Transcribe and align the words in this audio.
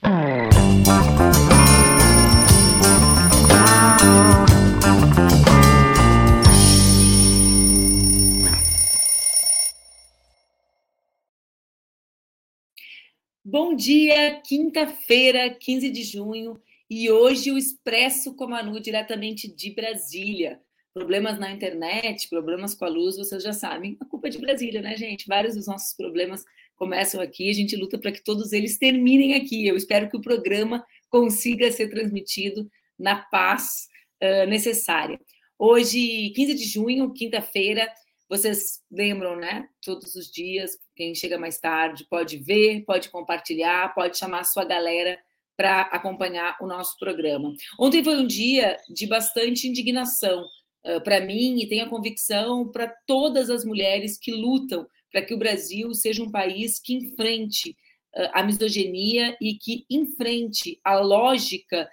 Bom 0.00 0.14
dia, 13.74 14.40
quinta-feira, 14.42 15.50
15 15.50 15.90
de 15.90 16.04
junho, 16.04 16.60
e 16.88 17.10
hoje 17.10 17.50
o 17.50 17.58
Expresso 17.58 18.34
com 18.34 18.44
a 18.44 18.48
Manu 18.48 18.78
diretamente 18.78 19.48
de 19.48 19.70
Brasília. 19.70 20.60
Problemas 20.94 21.38
na 21.38 21.50
internet, 21.50 22.28
problemas 22.28 22.74
com 22.74 22.84
a 22.84 22.88
luz, 22.88 23.16
vocês 23.16 23.42
já 23.42 23.52
sabem, 23.52 23.96
a 24.00 24.04
culpa 24.04 24.28
é 24.28 24.30
de 24.30 24.38
Brasília, 24.38 24.80
né, 24.80 24.96
gente? 24.96 25.26
Vários 25.26 25.54
dos 25.54 25.66
nossos 25.66 25.94
problemas 25.94 26.44
começam 26.78 27.20
aqui, 27.20 27.50
a 27.50 27.52
gente 27.52 27.76
luta 27.76 27.98
para 27.98 28.12
que 28.12 28.22
todos 28.22 28.52
eles 28.52 28.78
terminem 28.78 29.34
aqui. 29.34 29.66
Eu 29.66 29.76
espero 29.76 30.08
que 30.08 30.16
o 30.16 30.22
programa 30.22 30.84
consiga 31.10 31.70
ser 31.72 31.88
transmitido 31.88 32.70
na 32.98 33.16
paz 33.16 33.88
uh, 34.22 34.48
necessária. 34.48 35.20
Hoje, 35.58 36.30
15 36.34 36.54
de 36.54 36.64
junho, 36.64 37.12
quinta-feira, 37.12 37.86
vocês 38.28 38.80
lembram, 38.90 39.36
né? 39.36 39.66
Todos 39.82 40.14
os 40.14 40.30
dias, 40.30 40.78
quem 40.94 41.14
chega 41.14 41.38
mais 41.38 41.58
tarde 41.58 42.06
pode 42.08 42.38
ver, 42.38 42.84
pode 42.84 43.08
compartilhar, 43.08 43.92
pode 43.94 44.16
chamar 44.16 44.40
a 44.40 44.44
sua 44.44 44.64
galera 44.64 45.18
para 45.56 45.82
acompanhar 45.82 46.56
o 46.60 46.66
nosso 46.66 46.96
programa. 46.98 47.52
Ontem 47.80 48.04
foi 48.04 48.16
um 48.16 48.26
dia 48.26 48.76
de 48.88 49.06
bastante 49.08 49.66
indignação 49.66 50.44
uh, 50.84 51.00
para 51.02 51.20
mim 51.20 51.58
e 51.60 51.68
tenho 51.68 51.86
a 51.86 51.88
convicção 51.88 52.70
para 52.70 52.86
todas 53.04 53.50
as 53.50 53.64
mulheres 53.64 54.16
que 54.16 54.30
lutam 54.30 54.86
para 55.10 55.22
que 55.22 55.34
o 55.34 55.38
Brasil 55.38 55.92
seja 55.94 56.22
um 56.22 56.30
país 56.30 56.80
que 56.80 56.94
enfrente 56.94 57.70
uh, 58.16 58.30
a 58.32 58.42
misoginia 58.42 59.36
e 59.40 59.54
que 59.54 59.84
enfrente 59.90 60.80
a 60.84 60.98
lógica 60.98 61.88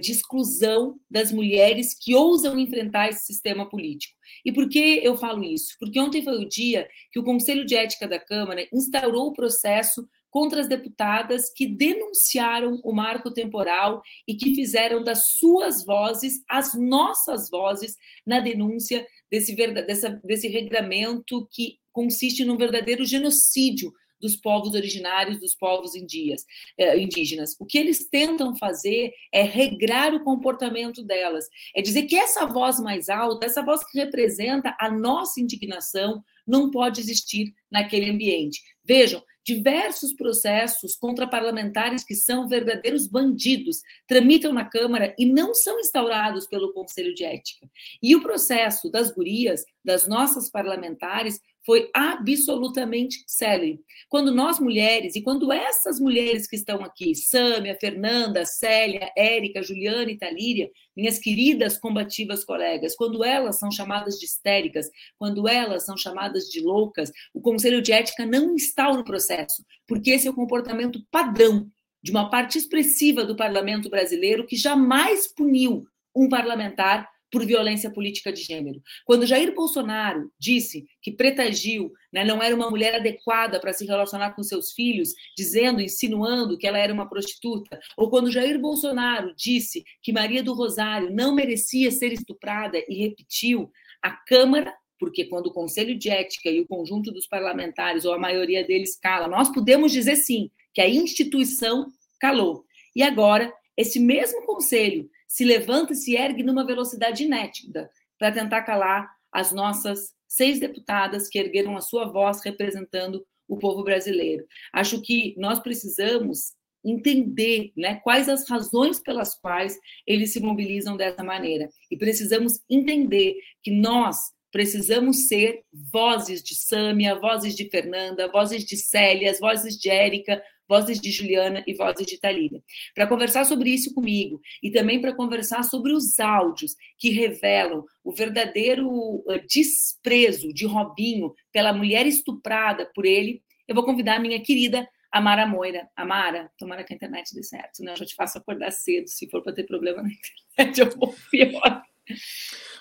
de 0.00 0.12
exclusão 0.12 1.00
das 1.10 1.32
mulheres 1.32 1.98
que 2.00 2.14
ousam 2.14 2.56
enfrentar 2.56 3.08
esse 3.08 3.26
sistema 3.26 3.68
político. 3.68 4.14
E 4.44 4.52
por 4.52 4.68
que 4.68 5.00
eu 5.02 5.16
falo 5.16 5.42
isso? 5.42 5.74
Porque 5.80 5.98
ontem 5.98 6.22
foi 6.22 6.36
o 6.36 6.48
dia 6.48 6.88
que 7.10 7.18
o 7.18 7.24
Conselho 7.24 7.66
de 7.66 7.74
Ética 7.74 8.06
da 8.06 8.20
Câmara 8.20 8.68
instaurou 8.72 9.26
o 9.26 9.32
processo 9.32 10.08
contra 10.34 10.60
as 10.60 10.66
deputadas 10.66 11.48
que 11.48 11.64
denunciaram 11.64 12.80
o 12.82 12.92
marco 12.92 13.30
temporal 13.30 14.02
e 14.26 14.34
que 14.34 14.52
fizeram 14.52 15.04
das 15.04 15.20
suas 15.38 15.84
vozes 15.84 16.42
as 16.48 16.74
nossas 16.74 17.48
vozes 17.48 17.96
na 18.26 18.40
denúncia 18.40 19.06
desse, 19.30 19.54
dessa, 19.54 20.10
desse 20.24 20.48
regramento 20.48 21.46
que 21.52 21.78
consiste 21.92 22.44
num 22.44 22.56
verdadeiro 22.56 23.04
genocídio 23.04 23.92
dos 24.20 24.34
povos 24.34 24.74
originários, 24.74 25.38
dos 25.38 25.54
povos 25.54 25.94
indias, 25.94 26.44
eh, 26.78 26.98
indígenas. 26.98 27.54
O 27.60 27.64
que 27.64 27.78
eles 27.78 28.08
tentam 28.08 28.56
fazer 28.56 29.12
é 29.32 29.42
regrar 29.42 30.14
o 30.14 30.24
comportamento 30.24 31.04
delas, 31.04 31.44
é 31.76 31.80
dizer 31.80 32.06
que 32.06 32.16
essa 32.16 32.44
voz 32.44 32.80
mais 32.80 33.08
alta, 33.08 33.46
essa 33.46 33.62
voz 33.62 33.84
que 33.88 33.98
representa 33.98 34.74
a 34.80 34.90
nossa 34.90 35.40
indignação, 35.40 36.24
não 36.44 36.72
pode 36.72 37.00
existir 37.00 37.54
naquele 37.70 38.10
ambiente. 38.10 38.60
Vejam, 38.84 39.22
diversos 39.44 40.14
processos 40.14 40.96
contra 40.96 41.26
parlamentares 41.26 42.02
que 42.02 42.14
são 42.14 42.48
verdadeiros 42.48 43.06
bandidos 43.06 43.82
tramitam 44.06 44.52
na 44.52 44.64
Câmara 44.64 45.14
e 45.18 45.26
não 45.26 45.54
são 45.54 45.78
instaurados 45.78 46.46
pelo 46.46 46.72
Conselho 46.72 47.14
de 47.14 47.24
Ética. 47.24 47.68
E 48.02 48.16
o 48.16 48.22
processo 48.22 48.90
das 48.90 49.12
gurias, 49.12 49.64
das 49.84 50.06
nossas 50.06 50.50
parlamentares, 50.50 51.40
foi 51.64 51.90
absolutamente 51.94 53.24
célere. 53.26 53.80
Quando 54.08 54.32
nós 54.32 54.60
mulheres, 54.60 55.16
e 55.16 55.22
quando 55.22 55.52
essas 55.52 55.98
mulheres 55.98 56.46
que 56.46 56.56
estão 56.56 56.84
aqui, 56.84 57.14
Sâmia, 57.14 57.76
Fernanda, 57.80 58.44
Célia, 58.44 59.10
Érica, 59.16 59.62
Juliana 59.62 60.10
e 60.10 60.18
Talíria, 60.18 60.70
minhas 60.96 61.18
queridas 61.18 61.78
combativas 61.78 62.44
colegas, 62.44 62.94
quando 62.94 63.24
elas 63.24 63.58
são 63.58 63.70
chamadas 63.70 64.18
de 64.18 64.26
histéricas, 64.26 64.88
quando 65.18 65.48
elas 65.48 65.84
são 65.84 65.96
chamadas 65.96 66.44
de 66.44 66.60
loucas, 66.60 67.10
o 67.32 67.40
Conselho 67.40 67.80
de 67.80 67.92
Ética 67.92 68.26
não 68.26 68.54
instaura 68.54 69.00
o 69.00 69.04
processo, 69.04 69.64
porque 69.86 70.10
esse 70.10 70.28
é 70.28 70.30
o 70.30 70.34
comportamento 70.34 71.04
padrão 71.10 71.68
de 72.02 72.10
uma 72.10 72.28
parte 72.28 72.58
expressiva 72.58 73.24
do 73.24 73.34
parlamento 73.34 73.88
brasileiro 73.88 74.46
que 74.46 74.56
jamais 74.56 75.26
puniu 75.32 75.86
um 76.14 76.28
parlamentar 76.28 77.08
por 77.30 77.44
violência 77.44 77.90
política 77.90 78.32
de 78.32 78.42
gênero. 78.42 78.80
Quando 79.04 79.26
Jair 79.26 79.54
Bolsonaro 79.54 80.30
disse 80.38 80.84
que 81.02 81.12
Preta 81.12 81.50
Gil 81.52 81.92
né, 82.12 82.24
não 82.24 82.42
era 82.42 82.54
uma 82.54 82.70
mulher 82.70 82.94
adequada 82.94 83.60
para 83.60 83.72
se 83.72 83.84
relacionar 83.84 84.34
com 84.34 84.42
seus 84.42 84.72
filhos, 84.72 85.10
dizendo, 85.36 85.80
insinuando 85.80 86.56
que 86.56 86.66
ela 86.66 86.78
era 86.78 86.92
uma 86.92 87.08
prostituta, 87.08 87.78
ou 87.96 88.08
quando 88.08 88.30
Jair 88.30 88.58
Bolsonaro 88.60 89.34
disse 89.36 89.84
que 90.02 90.12
Maria 90.12 90.42
do 90.42 90.54
Rosário 90.54 91.14
não 91.14 91.34
merecia 91.34 91.90
ser 91.90 92.12
estuprada 92.12 92.78
e 92.88 92.94
repetiu, 92.94 93.70
a 94.02 94.10
Câmara 94.10 94.72
porque 94.98 95.24
quando 95.24 95.48
o 95.48 95.52
Conselho 95.52 95.98
de 95.98 96.08
Ética 96.08 96.48
e 96.48 96.60
o 96.60 96.66
conjunto 96.66 97.12
dos 97.12 97.26
parlamentares, 97.26 98.04
ou 98.04 98.14
a 98.14 98.18
maioria 98.18 98.64
deles, 98.64 98.96
cala, 98.96 99.28
nós 99.28 99.50
podemos 99.52 99.92
dizer 99.92 100.16
sim, 100.16 100.50
que 100.72 100.80
a 100.80 100.88
instituição 100.88 101.88
calou. 102.18 102.64
E 102.96 103.02
agora, 103.02 103.52
esse 103.76 103.98
mesmo 103.98 104.46
conselho 104.46 105.10
se 105.34 105.44
levanta 105.44 105.92
e 105.92 105.96
se 105.96 106.14
ergue 106.14 106.44
numa 106.44 106.64
velocidade 106.64 107.24
inédita 107.24 107.90
para 108.16 108.30
tentar 108.30 108.62
calar 108.62 109.10
as 109.32 109.50
nossas 109.50 110.14
seis 110.28 110.60
deputadas 110.60 111.28
que 111.28 111.40
ergueram 111.40 111.76
a 111.76 111.80
sua 111.80 112.04
voz 112.04 112.40
representando 112.44 113.26
o 113.48 113.58
povo 113.58 113.82
brasileiro. 113.82 114.46
Acho 114.72 115.02
que 115.02 115.34
nós 115.36 115.58
precisamos 115.58 116.52
entender 116.84 117.72
né, 117.76 117.96
quais 117.96 118.28
as 118.28 118.48
razões 118.48 119.00
pelas 119.00 119.34
quais 119.34 119.76
eles 120.06 120.32
se 120.32 120.38
mobilizam 120.38 120.96
dessa 120.96 121.24
maneira. 121.24 121.68
E 121.90 121.96
precisamos 121.96 122.60
entender 122.70 123.34
que 123.60 123.72
nós 123.72 124.32
precisamos 124.52 125.26
ser 125.26 125.64
vozes 125.92 126.44
de 126.44 126.54
Sâmia, 126.54 127.18
vozes 127.18 127.56
de 127.56 127.68
Fernanda, 127.68 128.30
vozes 128.30 128.64
de 128.64 128.76
Célia, 128.76 129.36
vozes 129.40 129.76
de 129.76 129.90
Érica, 129.90 130.40
vozes 130.68 131.00
de 131.00 131.10
Juliana 131.10 131.62
e 131.66 131.74
vozes 131.74 132.06
de 132.06 132.18
Talília. 132.18 132.62
Para 132.94 133.06
conversar 133.06 133.44
sobre 133.44 133.70
isso 133.70 133.94
comigo 133.94 134.40
e 134.62 134.70
também 134.70 135.00
para 135.00 135.14
conversar 135.14 135.62
sobre 135.62 135.92
os 135.92 136.18
áudios 136.18 136.74
que 136.98 137.10
revelam 137.10 137.84
o 138.02 138.12
verdadeiro 138.12 139.24
eh, 139.28 139.44
desprezo 139.48 140.52
de 140.52 140.66
Robinho 140.66 141.34
pela 141.52 141.72
mulher 141.72 142.06
estuprada 142.06 142.90
por 142.94 143.04
ele, 143.04 143.42
eu 143.66 143.74
vou 143.74 143.84
convidar 143.84 144.16
a 144.16 144.20
minha 144.20 144.40
querida 144.42 144.88
Amara 145.10 145.46
Moira. 145.46 145.88
Amara, 145.96 146.50
tomara 146.58 146.82
que 146.82 146.92
a 146.92 146.96
internet 146.96 147.34
dê 147.34 147.42
certo, 147.42 147.82
né? 147.82 147.92
Eu 147.92 147.96
já 147.96 148.04
te 148.04 148.14
faço 148.14 148.36
acordar 148.36 148.72
cedo, 148.72 149.08
se 149.08 149.30
for 149.30 149.42
para 149.42 149.54
ter 149.54 149.64
problema 149.64 150.02
na 150.02 150.08
internet, 150.58 150.80
eu 150.80 150.90
vou 150.90 151.14
pior. 151.30 151.82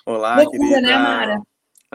Olá, 0.06 0.38
Loucura, 0.38 0.60
querida. 0.60 0.82
né, 0.82 0.94
Amara? 0.94 1.42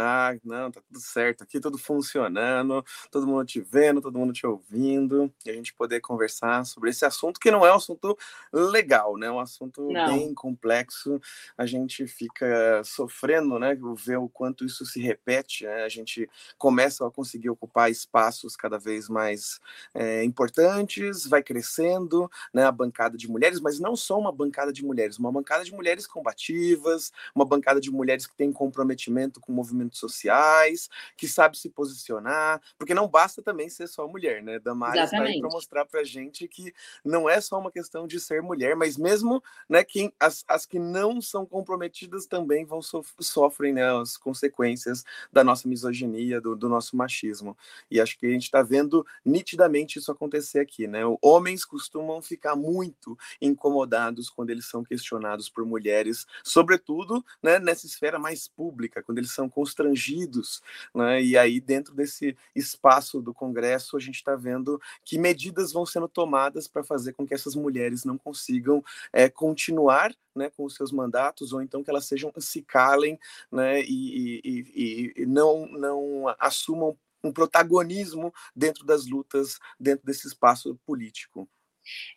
Ah, 0.00 0.32
não, 0.44 0.70
tá 0.70 0.80
tudo 0.80 1.00
certo 1.00 1.42
aqui, 1.42 1.58
tudo 1.58 1.76
funcionando, 1.76 2.84
todo 3.10 3.26
mundo 3.26 3.44
te 3.44 3.60
vendo, 3.60 4.00
todo 4.00 4.16
mundo 4.16 4.32
te 4.32 4.46
ouvindo, 4.46 5.28
e 5.44 5.50
a 5.50 5.52
gente 5.52 5.74
poder 5.74 6.00
conversar 6.00 6.64
sobre 6.64 6.90
esse 6.90 7.04
assunto 7.04 7.40
que 7.40 7.50
não 7.50 7.66
é 7.66 7.72
um 7.72 7.74
assunto 7.74 8.16
legal, 8.52 9.16
né? 9.16 9.26
É 9.26 9.30
um 9.32 9.40
assunto 9.40 9.90
não. 9.90 10.06
bem 10.06 10.32
complexo. 10.32 11.20
A 11.56 11.66
gente 11.66 12.06
fica 12.06 12.80
sofrendo, 12.84 13.58
né? 13.58 13.76
Ver 13.96 14.18
o 14.18 14.28
quanto 14.28 14.64
isso 14.64 14.86
se 14.86 15.00
repete, 15.00 15.64
né? 15.64 15.82
A 15.82 15.88
gente 15.88 16.30
começa 16.56 17.04
a 17.04 17.10
conseguir 17.10 17.50
ocupar 17.50 17.90
espaços 17.90 18.54
cada 18.54 18.78
vez 18.78 19.08
mais 19.08 19.58
é, 19.92 20.22
importantes, 20.22 21.26
vai 21.26 21.42
crescendo, 21.42 22.30
né? 22.54 22.62
A 22.62 22.70
bancada 22.70 23.16
de 23.16 23.28
mulheres, 23.28 23.58
mas 23.58 23.80
não 23.80 23.96
só 23.96 24.16
uma 24.16 24.30
bancada 24.30 24.72
de 24.72 24.84
mulheres, 24.84 25.18
uma 25.18 25.32
bancada 25.32 25.64
de 25.64 25.74
mulheres 25.74 26.06
combativas, 26.06 27.12
uma 27.34 27.44
bancada 27.44 27.80
de 27.80 27.90
mulheres 27.90 28.28
que 28.28 28.36
tem 28.36 28.52
comprometimento 28.52 29.40
com 29.40 29.50
o 29.50 29.54
movimento 29.56 29.87
movimentos 29.88 29.98
sociais, 29.98 30.88
que 31.16 31.26
sabe 31.26 31.58
se 31.58 31.68
posicionar, 31.70 32.60
porque 32.76 32.94
não 32.94 33.08
basta 33.08 33.42
também 33.42 33.68
ser 33.68 33.88
só 33.88 34.06
mulher, 34.06 34.42
né? 34.42 34.58
Damares 34.58 35.04
está 35.04 35.22
aí 35.22 35.40
para 35.40 35.50
mostrar 35.50 35.84
para 35.86 36.04
gente 36.04 36.46
que 36.46 36.72
não 37.04 37.28
é 37.28 37.40
só 37.40 37.58
uma 37.58 37.72
questão 37.72 38.06
de 38.06 38.20
ser 38.20 38.42
mulher, 38.42 38.76
mas 38.76 38.96
mesmo 38.96 39.42
né, 39.68 39.82
quem, 39.82 40.12
as, 40.20 40.44
as 40.46 40.66
que 40.66 40.78
não 40.78 41.20
são 41.20 41.46
comprometidas 41.46 42.26
também 42.26 42.64
vão 42.64 42.82
sof 42.82 43.08
sofrem 43.20 43.72
né, 43.72 44.00
as 44.00 44.16
consequências 44.16 45.04
da 45.32 45.42
nossa 45.42 45.66
misoginia, 45.66 46.40
do, 46.40 46.54
do 46.54 46.68
nosso 46.68 46.96
machismo. 46.96 47.56
E 47.90 48.00
acho 48.00 48.18
que 48.18 48.26
a 48.26 48.30
gente 48.30 48.44
está 48.44 48.62
vendo 48.62 49.06
nitidamente 49.24 49.98
isso 49.98 50.12
acontecer 50.12 50.60
aqui, 50.60 50.86
né? 50.86 51.00
Homens 51.22 51.64
costumam 51.64 52.20
ficar 52.20 52.54
muito 52.54 53.16
incomodados 53.40 54.28
quando 54.28 54.50
eles 54.50 54.66
são 54.66 54.84
questionados 54.84 55.48
por 55.48 55.64
mulheres, 55.64 56.26
sobretudo 56.44 57.24
né, 57.42 57.58
nessa 57.58 57.86
esfera 57.86 58.18
mais 58.18 58.48
pública, 58.48 59.02
quando 59.02 59.18
eles 59.18 59.30
são 59.30 59.48
constrangidos, 59.68 60.62
né? 60.94 61.22
E 61.22 61.36
aí 61.36 61.60
dentro 61.60 61.94
desse 61.94 62.36
espaço 62.54 63.20
do 63.20 63.34
Congresso 63.34 63.96
a 63.96 64.00
gente 64.00 64.16
está 64.16 64.34
vendo 64.34 64.80
que 65.04 65.18
medidas 65.18 65.72
vão 65.72 65.84
sendo 65.84 66.08
tomadas 66.08 66.66
para 66.66 66.82
fazer 66.82 67.12
com 67.12 67.26
que 67.26 67.34
essas 67.34 67.54
mulheres 67.54 68.04
não 68.04 68.16
consigam 68.16 68.82
é, 69.12 69.28
continuar 69.28 70.14
né, 70.34 70.50
com 70.50 70.64
os 70.64 70.74
seus 70.74 70.92
mandatos, 70.92 71.52
ou 71.52 71.60
então 71.60 71.82
que 71.82 71.90
elas 71.90 72.06
sejam 72.06 72.32
se 72.38 72.62
calem 72.62 73.18
né, 73.50 73.82
e, 73.82 74.40
e, 74.44 75.12
e 75.16 75.26
não, 75.26 75.66
não 75.66 76.34
assumam 76.38 76.96
um 77.22 77.32
protagonismo 77.32 78.32
dentro 78.54 78.84
das 78.84 79.06
lutas, 79.06 79.58
dentro 79.78 80.06
desse 80.06 80.28
espaço 80.28 80.78
político. 80.86 81.48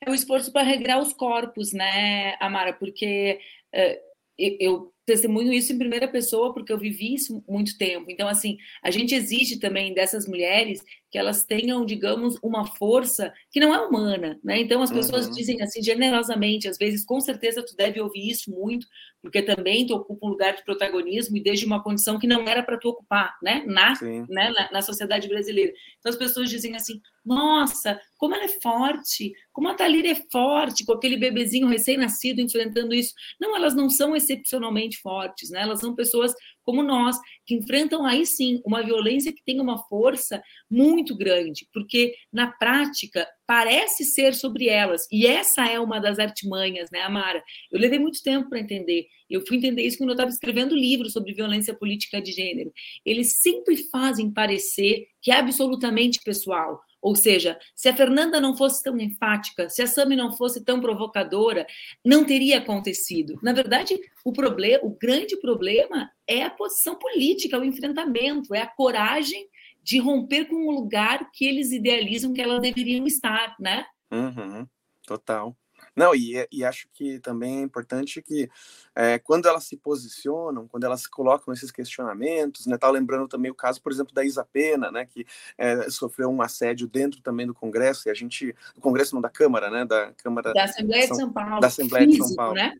É 0.05 0.09
o 0.09 0.13
esforço 0.13 0.51
para 0.51 0.63
regrar 0.63 0.99
os 0.99 1.13
corpos, 1.13 1.73
né, 1.73 2.35
Amara? 2.39 2.73
Porque 2.73 3.39
uh, 3.73 4.11
eu 4.37 4.93
testemunho 5.11 5.51
isso 5.51 5.73
em 5.73 5.77
primeira 5.77 6.07
pessoa 6.07 6.53
porque 6.53 6.71
eu 6.71 6.77
vivi 6.77 7.13
isso 7.13 7.43
muito 7.47 7.77
tempo. 7.77 8.09
Então, 8.09 8.27
assim, 8.29 8.57
a 8.81 8.89
gente 8.89 9.13
exige 9.13 9.59
também 9.59 9.93
dessas 9.93 10.25
mulheres 10.25 10.81
que 11.11 11.17
elas 11.17 11.43
tenham, 11.43 11.85
digamos, 11.85 12.37
uma 12.41 12.65
força 12.65 13.33
que 13.51 13.59
não 13.59 13.75
é 13.75 13.85
humana, 13.85 14.39
né? 14.41 14.61
Então, 14.61 14.81
as 14.81 14.89
pessoas 14.89 15.27
uhum. 15.27 15.33
dizem 15.33 15.61
assim, 15.61 15.83
generosamente, 15.83 16.69
às 16.69 16.77
vezes, 16.77 17.03
com 17.03 17.19
certeza 17.19 17.61
tu 17.61 17.75
deve 17.75 17.99
ouvir 17.99 18.29
isso 18.29 18.49
muito, 18.49 18.87
porque 19.21 19.41
também 19.41 19.85
tu 19.85 19.93
ocupa 19.93 20.25
um 20.25 20.29
lugar 20.29 20.55
de 20.55 20.63
protagonismo 20.63 21.35
e 21.35 21.43
desde 21.43 21.65
uma 21.65 21.83
condição 21.83 22.17
que 22.17 22.25
não 22.25 22.47
era 22.47 22.63
para 22.63 22.77
tu 22.77 22.87
ocupar, 22.87 23.37
né? 23.43 23.61
Na, 23.67 23.93
né? 24.01 24.25
Na, 24.51 24.71
na, 24.71 24.81
sociedade 24.81 25.27
brasileira. 25.27 25.73
Então, 25.99 26.09
as 26.09 26.17
pessoas 26.17 26.49
dizem 26.49 26.77
assim, 26.77 27.01
nossa, 27.25 27.99
como 28.17 28.33
ela 28.33 28.45
é 28.45 28.59
forte, 28.61 29.33
como 29.51 29.67
a 29.67 29.73
Thalira 29.73 30.07
é 30.07 30.15
forte, 30.31 30.85
com 30.85 30.93
aquele 30.93 31.17
bebezinho 31.17 31.67
recém-nascido 31.67 32.39
enfrentando 32.39 32.93
isso. 32.93 33.13
Não, 33.39 33.53
elas 33.53 33.75
não 33.75 33.89
são 33.89 34.15
excepcionalmente 34.15 34.97
fortes, 34.99 35.49
né? 35.49 35.61
Elas 35.61 35.81
são 35.81 35.93
pessoas 35.93 36.33
como 36.63 36.83
nós, 36.83 37.17
que 37.45 37.55
enfrentam 37.55 38.05
aí 38.05 38.25
sim 38.25 38.61
uma 38.65 38.83
violência 38.83 39.33
que 39.33 39.43
tem 39.43 39.59
uma 39.59 39.77
força 39.87 40.41
muito 40.69 41.15
grande, 41.15 41.67
porque 41.73 42.13
na 42.31 42.47
prática 42.47 43.27
parece 43.45 44.05
ser 44.05 44.33
sobre 44.33 44.69
elas, 44.69 45.07
e 45.11 45.27
essa 45.27 45.65
é 45.65 45.79
uma 45.79 45.99
das 45.99 46.19
artimanhas, 46.19 46.89
né, 46.91 47.01
Amara? 47.01 47.43
Eu 47.71 47.79
levei 47.79 47.99
muito 47.99 48.21
tempo 48.23 48.49
para 48.49 48.59
entender. 48.59 49.07
Eu 49.29 49.45
fui 49.45 49.57
entender 49.57 49.83
isso 49.83 49.97
quando 49.97 50.09
eu 50.09 50.13
estava 50.13 50.29
escrevendo 50.29 50.75
livro 50.75 51.09
sobre 51.09 51.33
violência 51.33 51.73
política 51.73 52.21
de 52.21 52.31
gênero. 52.31 52.71
Eles 53.05 53.39
sempre 53.39 53.77
fazem 53.89 54.31
parecer 54.31 55.05
que 55.21 55.31
é 55.31 55.35
absolutamente 55.35 56.19
pessoal. 56.23 56.81
Ou 57.01 57.15
seja, 57.15 57.59
se 57.75 57.89
a 57.89 57.95
Fernanda 57.95 58.39
não 58.39 58.55
fosse 58.55 58.83
tão 58.83 58.99
enfática, 58.99 59.69
se 59.69 59.81
a 59.81 59.87
Sami 59.87 60.15
não 60.15 60.31
fosse 60.31 60.63
tão 60.63 60.79
provocadora, 60.79 61.65
não 62.05 62.23
teria 62.23 62.59
acontecido. 62.59 63.39
Na 63.41 63.53
verdade, 63.53 63.99
o 64.23 64.31
problema, 64.31 64.85
o 64.85 64.91
grande 64.91 65.35
problema 65.37 66.11
é 66.27 66.43
a 66.43 66.49
posição 66.49 66.95
política, 66.95 67.57
o 67.57 67.65
enfrentamento, 67.65 68.53
é 68.53 68.61
a 68.61 68.67
coragem 68.67 69.47
de 69.83 69.97
romper 69.97 70.45
com 70.45 70.67
o 70.67 70.71
lugar 70.71 71.31
que 71.31 71.45
eles 71.45 71.71
idealizam 71.71 72.33
que 72.33 72.41
elas 72.41 72.61
deveriam 72.61 73.07
estar, 73.07 73.55
né? 73.59 73.85
Uhum, 74.11 74.67
total. 75.07 75.57
Não, 75.95 76.15
e, 76.15 76.47
e 76.51 76.63
acho 76.63 76.87
que 76.93 77.19
também 77.19 77.59
é 77.59 77.61
importante 77.61 78.21
que 78.21 78.49
é, 78.95 79.19
quando 79.19 79.47
elas 79.47 79.65
se 79.65 79.75
posicionam, 79.75 80.67
quando 80.67 80.85
elas 80.85 81.05
colocam 81.05 81.53
esses 81.53 81.71
questionamentos, 81.71 82.65
né, 82.65 82.77
tá 82.77 82.89
lembrando 82.89 83.27
também 83.27 83.51
o 83.51 83.55
caso, 83.55 83.81
por 83.81 83.91
exemplo, 83.91 84.13
da 84.13 84.23
Isa 84.23 84.45
Pena, 84.45 84.89
né, 84.89 85.05
que 85.05 85.25
é, 85.57 85.89
sofreu 85.89 86.29
um 86.29 86.41
assédio 86.41 86.87
dentro 86.87 87.21
também 87.21 87.45
do 87.45 87.53
Congresso, 87.53 88.07
e 88.07 88.11
a 88.11 88.13
gente, 88.13 88.55
do 88.73 88.81
Congresso 88.81 89.13
não, 89.13 89.21
da 89.21 89.29
Câmara, 89.29 89.69
né, 89.69 89.85
da 89.85 90.13
Câmara... 90.13 90.53
Da 90.53 90.63
Assembleia 90.63 91.07
de 91.07 91.15
São 91.15 91.31
Paulo. 91.31 91.59
Da 91.59 91.67
Assembleia 91.67 92.05
Físico, 92.05 92.23
de 92.23 92.27
São 92.29 92.35
Paulo. 92.37 92.55
Né? 92.55 92.73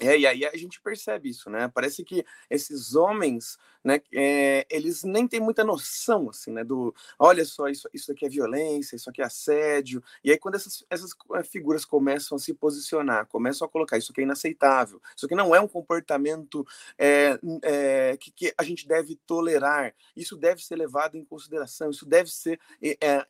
É, 0.00 0.16
e 0.16 0.26
aí 0.26 0.44
a 0.44 0.56
gente 0.56 0.80
percebe 0.80 1.28
isso, 1.28 1.50
né? 1.50 1.68
Parece 1.74 2.04
que 2.04 2.24
esses 2.48 2.94
homens, 2.94 3.58
né, 3.82 4.00
é, 4.12 4.64
eles 4.70 5.02
nem 5.02 5.26
têm 5.26 5.40
muita 5.40 5.64
noção, 5.64 6.30
assim, 6.30 6.52
né, 6.52 6.62
do, 6.62 6.94
olha 7.18 7.44
só, 7.44 7.68
isso, 7.68 7.88
isso 7.92 8.12
aqui 8.12 8.26
é 8.26 8.28
violência, 8.28 8.94
isso 8.94 9.10
aqui 9.10 9.22
é 9.22 9.24
assédio, 9.24 10.02
e 10.22 10.30
aí 10.30 10.38
quando 10.38 10.54
essas, 10.54 10.84
essas 10.88 11.10
eh, 11.34 11.42
figuras 11.42 11.84
começam 11.84 12.36
a 12.36 12.38
se 12.38 12.54
posicionar, 12.54 13.26
começam 13.26 13.66
a 13.66 13.70
colocar, 13.70 13.98
isso 13.98 14.12
aqui 14.12 14.20
é 14.20 14.24
inaceitável, 14.24 15.00
isso 15.16 15.26
aqui 15.26 15.34
não 15.34 15.54
é 15.54 15.60
um 15.60 15.68
comportamento 15.68 16.66
é, 16.96 17.38
é, 17.62 18.16
que, 18.18 18.30
que, 18.30 18.54
a 18.56 18.62
gente 18.62 18.86
deve 18.86 19.16
tolerar, 19.26 19.94
isso 20.14 20.36
deve 20.36 20.62
ser 20.64 20.76
levado 20.76 21.16
em 21.16 21.24
consideração, 21.24 21.90
isso 21.90 22.06
deve 22.06 22.30
ser 22.30 22.60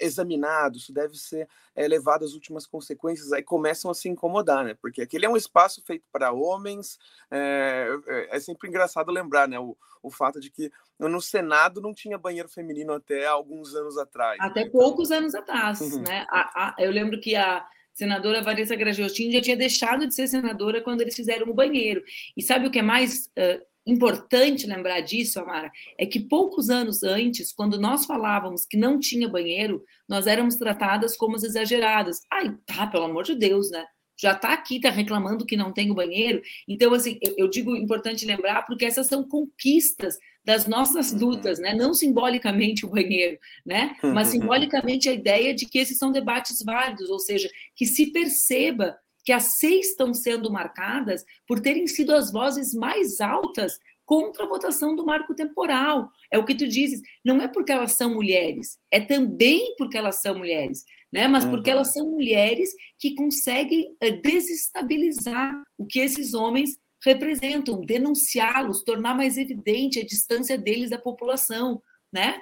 examinado, 0.00 0.76
isso 0.76 0.92
deve 0.92 1.16
ser 1.16 1.48
levado 1.86 2.24
às 2.24 2.32
últimas 2.32 2.66
consequências, 2.66 3.32
aí 3.32 3.42
começam 3.42 3.90
a 3.90 3.94
se 3.94 4.08
incomodar, 4.08 4.64
né, 4.64 4.74
porque 4.80 5.02
aquele 5.02 5.26
é 5.26 5.28
um 5.28 5.36
espaço 5.36 5.82
feito 5.84 6.04
para 6.10 6.32
homens, 6.32 6.98
é, 7.30 7.88
é 8.30 8.40
sempre 8.40 8.68
engraçado 8.68 9.12
lembrar, 9.12 9.46
né, 9.46 9.60
o, 9.60 9.76
o 10.02 10.10
fato 10.10 10.40
de 10.40 10.50
que 10.50 10.72
no 10.98 11.20
Senado 11.20 11.80
não 11.80 11.94
tinha 11.94 12.18
banheiro 12.18 12.48
feminino 12.48 12.92
até 12.92 13.26
alguns 13.26 13.74
anos 13.74 13.96
atrás. 13.96 14.38
Até 14.40 14.64
né? 14.64 14.70
poucos 14.70 15.12
anos 15.12 15.34
atrás, 15.34 15.80
uhum. 15.80 16.02
né? 16.02 16.26
A, 16.30 16.68
a, 16.68 16.74
eu 16.78 16.90
lembro 16.90 17.20
que 17.20 17.36
a 17.36 17.64
senadora 17.94 18.42
Vanessa 18.42 18.76
Gragiostin 18.76 19.30
já 19.30 19.40
tinha 19.40 19.56
deixado 19.56 20.06
de 20.06 20.14
ser 20.14 20.28
senadora 20.28 20.80
quando 20.80 21.00
eles 21.00 21.16
fizeram 21.16 21.48
o 21.48 21.54
banheiro. 21.54 22.02
E 22.36 22.42
sabe 22.42 22.66
o 22.66 22.70
que 22.70 22.78
é 22.78 22.82
mais 22.82 23.26
uh, 23.26 23.64
importante 23.90 24.66
lembrar 24.66 25.00
disso, 25.00 25.40
Amara? 25.40 25.70
É 25.98 26.06
que 26.06 26.20
poucos 26.20 26.70
anos 26.70 27.02
antes, 27.02 27.52
quando 27.52 27.80
nós 27.80 28.04
falávamos 28.04 28.66
que 28.66 28.76
não 28.76 28.98
tinha 29.00 29.28
banheiro, 29.28 29.82
nós 30.08 30.26
éramos 30.26 30.56
tratadas 30.56 31.16
como 31.16 31.36
as 31.36 31.42
exageradas. 31.42 32.20
Ai, 32.30 32.54
tá, 32.66 32.86
pelo 32.86 33.04
amor 33.04 33.24
de 33.24 33.34
Deus, 33.34 33.70
né? 33.70 33.84
já 34.20 34.32
está 34.32 34.52
aqui, 34.52 34.76
está 34.76 34.90
reclamando 34.90 35.46
que 35.46 35.56
não 35.56 35.72
tem 35.72 35.90
o 35.90 35.94
banheiro. 35.94 36.42
Então, 36.66 36.92
assim, 36.92 37.18
eu, 37.36 37.48
digo 37.48 37.76
importante 37.76 38.26
lembrar, 38.26 38.66
porque 38.66 38.84
essas 38.84 39.06
são 39.06 39.22
conquistas 39.22 40.18
das 40.44 40.66
nossas 40.66 41.12
uhum. 41.12 41.18
lutas, 41.20 41.58
né? 41.60 41.72
Não 41.74 41.94
simbolicamente 41.94 42.84
o 42.84 42.88
banheiro, 42.88 43.38
né? 43.64 43.96
Mas 44.02 44.28
simbolicamente 44.28 45.08
a 45.08 45.12
ideia 45.12 45.54
de 45.54 45.66
que 45.66 45.78
esses 45.78 45.98
são 45.98 46.10
debates 46.10 46.62
válidos, 46.64 47.08
ou 47.10 47.20
seja, 47.20 47.48
que 47.76 47.86
se 47.86 48.10
perceba 48.10 48.96
que 49.28 49.32
as 49.34 49.58
seis 49.58 49.88
estão 49.88 50.14
sendo 50.14 50.50
marcadas 50.50 51.22
por 51.46 51.60
terem 51.60 51.86
sido 51.86 52.14
as 52.14 52.32
vozes 52.32 52.72
mais 52.72 53.20
altas 53.20 53.78
contra 54.06 54.44
a 54.44 54.48
votação 54.48 54.96
do 54.96 55.04
marco 55.04 55.34
temporal. 55.34 56.08
É 56.32 56.38
o 56.38 56.46
que 56.46 56.54
tu 56.54 56.66
dizes, 56.66 57.02
não 57.22 57.38
é 57.42 57.46
porque 57.46 57.70
elas 57.70 57.92
são 57.92 58.14
mulheres, 58.14 58.78
é 58.90 59.00
também 59.00 59.74
porque 59.76 59.98
elas 59.98 60.22
são 60.22 60.38
mulheres 60.38 60.82
né? 61.12 61.28
mas 61.28 61.44
porque 61.44 61.70
elas 61.70 61.92
são 61.92 62.10
mulheres 62.10 62.70
que 62.98 63.14
conseguem 63.14 63.94
eh, 64.00 64.12
desestabilizar 64.12 65.62
o 65.76 65.84
que 65.84 66.00
esses 66.00 66.32
homens 66.32 66.78
representam, 67.04 67.82
denunciá-los, 67.82 68.82
tornar 68.82 69.14
mais 69.14 69.36
evidente 69.36 70.00
a 70.00 70.06
distância 70.06 70.56
deles 70.56 70.88
da 70.88 70.98
população, 70.98 71.82
né? 72.10 72.40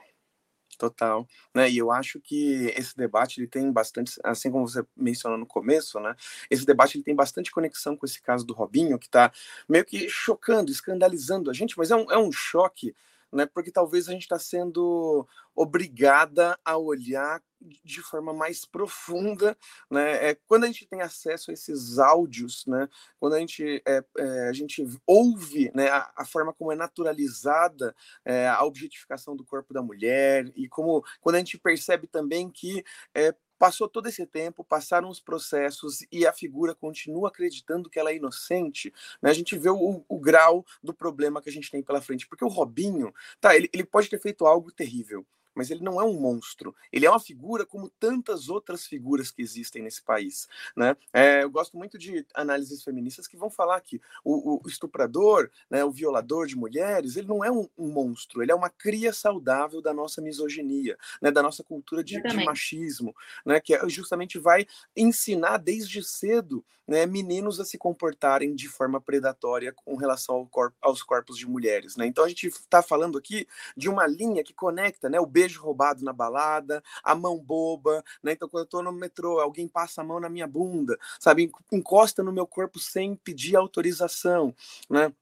Total, 0.79 1.27
né? 1.55 1.71
E 1.71 1.79
eu 1.79 1.91
acho 1.91 2.21
que 2.21 2.67
esse 2.77 2.95
debate 2.95 3.41
ele 3.41 3.47
tem 3.49 3.73
bastante, 3.73 4.13
assim 4.23 4.51
como 4.51 4.69
você 4.69 4.85
mencionou 4.95 5.39
no 5.39 5.47
começo, 5.47 5.99
né? 6.01 6.15
Esse 6.51 6.67
debate 6.67 6.99
ele 6.99 7.05
tem 7.05 7.15
bastante 7.15 7.51
conexão 7.51 7.97
com 7.97 8.05
esse 8.05 8.21
caso 8.21 8.45
do 8.45 8.53
Robinho, 8.53 8.99
que 8.99 9.07
está 9.07 9.33
meio 9.67 9.87
que 9.87 10.07
chocando, 10.11 10.71
escandalizando 10.71 11.51
a 11.51 11.55
gente, 11.55 11.79
mas 11.79 11.91
é 11.91 11.97
um, 11.97 12.11
é 12.13 12.19
um 12.19 12.31
choque 12.31 12.95
né? 13.33 13.47
Porque 13.47 13.71
talvez 13.71 14.09
a 14.09 14.13
gente 14.13 14.23
está 14.23 14.39
sendo 14.39 15.27
obrigada 15.55 16.59
a 16.65 16.77
olhar 16.77 17.43
de 17.85 18.03
forma 18.03 18.33
mais 18.33 18.65
profunda, 18.65 19.57
né? 19.91 20.31
É, 20.31 20.35
quando 20.47 20.65
a 20.65 20.67
gente 20.67 20.87
tem 20.87 21.01
acesso 21.01 21.51
a 21.51 21.55
esses 21.55 21.99
áudios, 21.99 22.65
né? 22.67 22.89
Quando 23.19 23.35
a 23.35 23.41
gente, 23.41 23.83
é, 23.87 24.05
é, 24.19 24.49
a 24.49 24.53
gente 24.53 24.85
ouve, 25.07 25.71
né? 25.75 25.89
A, 25.89 26.13
a, 26.17 26.25
forma 26.25 26.53
como 26.53 26.73
é 26.73 26.77
naturalizada 26.77 27.95
é, 28.25 28.49
a 28.49 28.63
objetificação 28.65 29.35
do 29.35 29.45
corpo 29.45 29.73
da 29.73 29.83
mulher 29.83 30.51
e 30.55 30.69
como 30.69 31.05
quando 31.21 31.37
a 31.37 31.39
gente 31.39 31.59
percebe 31.59 32.07
também 32.07 32.51
que 32.51 32.85
é, 33.15 33.35
Passou 33.59 33.89
todo 33.89 34.09
esse 34.09 34.27
tempo, 34.27 34.65
passaram 34.65 35.09
os 35.09 35.21
processos 35.21 36.07
e 36.13 36.27
a 36.27 36.33
figura 36.33 36.75
continua 36.75 37.29
acreditando 37.29 37.89
que 37.89 37.99
ela 37.99 38.11
é 38.11 38.17
inocente, 38.17 38.93
né? 39.23 39.31
a 39.31 39.35
gente 39.35 39.57
vê 39.57 39.71
o, 39.71 40.05
o, 40.09 40.19
grau 40.19 40.65
do 40.83 40.93
problema 40.93 41.41
que 41.41 41.49
a 41.49 41.53
gente 41.53 41.71
tem 41.71 41.83
pela 41.83 42.03
frente. 42.03 42.27
Porque 42.27 42.45
o 42.45 42.49
Robinho, 42.49 43.13
tá, 43.41 43.57
ele, 43.57 43.69
ele 43.73 43.85
pode 43.85 44.09
ter 44.09 44.21
feito 44.21 44.47
algo 44.47 44.71
terrível, 44.71 45.27
mas 45.57 45.71
ele 45.71 45.83
não 45.83 46.01
é 46.01 46.05
um 46.05 46.21
monstro. 46.21 46.77
Ele 46.93 47.07
é 47.07 47.11
uma 47.11 47.19
figura 47.19 47.65
como 47.65 47.89
tantas 47.99 48.49
outras 48.49 48.87
figuras 48.87 49.31
que 49.31 49.43
existem 49.43 49.83
nesse 49.83 50.03
país. 50.03 50.47
Né? 50.77 50.97
É, 51.13 51.43
eu 51.43 51.51
gosto 51.51 51.77
muito 51.77 51.99
de 51.99 52.25
análises 52.35 52.85
feministas 52.85 53.27
que 53.27 53.37
vão 53.37 53.49
falar 53.49 53.81
que 53.81 54.01
o, 54.23 54.61
o 54.63 54.69
estuprador, 54.69 55.51
né, 55.71 55.85
o 55.85 55.91
violador 55.91 56.47
de 56.47 56.57
mulheres, 56.57 57.17
ele 57.17 57.27
não 57.27 57.43
é 57.43 57.51
um, 57.51 57.69
um, 57.77 57.89
monstro, 57.89 58.43
ele 58.43 58.53
é 58.53 58.55
uma 58.55 58.69
cria 58.69 59.13
saudável 59.13 59.81
da 59.81 59.95
nossa 59.95 60.21
misoginia, 60.21 60.99
né, 61.23 61.31
da 61.31 61.43
nossa 61.43 61.65
cultura 61.65 62.05
de, 62.05 62.21
de 62.21 62.45
machismo, 62.45 63.15
né, 63.45 63.59
que 63.61 63.75
é, 63.75 63.89
justamente 63.89 64.39
vai 64.39 64.67
ensinar 64.95 65.57
desde 65.57 66.03
cedo 66.05 66.65
né, 66.87 67.05
meninos 67.05 67.59
a 67.59 67.65
se 67.65 67.77
comportarem 67.77 68.55
de 68.55 68.69
forma 68.69 69.01
predatória 69.01 69.73
com 69.73 69.97
relação 69.97 70.37
ao 70.37 70.47
corpo, 70.47 70.77
aos 70.81 71.03
corpos 71.03 71.37
de 71.37 71.47
mulheres. 71.47 71.97
Né? 71.97 72.07
Então 72.07 72.25
a 72.25 72.29
gente 72.29 72.47
está 72.47 72.83
falando 72.83 73.19
aqui 73.19 73.47
de 73.77 73.89
uma 73.89 74.07
linha 74.07 74.45
que 74.45 74.55
conecta 74.55 75.09
né, 75.09 75.19
o 75.19 75.27
beijo 75.27 75.46
roubado 75.55 76.05
na 76.05 76.13
balada, 76.13 76.83
a 77.03 77.15
mão 77.15 77.39
boba. 77.39 78.03
Né? 78.23 78.33
Então 78.33 78.49
quando 78.49 78.63
eu 78.63 78.65
estou 78.65 78.83
no 78.83 78.93
metrô, 78.93 79.39
alguém 79.39 79.69
passa 79.69 80.01
a 80.01 80.05
mão 80.05 80.19
na 80.19 80.29
minha 80.29 80.47
bunda, 80.47 80.99
sabe, 81.21 81.51
encosta 81.73 82.23
no 82.23 82.33
meu 82.33 82.47
corpo 82.47 82.79
sem 82.79 83.15
pedir 83.15 83.57
autorização. 83.57 84.55
Né? 84.91 85.13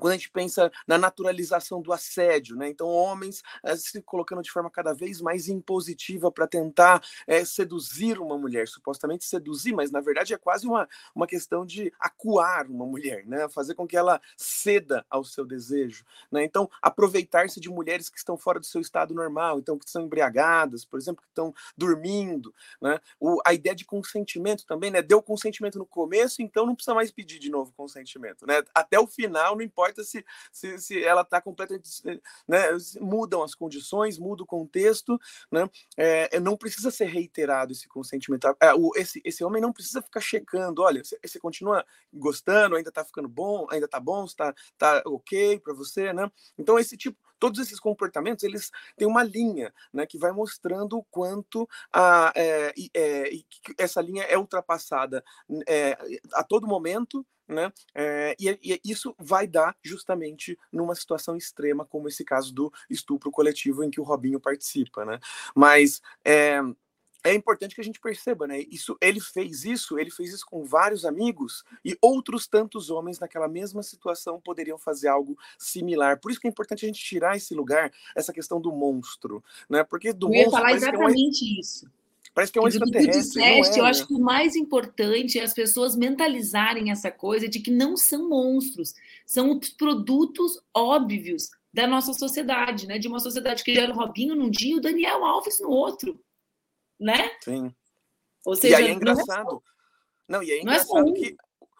Quando 0.00 0.14
a 0.14 0.16
gente 0.16 0.30
pensa 0.30 0.72
na 0.86 0.98
naturalização 0.98 1.80
do 1.80 1.92
assédio, 1.92 2.56
né? 2.56 2.68
Então, 2.68 2.88
homens 2.88 3.42
é, 3.62 3.76
se 3.76 4.02
colocando 4.02 4.42
de 4.42 4.50
forma 4.50 4.70
cada 4.70 4.92
vez 4.92 5.20
mais 5.20 5.48
impositiva 5.48 6.32
para 6.32 6.46
tentar 6.46 7.02
é, 7.26 7.44
seduzir 7.44 8.18
uma 8.18 8.36
mulher, 8.36 8.66
supostamente 8.66 9.24
seduzir, 9.24 9.72
mas 9.72 9.90
na 9.90 10.00
verdade 10.00 10.32
é 10.34 10.38
quase 10.38 10.66
uma, 10.66 10.88
uma 11.14 11.26
questão 11.26 11.64
de 11.64 11.92
acuar 12.00 12.66
uma 12.66 12.86
mulher, 12.86 13.24
né? 13.26 13.48
Fazer 13.48 13.74
com 13.74 13.86
que 13.86 13.96
ela 13.96 14.20
ceda 14.36 15.04
ao 15.08 15.22
seu 15.22 15.44
desejo, 15.44 16.04
né? 16.32 16.42
Então, 16.44 16.68
aproveitar-se 16.80 17.60
de 17.60 17.68
mulheres 17.68 18.08
que 18.08 18.18
estão 18.18 18.36
fora 18.36 18.58
do 18.58 18.66
seu 18.66 18.80
estado 18.80 19.14
normal, 19.14 19.58
então 19.58 19.78
que 19.78 19.84
estão 19.84 20.02
embriagadas, 20.02 20.84
por 20.84 20.98
exemplo, 20.98 21.22
que 21.22 21.28
estão 21.28 21.54
dormindo, 21.76 22.54
né? 22.80 22.98
O, 23.20 23.40
a 23.44 23.52
ideia 23.52 23.76
de 23.76 23.84
consentimento 23.84 24.64
também, 24.64 24.90
né? 24.90 25.02
Deu 25.02 25.22
consentimento 25.22 25.78
no 25.78 25.86
começo, 25.86 26.40
então 26.40 26.64
não 26.64 26.74
precisa 26.74 26.94
mais 26.94 27.10
pedir 27.10 27.38
de 27.38 27.50
novo 27.50 27.72
consentimento, 27.76 28.46
né? 28.46 28.62
Até 28.74 28.98
o 28.98 29.06
final, 29.06 29.54
não 29.54 29.62
importa 29.62 29.89
importa 29.90 30.04
se, 30.04 30.24
se, 30.50 30.78
se 30.78 31.04
ela 31.04 31.22
está 31.22 31.40
completamente. 31.40 31.88
Né, 32.48 32.58
mudam 33.00 33.42
as 33.42 33.54
condições, 33.54 34.18
muda 34.18 34.42
o 34.42 34.46
contexto, 34.46 35.20
né, 35.50 35.68
é, 35.96 36.40
não 36.40 36.56
precisa 36.56 36.90
ser 36.90 37.06
reiterado 37.06 37.72
esse 37.72 37.88
consentimento. 37.88 38.46
É, 38.60 38.74
o, 38.74 38.92
esse, 38.96 39.20
esse 39.24 39.44
homem 39.44 39.60
não 39.60 39.72
precisa 39.72 40.02
ficar 40.02 40.20
checando: 40.20 40.82
olha, 40.82 41.04
você, 41.04 41.18
você 41.24 41.38
continua 41.38 41.84
gostando, 42.12 42.76
ainda 42.76 42.88
está 42.88 43.04
ficando 43.04 43.28
bom, 43.28 43.66
ainda 43.70 43.86
está 43.86 44.00
bom, 44.00 44.24
está 44.24 44.54
tá 44.78 45.02
ok 45.06 45.58
para 45.60 45.74
você, 45.74 46.12
né? 46.12 46.30
Então, 46.58 46.78
esse 46.78 46.96
tipo 46.96 47.18
todos 47.40 47.58
esses 47.58 47.80
comportamentos 47.80 48.44
eles 48.44 48.70
têm 48.98 49.08
uma 49.08 49.22
linha 49.24 49.72
né, 49.90 50.04
que 50.04 50.18
vai 50.18 50.30
mostrando 50.30 50.98
o 50.98 51.04
quanto 51.04 51.66
a, 51.90 52.30
é, 52.36 52.74
é, 52.94 53.30
essa 53.78 54.02
linha 54.02 54.24
é 54.24 54.36
ultrapassada 54.36 55.24
é, 55.66 55.96
a 56.34 56.44
todo 56.44 56.66
momento 56.66 57.26
né? 57.50 57.72
É, 57.94 58.36
e, 58.38 58.48
e, 58.62 58.80
isso 58.84 59.14
vai 59.18 59.46
dar 59.46 59.76
justamente 59.82 60.58
numa 60.72 60.94
situação 60.94 61.36
extrema, 61.36 61.84
como 61.84 62.08
esse 62.08 62.24
caso 62.24 62.54
do 62.54 62.72
estupro 62.88 63.30
coletivo 63.30 63.82
em 63.82 63.90
que 63.90 64.00
o 64.00 64.04
Robinho 64.04 64.40
participa, 64.40 65.04
né? 65.04 65.18
Mas 65.54 66.00
é, 66.24 66.60
é 67.24 67.34
importante 67.34 67.74
que 67.74 67.80
a 67.80 67.84
gente 67.84 68.00
perceba, 68.00 68.46
né? 68.46 68.60
Isso, 68.70 68.96
ele 69.00 69.20
fez 69.20 69.64
isso, 69.64 69.98
ele 69.98 70.10
fez 70.10 70.32
isso 70.32 70.46
com 70.46 70.64
vários 70.64 71.04
amigos 71.04 71.64
e 71.84 71.96
outros 72.00 72.46
tantos 72.46 72.88
homens 72.88 73.18
naquela 73.18 73.48
mesma 73.48 73.82
situação 73.82 74.40
poderiam 74.40 74.78
fazer 74.78 75.08
algo 75.08 75.36
similar. 75.58 76.18
Por 76.20 76.30
isso 76.30 76.40
que 76.40 76.46
é 76.46 76.50
importante 76.50 76.84
a 76.84 76.88
gente 76.88 77.02
tirar 77.02 77.36
esse 77.36 77.54
lugar, 77.54 77.92
essa 78.16 78.32
questão 78.32 78.60
do 78.60 78.72
monstro, 78.72 79.44
né? 79.68 79.84
Porque 79.84 80.12
do 80.12 80.28
eu 80.28 80.34
ia 80.34 80.50
falar 80.50 80.72
exatamente 80.72 81.44
é 81.44 81.56
um... 81.56 81.60
isso. 81.60 81.99
Parece 82.32 82.52
que 82.52 82.58
é 82.58 82.62
um 82.62 82.68
extraterrestre. 82.68 83.22
Disseste, 83.22 83.78
é, 83.78 83.80
eu 83.80 83.84
né? 83.84 83.90
acho 83.90 84.06
que 84.06 84.14
o 84.14 84.20
mais 84.20 84.54
importante 84.54 85.38
é 85.38 85.42
as 85.42 85.52
pessoas 85.52 85.96
mentalizarem 85.96 86.90
essa 86.90 87.10
coisa 87.10 87.48
de 87.48 87.60
que 87.60 87.70
não 87.70 87.96
são 87.96 88.28
monstros, 88.28 88.94
são 89.26 89.58
os 89.58 89.70
produtos 89.70 90.60
óbvios 90.74 91.50
da 91.72 91.86
nossa 91.86 92.12
sociedade, 92.12 92.86
né? 92.86 92.98
De 92.98 93.08
uma 93.08 93.18
sociedade 93.18 93.64
que 93.64 93.74
gera 93.74 93.92
o 93.92 93.96
Robinho 93.96 94.34
num 94.34 94.50
dia 94.50 94.74
e 94.74 94.78
o 94.78 94.80
Daniel 94.80 95.24
Alves 95.24 95.60
no 95.60 95.70
outro, 95.70 96.20
né? 96.98 97.30
Sim. 97.42 97.74
Ou 98.44 98.56
seja, 98.56 98.80
e 98.80 98.84
aí 98.84 98.90
é 98.90 98.92
engraçado. 98.92 99.62
Não, 100.28 100.38
é 100.38 100.40
não 100.40 100.42
e 100.42 100.50
é 100.52 100.60
engraçado 100.60 101.04
não 101.04 101.14
é 101.14 101.18
que 101.18 101.36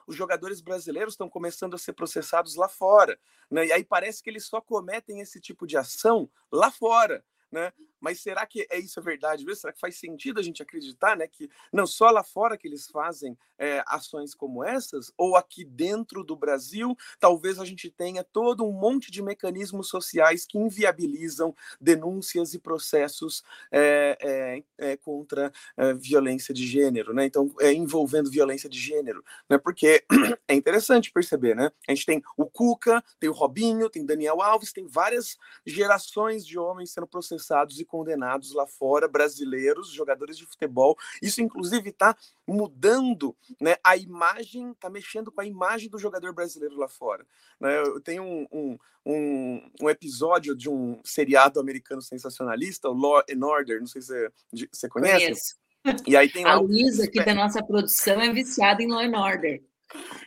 os 0.06 0.16
jogadores 0.16 0.60
brasileiros 0.60 1.14
estão 1.14 1.28
começando 1.28 1.74
a 1.74 1.78
ser 1.78 1.92
processados 1.92 2.56
lá 2.56 2.68
fora, 2.68 3.18
né? 3.48 3.66
E 3.66 3.72
aí 3.72 3.84
parece 3.84 4.22
que 4.22 4.28
eles 4.28 4.46
só 4.46 4.60
cometem 4.60 5.20
esse 5.20 5.40
tipo 5.40 5.66
de 5.66 5.76
ação 5.76 6.28
lá 6.50 6.70
fora, 6.70 7.24
né? 7.50 7.72
Mas 8.00 8.20
será 8.20 8.46
que 8.46 8.66
é 8.70 8.78
isso 8.78 8.98
a 8.98 9.02
verdade 9.02 9.44
mesmo? 9.44 9.60
Será 9.60 9.72
que 9.72 9.80
faz 9.80 9.96
sentido 9.96 10.40
a 10.40 10.42
gente 10.42 10.62
acreditar, 10.62 11.16
né, 11.16 11.26
que 11.26 11.50
não 11.72 11.86
só 11.86 12.10
lá 12.10 12.22
fora 12.22 12.56
que 12.56 12.66
eles 12.66 12.86
fazem 12.86 13.36
é, 13.58 13.82
ações 13.86 14.34
como 14.34 14.64
essas, 14.64 15.12
ou 15.18 15.36
aqui 15.36 15.64
dentro 15.64 16.24
do 16.24 16.34
Brasil, 16.34 16.96
talvez 17.18 17.58
a 17.58 17.64
gente 17.64 17.90
tenha 17.90 18.24
todo 18.24 18.66
um 18.66 18.72
monte 18.72 19.10
de 19.10 19.22
mecanismos 19.22 19.88
sociais 19.88 20.46
que 20.46 20.58
inviabilizam 20.58 21.54
denúncias 21.78 22.54
e 22.54 22.58
processos 22.58 23.44
é, 23.70 24.62
é, 24.78 24.96
contra 24.96 25.52
violência 25.98 26.54
de 26.54 26.66
gênero, 26.66 27.12
né? 27.12 27.26
Então, 27.26 27.52
envolvendo 27.60 28.30
violência 28.30 28.68
de 28.68 28.78
gênero, 28.78 29.22
né? 29.48 29.58
Porque 29.58 30.04
é 30.48 30.54
interessante 30.54 31.12
perceber, 31.12 31.54
né? 31.54 31.70
A 31.86 31.94
gente 31.94 32.06
tem 32.06 32.22
o 32.36 32.46
Cuca, 32.46 33.04
tem 33.18 33.28
o 33.28 33.34
Robinho, 33.34 33.90
tem 33.90 34.04
Daniel 34.04 34.40
Alves, 34.40 34.72
tem 34.72 34.86
várias 34.86 35.36
gerações 35.66 36.46
de 36.46 36.58
homens 36.58 36.92
sendo 36.92 37.06
processados 37.06 37.78
e 37.78 37.84
condenados 37.90 38.54
lá 38.54 38.66
fora, 38.66 39.08
brasileiros, 39.08 39.90
jogadores 39.90 40.38
de 40.38 40.46
futebol. 40.46 40.96
Isso, 41.20 41.42
inclusive, 41.42 41.90
está 41.90 42.16
mudando 42.46 43.36
né, 43.60 43.76
a 43.82 43.96
imagem, 43.96 44.70
está 44.70 44.88
mexendo 44.88 45.32
com 45.32 45.40
a 45.40 45.46
imagem 45.46 45.90
do 45.90 45.98
jogador 45.98 46.32
brasileiro 46.32 46.76
lá 46.76 46.88
fora. 46.88 47.26
Né? 47.60 47.78
Eu 47.80 48.00
tenho 48.00 48.22
um, 48.22 48.46
um, 48.52 48.78
um, 49.04 49.70
um, 49.82 49.90
episódio 49.90 50.56
de 50.56 50.70
um 50.70 51.00
seriado 51.04 51.58
americano 51.58 52.00
sensacionalista, 52.00 52.88
o 52.88 52.94
Law 52.94 53.22
and 53.30 53.44
Order, 53.44 53.80
não 53.80 53.86
sei 53.86 54.00
se 54.00 54.30
você, 54.72 54.88
conhece. 54.88 55.24
Conheço. 55.24 55.60
E 56.06 56.16
aí 56.16 56.28
tem 56.28 56.44
lá 56.44 56.52
a 56.52 56.60
Luísa, 56.60 57.04
aqui 57.04 57.24
da 57.24 57.34
nossa 57.34 57.64
produção, 57.64 58.20
é 58.20 58.32
viciada 58.32 58.82
em 58.82 58.88
Law 58.88 59.00
and 59.00 59.18
Order. 59.18 59.62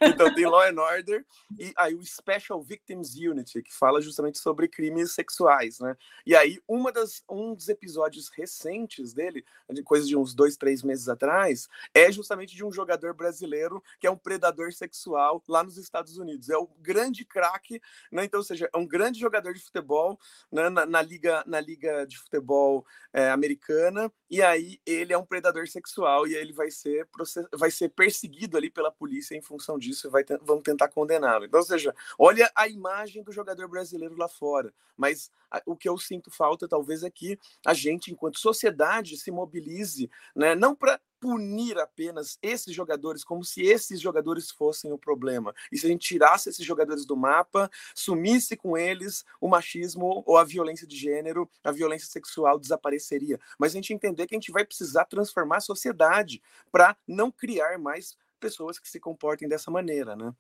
Então 0.01 0.33
tem 0.33 0.45
Law 0.45 0.61
and 0.61 0.81
Order 0.81 1.25
e 1.57 1.73
aí 1.77 1.95
o 1.95 2.05
Special 2.05 2.61
Victims 2.61 3.15
Unity, 3.15 3.61
que 3.61 3.73
fala 3.73 4.01
justamente 4.01 4.37
sobre 4.37 4.67
crimes 4.67 5.13
sexuais, 5.13 5.79
né? 5.79 5.95
E 6.25 6.35
aí 6.35 6.59
uma 6.67 6.91
das, 6.91 7.23
um 7.29 7.53
dos 7.53 7.69
episódios 7.69 8.29
recentes 8.29 9.13
dele, 9.13 9.45
de 9.71 9.81
coisa 9.81 10.05
de 10.05 10.15
uns 10.15 10.33
dois, 10.33 10.57
três 10.57 10.83
meses 10.83 11.07
atrás, 11.07 11.69
é 11.93 12.11
justamente 12.11 12.55
de 12.55 12.65
um 12.65 12.71
jogador 12.71 13.13
brasileiro 13.13 13.81
que 13.99 14.07
é 14.07 14.11
um 14.11 14.17
predador 14.17 14.73
sexual 14.73 15.41
lá 15.47 15.63
nos 15.63 15.77
Estados 15.77 16.17
Unidos. 16.17 16.49
É 16.49 16.57
o 16.57 16.67
grande 16.79 17.23
craque, 17.23 17.81
né? 18.11 18.25
Então, 18.25 18.39
ou 18.39 18.43
seja, 18.43 18.69
é 18.73 18.77
um 18.77 18.85
grande 18.85 19.19
jogador 19.19 19.53
de 19.53 19.61
futebol 19.61 20.19
né? 20.51 20.69
na, 20.69 20.85
na 20.85 21.01
liga, 21.01 21.43
na 21.47 21.59
liga 21.59 22.05
de 22.05 22.17
futebol 22.17 22.85
é, 23.13 23.29
americana, 23.29 24.11
e 24.29 24.41
aí 24.41 24.79
ele 24.85 25.13
é 25.13 25.17
um 25.17 25.25
predador 25.25 25.67
sexual 25.67 26.27
e 26.27 26.35
ele 26.35 26.51
vai 26.51 26.69
ser, 26.69 27.07
vai 27.55 27.71
ser 27.71 27.89
perseguido 27.89 28.57
ali 28.57 28.69
pela 28.69 28.91
polícia 28.91 29.35
em 29.35 29.41
função 29.41 29.52
disso 29.79 30.09
vai 30.09 30.23
vão 30.41 30.61
tentar 30.61 30.89
condená-lo. 30.89 31.45
Então, 31.45 31.59
ou 31.59 31.65
seja, 31.65 31.95
olha 32.17 32.51
a 32.55 32.67
imagem 32.67 33.23
do 33.23 33.31
jogador 33.31 33.67
brasileiro 33.67 34.15
lá 34.15 34.27
fora. 34.27 34.73
Mas 34.95 35.31
a, 35.49 35.61
o 35.65 35.75
que 35.75 35.89
eu 35.89 35.97
sinto 35.97 36.31
falta, 36.31 36.67
talvez, 36.67 37.03
é 37.03 37.09
que 37.09 37.39
a 37.65 37.73
gente, 37.73 38.11
enquanto 38.11 38.39
sociedade, 38.39 39.17
se 39.17 39.31
mobilize, 39.31 40.09
né, 40.35 40.55
não 40.55 40.75
para 40.75 40.99
punir 41.23 41.79
apenas 41.79 42.37
esses 42.41 42.75
jogadores, 42.75 43.23
como 43.23 43.45
se 43.45 43.61
esses 43.61 44.01
jogadores 44.01 44.51
fossem 44.51 44.91
o 44.91 44.97
problema. 44.97 45.55
E 45.71 45.77
se 45.77 45.85
a 45.85 45.89
gente 45.89 46.05
tirasse 46.05 46.49
esses 46.49 46.65
jogadores 46.65 47.05
do 47.05 47.15
mapa, 47.15 47.71
sumisse 47.95 48.57
com 48.57 48.77
eles 48.77 49.23
o 49.39 49.47
machismo 49.47 50.21
ou 50.25 50.37
a 50.37 50.43
violência 50.43 50.85
de 50.85 50.97
gênero, 50.97 51.49
a 51.63 51.71
violência 51.71 52.09
sexual 52.09 52.59
desapareceria. 52.59 53.39
Mas 53.57 53.71
a 53.71 53.75
gente 53.75 53.93
entender 53.93 54.27
que 54.27 54.35
a 54.35 54.37
gente 54.37 54.51
vai 54.51 54.65
precisar 54.65 55.05
transformar 55.05 55.57
a 55.57 55.61
sociedade 55.61 56.43
para 56.69 56.93
não 57.07 57.31
criar 57.31 57.79
mais 57.79 58.17
pessoas 58.43 58.77
que 58.77 58.89
se 58.89 58.99
comportem 58.99 59.47
dessa 59.47 59.71
maneira, 59.71 60.17
né? 60.17 60.33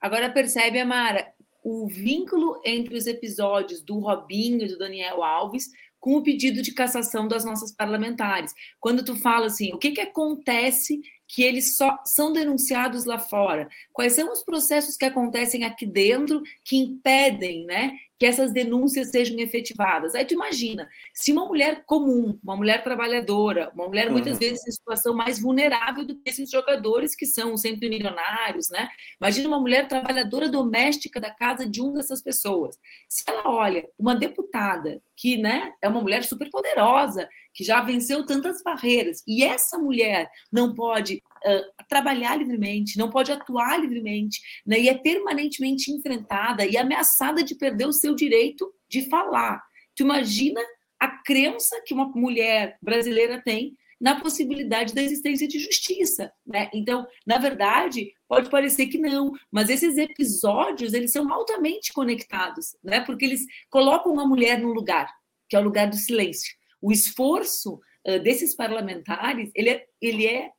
Agora 0.00 0.30
percebe, 0.30 0.78
Amara, 0.78 1.26
o 1.64 1.88
vínculo 1.88 2.60
entre 2.64 2.96
os 2.96 3.06
episódios 3.08 3.82
do 3.82 3.98
Robinho 3.98 4.62
e 4.62 4.68
do 4.68 4.78
Daniel 4.78 5.24
Alves 5.24 5.68
com 5.98 6.16
o 6.16 6.22
pedido 6.22 6.62
de 6.62 6.72
cassação 6.72 7.26
das 7.28 7.44
nossas 7.44 7.72
parlamentares. 7.72 8.54
Quando 8.78 9.04
tu 9.04 9.16
fala 9.16 9.46
assim, 9.46 9.72
o 9.74 9.78
que, 9.78 9.90
que 9.90 10.00
acontece 10.00 11.00
que 11.28 11.42
eles 11.42 11.76
só 11.76 11.98
são 12.04 12.32
denunciados 12.32 13.04
lá 13.04 13.18
fora? 13.18 13.68
Quais 13.92 14.14
são 14.14 14.32
os 14.32 14.42
processos 14.42 14.96
que 14.96 15.04
acontecem 15.04 15.64
aqui 15.64 15.84
dentro 15.84 16.42
que 16.64 16.76
impedem, 16.76 17.66
né, 17.66 17.92
que 18.20 18.26
essas 18.26 18.52
denúncias 18.52 19.08
sejam 19.08 19.38
efetivadas. 19.38 20.14
Aí 20.14 20.26
tu 20.26 20.34
imagina, 20.34 20.86
se 21.14 21.32
uma 21.32 21.46
mulher 21.46 21.84
comum, 21.86 22.38
uma 22.44 22.54
mulher 22.54 22.84
trabalhadora, 22.84 23.72
uma 23.74 23.88
mulher 23.88 24.10
muitas 24.10 24.34
uhum. 24.34 24.40
vezes 24.40 24.68
em 24.68 24.72
situação 24.72 25.14
mais 25.14 25.40
vulnerável 25.40 26.04
do 26.04 26.14
que 26.14 26.28
esses 26.28 26.50
jogadores 26.50 27.16
que 27.16 27.24
são 27.24 27.56
sempre 27.56 27.88
milionários, 27.88 28.68
né? 28.68 28.90
Imagina 29.18 29.48
uma 29.48 29.58
mulher 29.58 29.88
trabalhadora 29.88 30.50
doméstica 30.50 31.18
da 31.18 31.30
casa 31.30 31.66
de 31.66 31.80
uma 31.80 31.94
dessas 31.94 32.20
pessoas. 32.20 32.76
Se 33.08 33.24
ela 33.26 33.50
olha 33.50 33.88
uma 33.98 34.14
deputada 34.14 35.02
que, 35.16 35.38
né, 35.38 35.72
é 35.80 35.88
uma 35.88 36.02
mulher 36.02 36.22
super 36.22 36.50
poderosa, 36.50 37.26
que 37.54 37.64
já 37.64 37.80
venceu 37.80 38.26
tantas 38.26 38.62
barreiras, 38.62 39.22
e 39.26 39.42
essa 39.42 39.78
mulher 39.78 40.30
não 40.52 40.74
pode 40.74 41.22
uh, 41.44 41.84
trabalhar 41.88 42.36
livremente, 42.36 42.98
não 42.98 43.10
pode 43.10 43.32
atuar 43.32 43.80
livremente, 43.80 44.40
né, 44.66 44.78
e 44.78 44.88
é 44.88 44.94
permanentemente 44.94 45.90
enfrentada 45.90 46.66
e 46.66 46.76
ameaçada 46.76 47.42
de 47.42 47.54
perder 47.54 47.86
o 47.86 47.92
seu 47.92 48.14
direito 48.14 48.72
de 48.88 49.08
falar. 49.08 49.62
Tu 49.94 50.02
imagina 50.02 50.60
a 50.98 51.08
crença 51.08 51.80
que 51.86 51.94
uma 51.94 52.08
mulher 52.08 52.76
brasileira 52.82 53.40
tem 53.42 53.76
na 54.00 54.18
possibilidade 54.18 54.94
da 54.94 55.02
existência 55.02 55.46
de 55.46 55.58
justiça, 55.58 56.32
né? 56.46 56.70
Então, 56.72 57.06
na 57.26 57.36
verdade, 57.36 58.14
pode 58.26 58.48
parecer 58.48 58.86
que 58.86 58.96
não, 58.96 59.30
mas 59.52 59.68
esses 59.68 59.98
episódios 59.98 60.94
eles 60.94 61.12
são 61.12 61.30
altamente 61.30 61.92
conectados, 61.92 62.74
né? 62.82 63.00
Porque 63.02 63.26
eles 63.26 63.42
colocam 63.68 64.10
uma 64.10 64.26
mulher 64.26 64.58
no 64.58 64.72
lugar, 64.72 65.12
que 65.50 65.54
é 65.54 65.58
o 65.58 65.62
lugar 65.62 65.86
do 65.90 65.96
silêncio 65.96 66.58
o 66.80 66.90
esforço 66.90 67.80
desses 68.22 68.54
parlamentares 68.54 69.50
ele 69.54 69.70
é, 69.70 69.86
ele 70.00 70.26
é 70.26 70.50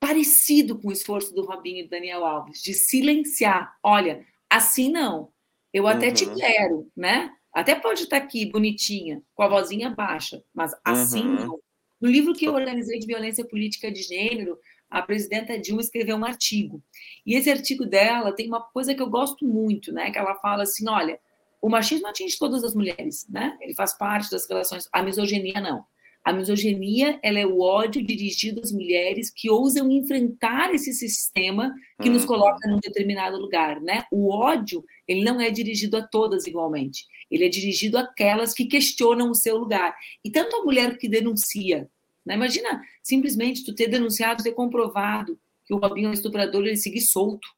parecido 0.00 0.78
com 0.78 0.88
o 0.88 0.92
esforço 0.92 1.34
do 1.34 1.44
Robinho 1.44 1.80
e 1.80 1.82
do 1.84 1.90
Daniel 1.90 2.24
Alves, 2.24 2.62
de 2.62 2.72
silenciar. 2.72 3.76
Olha, 3.82 4.26
assim 4.48 4.90
não. 4.90 5.30
eu 5.72 5.86
até 5.86 6.08
uhum. 6.08 6.14
te 6.14 6.34
quero, 6.34 6.90
né? 6.96 7.30
Até 7.52 7.74
pode 7.74 8.04
estar 8.04 8.16
aqui 8.16 8.46
bonitinha, 8.46 9.22
com 9.34 9.42
a 9.42 9.48
vozinha 9.48 9.90
baixa, 9.90 10.42
mas 10.54 10.72
assim 10.84 11.26
uhum. 11.26 11.34
não. 11.34 11.60
No 12.00 12.08
livro 12.08 12.32
que 12.32 12.46
eu 12.46 12.54
organizei 12.54 12.98
de 12.98 13.06
violência 13.06 13.44
política 13.44 13.92
de 13.92 14.02
gênero, 14.02 14.58
a 14.88 15.02
presidenta 15.02 15.58
Dilma 15.58 15.82
escreveu 15.82 16.16
um 16.16 16.24
artigo. 16.24 16.82
E 17.26 17.34
esse 17.34 17.50
artigo 17.50 17.84
dela 17.84 18.32
tem 18.34 18.48
uma 18.48 18.62
coisa 18.62 18.94
que 18.94 19.02
eu 19.02 19.10
gosto 19.10 19.46
muito, 19.46 19.92
né? 19.92 20.10
Que 20.10 20.18
ela 20.18 20.34
fala 20.36 20.62
assim: 20.62 20.88
olha, 20.88 21.20
o 21.60 21.68
machismo 21.68 22.08
atinge 22.08 22.38
todas 22.38 22.64
as 22.64 22.74
mulheres, 22.74 23.26
né? 23.28 23.56
Ele 23.60 23.74
faz 23.74 23.92
parte 23.96 24.30
das 24.30 24.48
relações. 24.48 24.88
A 24.92 25.02
misoginia 25.02 25.60
não. 25.60 25.84
A 26.22 26.32
misoginia 26.32 27.18
ela 27.22 27.38
é 27.38 27.46
o 27.46 27.60
ódio 27.60 28.04
dirigido 28.04 28.60
às 28.62 28.70
mulheres 28.70 29.30
que 29.30 29.48
ousam 29.48 29.90
enfrentar 29.90 30.74
esse 30.74 30.92
sistema 30.92 31.74
que 32.02 32.10
nos 32.10 32.24
coloca 32.24 32.68
num 32.68 32.78
determinado 32.78 33.38
lugar, 33.38 33.80
né? 33.80 34.04
O 34.10 34.30
ódio 34.30 34.84
ele 35.08 35.24
não 35.24 35.40
é 35.40 35.50
dirigido 35.50 35.96
a 35.96 36.02
todas 36.02 36.46
igualmente. 36.46 37.06
Ele 37.30 37.44
é 37.44 37.48
dirigido 37.48 37.96
àquelas 37.96 38.52
que 38.52 38.66
questionam 38.66 39.30
o 39.30 39.34
seu 39.34 39.56
lugar. 39.56 39.96
E 40.24 40.30
tanto 40.30 40.56
a 40.56 40.64
mulher 40.64 40.98
que 40.98 41.08
denuncia, 41.08 41.88
né? 42.24 42.34
Imagina 42.34 42.82
simplesmente 43.02 43.64
tu 43.64 43.74
ter 43.74 43.88
denunciado, 43.88 44.42
ter 44.42 44.52
comprovado 44.52 45.38
que 45.64 45.72
o 45.72 45.78
Robinho 45.78 46.08
é 46.08 46.10
um 46.10 46.14
estuprador, 46.14 46.66
ele 46.66 46.76
seguir 46.76 47.00
solto 47.00 47.48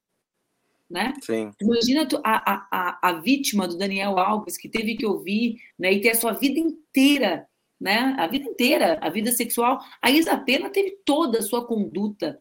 né? 0.93 1.15
Imagina 1.59 2.07
tu, 2.07 2.21
a, 2.23 2.69
a, 2.71 3.09
a 3.09 3.13
vítima 3.15 3.67
do 3.67 3.79
Daniel 3.79 4.19
Alves, 4.19 4.59
que 4.59 4.69
teve 4.69 4.95
que 4.95 5.07
ouvir 5.07 5.57
né, 5.79 5.91
e 5.91 6.03
ter 6.03 6.11
a 6.11 6.15
sua 6.15 6.33
vida 6.33 6.61
inteira, 6.61 7.49
né? 7.83 8.15
A 8.17 8.29
vida 8.29 8.49
inteira, 8.49 8.97
a 9.03 9.11
vida 9.11 9.33
sexual. 9.33 9.81
A 10.01 10.09
Isa 10.09 10.37
Pena 10.39 10.71
teve 10.71 10.99
toda 11.05 11.41
a 11.41 11.43
sua 11.43 11.67
conduta 11.67 12.41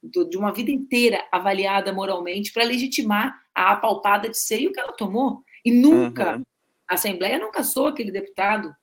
de 0.00 0.36
uma 0.36 0.52
vida 0.52 0.70
inteira 0.70 1.26
avaliada 1.32 1.92
moralmente 1.92 2.52
para 2.52 2.64
legitimar 2.64 3.40
a 3.52 3.72
apalpada 3.72 4.28
de 4.28 4.38
seio 4.38 4.72
que 4.72 4.78
ela 4.78 4.92
tomou. 4.92 5.42
E 5.64 5.72
nunca, 5.72 6.36
uhum. 6.36 6.42
a 6.88 6.94
Assembleia 6.94 7.40
nunca 7.40 7.58
caçou 7.58 7.88
aquele 7.88 8.12
deputado, 8.12 8.74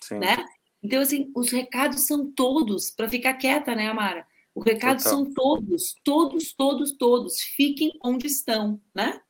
Sim. 0.00 0.18
né? 0.18 0.36
Então, 0.80 1.00
assim, 1.00 1.32
os 1.34 1.50
recados 1.50 2.06
são 2.06 2.30
todos 2.30 2.90
para 2.90 3.08
ficar 3.08 3.34
quieta, 3.34 3.74
né, 3.74 3.88
Amara? 3.88 4.24
O 4.54 4.60
recado 4.60 4.98
Total. 4.98 5.12
são 5.12 5.32
todos, 5.32 5.96
todos, 6.04 6.52
todos, 6.52 6.92
todos. 6.92 7.40
Fiquem 7.40 7.98
onde 8.04 8.28
estão, 8.28 8.80
né? 8.94 9.20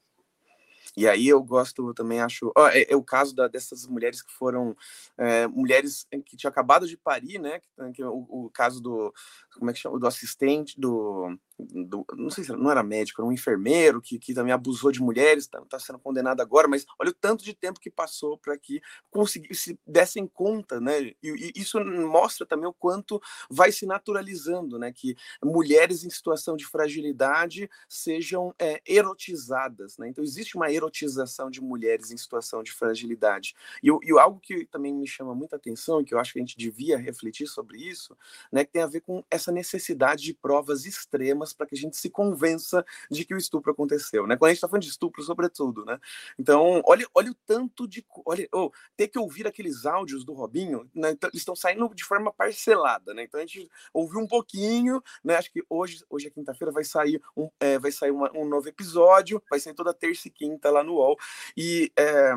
E 0.97 1.09
aí 1.09 1.29
eu 1.29 1.43
gosto 1.43 1.93
também, 1.93 2.21
acho. 2.21 2.53
É, 2.73 2.93
é, 2.93 2.97
o 2.97 3.03
caso 3.03 3.35
da, 3.35 3.49
dessas 3.49 3.87
mulheres 3.87 4.23
que 4.23 4.33
foram 4.33 4.77
é, 5.19 5.47
mulheres 5.47 6.07
que 6.25 6.37
tinham 6.37 6.51
acabado 6.51 6.87
de 6.87 6.97
parir, 6.97 7.39
né? 7.39 7.61
Que, 7.61 7.93
que 7.93 8.05
o, 8.05 8.27
o, 8.29 8.51
caso 8.51 8.81
do. 8.81 9.13
Como 9.59 9.71
é 9.71 9.73
que 9.73 9.81
chama? 9.81 9.99
Do 9.99 10.07
assistente, 10.07 10.79
do 10.79 11.37
do, 11.59 12.05
não 12.15 12.31
sei 12.31 12.43
se 12.43 12.53
não 12.53 12.71
era 12.71 12.83
médico, 12.83 13.21
era 13.21 13.29
um 13.29 13.33
enfermeiro 13.33 14.01
que, 14.01 14.19
que 14.19 14.35
também 14.35 14.53
abusou 14.53 14.91
de 14.91 15.01
mulheres, 15.01 15.45
está 15.45 15.61
tá 15.63 15.79
sendo 15.79 15.99
condenado 15.99 16.41
agora, 16.41 16.67
mas 16.67 16.85
olha 16.99 17.11
o 17.11 17.15
tanto 17.15 17.45
de 17.45 17.55
tempo 17.55 17.79
que 17.79 17.91
passou 17.91 18.37
para 18.37 18.59
que 18.59 18.81
conseguisse 19.11 19.79
dessem 19.87 20.27
conta, 20.27 20.81
né? 20.81 21.01
E, 21.01 21.17
e, 21.23 21.53
isso 21.55 21.79
mostra 21.85 22.45
também 22.45 22.69
o 22.69 22.73
quanto 22.73 23.21
vai 23.49 23.71
se 23.71 23.87
naturalizando, 23.87 24.79
né? 24.79 24.93
Que 24.93 25.17
mulheres 25.43 26.05
em 26.05 26.11
situação 26.11 26.57
de 26.57 26.67
fragilidade 26.67 27.71
sejam 27.89 28.53
é, 28.59 28.83
erotizadas, 28.87 29.97
né? 29.97 30.09
Então 30.09 30.25
existe 30.25 30.57
uma 30.57 30.73
erotização 30.73 31.51
de 31.51 31.61
mulheres 31.61 32.11
em 32.11 32.17
situação 32.17 32.63
de 32.63 32.73
fragilidade. 32.73 33.55
E, 33.83 33.89
e 33.89 34.19
algo 34.19 34.41
que 34.41 34.67
também 34.67 34.93
me 34.93 35.07
chama 35.07 35.35
muita 35.35 35.57
atenção 35.57 36.01
e 36.01 36.05
que 36.05 36.15
eu 36.15 36.19
acho 36.19 36.33
que 36.33 36.39
a 36.41 36.43
gente 36.43 36.57
devia 36.57 36.99
refletir 36.99 37.47
sobre 37.47 37.79
isso, 37.79 38.17
né? 38.51 38.65
Que 38.65 38.73
tem 38.73 38.83
a 38.83 38.87
ver 38.87 39.03
com 39.03 39.23
essa 39.31 39.53
necessidade 39.53 40.25
de 40.25 40.35
provas 40.35 40.85
extremas 40.85 41.44
para 41.53 41.67
que 41.67 41.75
a 41.75 41.79
gente 41.79 41.97
se 41.97 42.09
convença 42.09 42.85
de 43.11 43.25
que 43.25 43.35
o 43.35 43.39
estupro 43.39 43.73
aconteceu, 43.73 44.27
né? 44.27 44.37
Quando 44.37 44.49
a 44.49 44.53
gente 44.53 44.59
está 44.59 44.69
falando 44.69 44.83
de 44.83 44.89
estupro, 44.89 45.23
sobretudo, 45.23 45.85
né? 45.85 45.99
Então, 46.39 46.83
olha, 46.85 47.07
olha 47.15 47.31
o 47.31 47.35
tanto 47.47 47.87
de. 47.87 48.05
Olha, 48.25 48.49
oh, 48.53 48.71
ter 48.97 49.09
que 49.09 49.19
ouvir 49.19 49.47
aqueles 49.47 49.87
áudios 49.87 50.25
do 50.25 50.33
Robinho, 50.33 50.89
né? 50.95 51.11
Então, 51.11 51.29
eles 51.31 51.41
estão 51.41 51.57
saindo 51.57 51.93
de 51.95 52.05
forma 52.05 52.33
parcelada, 52.33 53.13
né? 53.13 53.25
Então 53.25 53.39
a 53.39 53.43
gente 53.43 53.69
ouviu 53.93 54.21
um 54.21 54.27
pouquinho, 54.27 55.03
né? 55.23 55.37
Acho 55.37 55.53
que 55.53 55.63
hoje, 55.69 56.05
hoje 56.09 56.29
é 56.29 56.31
quinta-feira, 56.31 56.73
vai 56.73 56.85
sair 56.85 57.21
um, 57.37 57.51
é, 57.61 57.79
vai 57.79 57.93
sair 57.93 58.11
uma, 58.11 58.31
um 58.37 58.49
novo 58.49 58.69
episódio, 58.69 59.43
vai 59.51 59.61
sair 59.61 59.75
toda 59.75 59.93
terça 59.93 60.29
e 60.29 60.31
quinta 60.31 60.71
lá 60.71 60.83
no 60.83 60.95
UOL. 60.95 61.17
E. 61.57 61.93
É, 61.97 62.35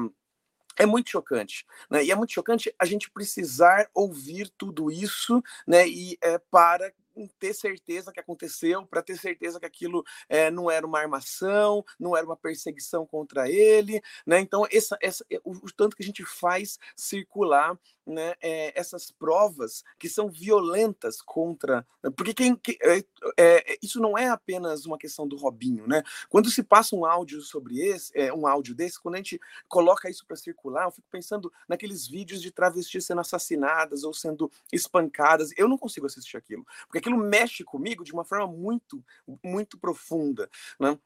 é 0.77 0.85
muito 0.85 1.09
chocante, 1.09 1.65
né? 1.89 2.03
E 2.03 2.11
é 2.11 2.15
muito 2.15 2.33
chocante 2.33 2.73
a 2.77 2.85
gente 2.85 3.09
precisar 3.09 3.89
ouvir 3.93 4.49
tudo 4.57 4.91
isso, 4.91 5.43
né? 5.65 5.87
E 5.87 6.17
é, 6.21 6.37
para 6.37 6.93
ter 7.39 7.53
certeza 7.53 8.11
que 8.11 8.19
aconteceu, 8.19 8.85
para 8.85 9.01
ter 9.01 9.17
certeza 9.17 9.59
que 9.59 9.65
aquilo 9.65 10.03
é, 10.27 10.51
não 10.51 10.69
era 10.69 10.85
uma 10.85 10.99
armação, 10.99 11.83
não 11.99 12.15
era 12.15 12.25
uma 12.25 12.37
perseguição 12.37 13.05
contra 13.05 13.49
ele, 13.49 14.01
né? 14.25 14.39
Então, 14.39 14.65
essa, 14.71 14.97
essa, 15.01 15.25
eh, 15.29 15.39
o, 15.43 15.51
o 15.53 15.71
tanto 15.71 15.95
que 15.95 16.03
a 16.03 16.05
gente 16.05 16.23
faz 16.25 16.77
circular 16.95 17.77
né, 18.07 18.35
é, 18.41 18.79
essas 18.79 19.11
provas 19.11 19.83
que 19.99 20.07
são 20.07 20.29
violentas 20.29 21.21
contra. 21.21 21.85
Porque 22.15 22.33
quem, 22.33 22.55
que, 22.55 22.77
é, 23.37 23.77
isso 23.81 23.99
não 23.99 24.17
é 24.17 24.29
apenas 24.29 24.85
uma 24.85 24.97
questão 24.97 25.27
do 25.27 25.35
Robinho, 25.35 25.85
né? 25.85 26.01
Quando 26.29 26.49
se 26.49 26.63
passa 26.63 26.95
um 26.95 27.05
áudio 27.05 27.41
sobre 27.41 27.79
esse, 27.81 28.13
um 28.31 28.47
áudio 28.47 28.73
desse, 28.73 29.01
quando 29.01 29.15
a 29.15 29.17
gente 29.17 29.39
coloca 29.67 30.09
isso 30.09 30.25
para 30.25 30.37
circular, 30.37 30.85
eu 30.85 30.91
fico 30.91 31.07
pensando 31.11 31.51
naqueles 31.67 32.07
vídeos 32.07 32.41
de 32.41 32.49
travestis 32.49 33.05
sendo 33.05 33.21
assassinadas 33.21 34.03
ou 34.03 34.13
sendo 34.13 34.49
espancadas. 34.71 35.51
Eu 35.57 35.67
não 35.67 35.77
consigo 35.77 36.05
assistir 36.05 36.37
aquilo, 36.37 36.65
porque 36.87 37.01
aquilo 37.07 37.17
mexe 37.17 37.63
comigo 37.63 38.03
de 38.03 38.11
uma 38.11 38.25
forma 38.25 38.47
muito, 38.47 39.03
muito 39.43 39.79
profunda, 39.79 40.49
né? 40.79 40.99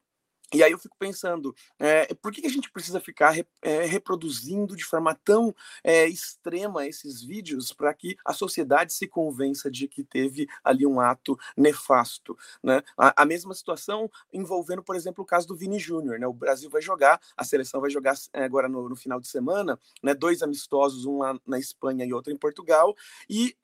E 0.52 0.62
aí 0.62 0.70
eu 0.70 0.78
fico 0.78 0.96
pensando, 0.98 1.54
é, 1.78 2.12
por 2.14 2.30
que 2.30 2.46
a 2.46 2.50
gente 2.50 2.70
precisa 2.70 3.00
ficar 3.00 3.34
é, 3.62 3.84
reproduzindo 3.84 4.76
de 4.76 4.84
forma 4.84 5.14
tão 5.24 5.54
é, 5.82 6.06
extrema 6.06 6.86
esses 6.86 7.22
vídeos 7.22 7.72
para 7.72 7.92
que 7.94 8.16
a 8.24 8.34
sociedade 8.34 8.92
se 8.92 9.08
convença 9.08 9.70
de 9.70 9.88
que 9.88 10.04
teve 10.04 10.46
ali 10.62 10.86
um 10.86 11.00
ato 11.00 11.38
nefasto? 11.56 12.36
Né? 12.62 12.82
A, 12.98 13.22
a 13.22 13.24
mesma 13.24 13.54
situação 13.54 14.10
envolvendo, 14.30 14.82
por 14.82 14.94
exemplo, 14.94 15.24
o 15.24 15.26
caso 15.26 15.48
do 15.48 15.56
Vini 15.56 15.78
Júnior. 15.78 16.18
Né? 16.18 16.26
O 16.26 16.34
Brasil 16.34 16.68
vai 16.68 16.82
jogar, 16.82 17.18
a 17.34 17.44
seleção 17.44 17.80
vai 17.80 17.88
jogar 17.90 18.14
agora 18.34 18.68
no, 18.68 18.90
no, 18.90 18.96
final 18.96 19.18
de 19.18 19.28
semana, 19.28 19.78
né? 20.02 20.12
dois 20.12 20.42
amistosos, 20.42 21.06
um 21.06 21.18
lá 21.18 21.34
na 21.46 21.58
Espanha 21.58 22.04
e 22.04 22.12
outro 22.12 22.32
em 22.32 22.36
Portugal, 22.36 22.94
e 23.28 23.56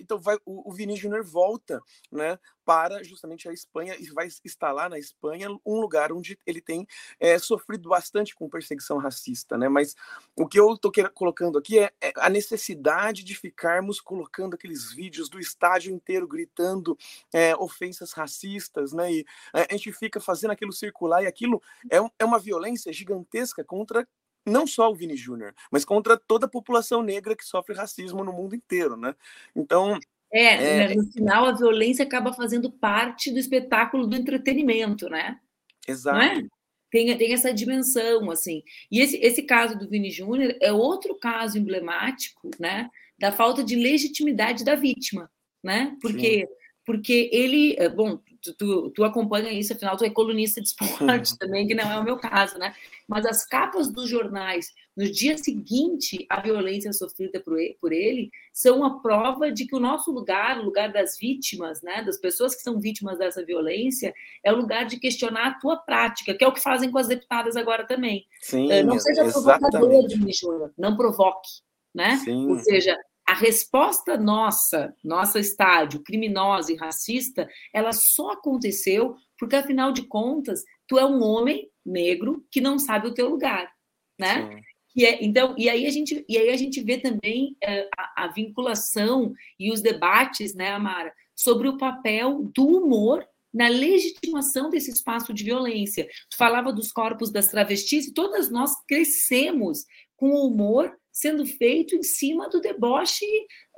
então 0.00 0.18
vai, 0.18 0.36
o, 0.44 0.70
o 0.70 0.72
Vini 0.72 0.96
Júnior 0.96 1.22
volta 1.22 1.82
né, 2.10 2.38
para 2.64 3.02
justamente 3.02 3.48
a 3.48 3.52
Espanha 3.52 3.94
e 3.98 4.06
vai 4.10 4.28
instalar 4.44 4.88
na 4.88 4.98
Espanha 4.98 5.48
um 5.64 5.80
lugar 5.80 6.12
onde 6.14 6.38
ele 6.46 6.60
tem 6.60 6.86
é, 7.18 7.38
sofrido 7.38 7.88
bastante 7.88 8.34
com 8.34 8.48
perseguição 8.48 8.98
racista, 8.98 9.58
né? 9.58 9.68
Mas 9.68 9.94
o 10.36 10.46
que 10.46 10.58
eu 10.58 10.74
estou 10.74 10.92
colocando 11.12 11.58
aqui 11.58 11.78
é, 11.78 11.92
é, 12.00 12.12
a 12.16 12.28
necessidade 12.28 13.24
de 13.24 13.34
ficarmos 13.34 14.00
colocando 14.00 14.54
aqueles 14.54 14.92
vídeos 14.92 15.28
do 15.28 15.38
estádio 15.38 15.92
inteiro 15.92 16.26
gritando 16.26 16.96
é, 17.32 17.54
ofensas 17.56 18.12
racistas, 18.12 18.92
né? 18.92 19.12
E 19.12 19.26
a 19.52 19.72
gente 19.72 19.92
fica 19.92 20.20
fazendo 20.20 20.50
aquilo 20.50 20.72
circular 20.72 21.22
e 21.22 21.26
aquilo 21.26 21.62
é, 21.90 22.00
um, 22.00 22.08
é 22.18 22.24
uma 22.24 22.38
violência 22.38 22.92
gigantesca 22.92 23.64
contra 23.64 24.06
não 24.46 24.66
só 24.66 24.90
o 24.90 24.94
Vini 24.94 25.16
Júnior, 25.16 25.54
mas 25.70 25.84
contra 25.84 26.18
toda 26.18 26.46
a 26.46 26.50
população 26.50 27.02
negra 27.02 27.34
que 27.34 27.44
sofre 27.44 27.74
racismo 27.74 28.22
no 28.22 28.32
mundo 28.32 28.54
inteiro, 28.54 28.96
né? 28.96 29.14
Então, 29.56 29.98
é, 30.32 30.90
é, 30.92 30.94
no 30.94 31.04
final 31.12 31.46
a 31.46 31.52
violência 31.52 32.04
acaba 32.04 32.32
fazendo 32.32 32.70
parte 32.70 33.30
do 33.30 33.38
espetáculo 33.38 34.06
do 34.06 34.16
entretenimento, 34.16 35.08
né? 35.08 35.38
Exato. 35.86 36.20
É? 36.20 36.42
Tem, 36.90 37.16
tem 37.18 37.32
essa 37.32 37.52
dimensão, 37.52 38.30
assim. 38.30 38.62
E 38.90 39.00
esse, 39.00 39.16
esse 39.16 39.42
caso 39.42 39.76
do 39.76 39.88
Vini 39.88 40.10
Júnior 40.10 40.56
é 40.60 40.72
outro 40.72 41.16
caso 41.16 41.58
emblemático, 41.58 42.50
né? 42.58 42.88
Da 43.18 43.32
falta 43.32 43.64
de 43.64 43.74
legitimidade 43.74 44.64
da 44.64 44.76
vítima, 44.76 45.30
né? 45.62 45.96
Porque, 46.00 46.46
Sim. 46.46 46.54
porque 46.86 47.28
ele, 47.32 47.74
é, 47.78 47.88
bom, 47.88 48.20
tu, 48.44 48.54
tu, 48.54 48.90
tu, 48.90 49.04
acompanha 49.04 49.50
isso, 49.50 49.72
afinal, 49.72 49.96
tu 49.96 50.04
é 50.04 50.10
colunista 50.10 50.60
de 50.60 50.68
esporte 50.68 51.32
uhum. 51.32 51.38
também, 51.38 51.66
que 51.66 51.74
não 51.74 51.90
é 51.90 51.98
o 51.98 52.04
meu 52.04 52.18
caso, 52.18 52.58
né? 52.58 52.74
Mas 53.08 53.24
as 53.24 53.46
capas 53.46 53.90
dos 53.90 54.08
jornais, 54.08 54.72
no 54.96 55.10
dia 55.10 55.36
seguinte 55.38 56.26
à 56.28 56.40
violência 56.40 56.92
sofrida 56.92 57.40
por 57.40 57.58
ele, 57.58 57.76
por 57.80 57.92
ele, 57.92 58.30
são 58.52 58.84
a 58.84 59.00
prova 59.00 59.50
de 59.50 59.66
que 59.66 59.74
o 59.74 59.80
nosso 59.80 60.12
lugar, 60.12 60.58
o 60.58 60.64
lugar 60.64 60.92
das 60.92 61.18
vítimas, 61.18 61.82
né, 61.82 62.02
das 62.02 62.18
pessoas 62.18 62.54
que 62.54 62.62
são 62.62 62.78
vítimas 62.78 63.18
dessa 63.18 63.44
violência, 63.44 64.14
é 64.42 64.52
o 64.52 64.56
lugar 64.56 64.84
de 64.84 64.98
questionar 64.98 65.46
a 65.46 65.54
tua 65.58 65.76
prática, 65.76 66.34
que 66.34 66.44
é 66.44 66.48
o 66.48 66.52
que 66.52 66.62
fazem 66.62 66.90
com 66.90 66.98
as 66.98 67.08
deputadas 67.08 67.56
agora 67.56 67.86
também. 67.86 68.26
Sim, 68.40 68.70
eh, 68.70 68.82
não 68.82 68.98
seja 68.98 69.24
provocador, 69.24 70.08
Júnior, 70.08 70.72
não 70.76 70.96
provoque, 70.96 71.48
né? 71.94 72.16
Sim. 72.18 72.48
Ou 72.48 72.58
seja, 72.58 72.96
a 73.26 73.34
resposta 73.34 74.16
nossa, 74.16 74.94
nossa 75.02 75.38
estádio 75.38 76.02
criminosa 76.02 76.72
e 76.72 76.76
racista, 76.76 77.48
ela 77.72 77.92
só 77.92 78.32
aconteceu 78.32 79.16
porque, 79.38 79.56
afinal 79.56 79.92
de 79.92 80.06
contas, 80.06 80.62
tu 80.86 80.98
é 80.98 81.06
um 81.06 81.22
homem 81.22 81.68
negro 81.84 82.44
que 82.50 82.60
não 82.60 82.78
sabe 82.78 83.08
o 83.08 83.14
teu 83.14 83.28
lugar, 83.28 83.70
né? 84.18 84.60
E 84.94 85.04
é, 85.04 85.24
então, 85.24 85.54
e 85.58 85.68
aí 85.68 85.86
a 85.86 85.90
gente, 85.90 86.24
e 86.28 86.38
aí 86.38 86.50
a 86.50 86.56
gente 86.56 86.80
vê 86.82 86.98
também 86.98 87.56
é, 87.62 87.88
a, 87.98 88.24
a, 88.24 88.28
vinculação 88.28 89.34
e 89.58 89.72
os 89.72 89.80
debates, 89.80 90.54
né, 90.54 90.70
Amara, 90.70 91.12
sobre 91.34 91.66
o 91.66 91.76
papel 91.76 92.48
do 92.54 92.64
humor 92.64 93.26
na 93.52 93.68
legitimação 93.68 94.70
desse 94.70 94.90
espaço 94.90 95.34
de 95.34 95.44
violência. 95.44 96.08
Tu 96.30 96.36
falava 96.36 96.72
dos 96.72 96.92
corpos 96.92 97.30
das 97.30 97.48
travestis, 97.48 98.06
e 98.06 98.14
todas 98.14 98.50
nós 98.50 98.72
crescemos 98.86 99.84
com 100.16 100.30
o 100.30 100.46
humor 100.46 100.96
sendo 101.14 101.46
feito 101.46 101.94
em 101.94 102.02
cima 102.02 102.48
do 102.48 102.60
deboche, 102.60 103.24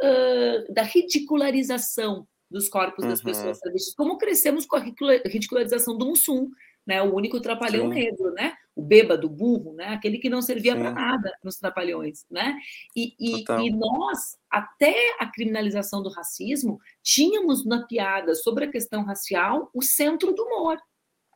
uh, 0.02 0.72
da 0.72 0.82
ridicularização 0.82 2.26
dos 2.50 2.66
corpos 2.66 3.04
uhum. 3.04 3.10
das 3.10 3.22
pessoas 3.22 3.60
travestis. 3.60 3.94
Como 3.94 4.16
crescemos 4.16 4.64
com 4.64 4.76
a 4.76 4.84
ridicularização 5.26 5.98
do 5.98 6.06
Mussum, 6.06 6.48
né? 6.86 7.02
O 7.02 7.14
único 7.14 7.38
trapalhão 7.40 7.88
Sim. 7.88 7.94
negro, 7.94 8.32
né? 8.32 8.54
O 8.74 8.80
bêbado, 8.80 9.26
o 9.26 9.30
burro, 9.30 9.74
né? 9.74 9.88
Aquele 9.88 10.18
que 10.18 10.30
não 10.30 10.40
servia 10.40 10.74
para 10.76 10.92
nada 10.92 11.36
nos 11.44 11.56
trapalhões, 11.56 12.24
né? 12.30 12.56
E, 12.96 13.14
e, 13.18 13.44
e, 13.44 13.70
nós, 13.70 14.38
até 14.48 14.94
a 15.18 15.26
criminalização 15.26 16.02
do 16.02 16.08
racismo, 16.08 16.78
tínhamos 17.02 17.66
na 17.66 17.86
piada 17.86 18.34
sobre 18.34 18.64
a 18.64 18.70
questão 18.70 19.04
racial 19.04 19.68
o 19.74 19.82
centro 19.82 20.32
do 20.32 20.42
humor, 20.44 20.78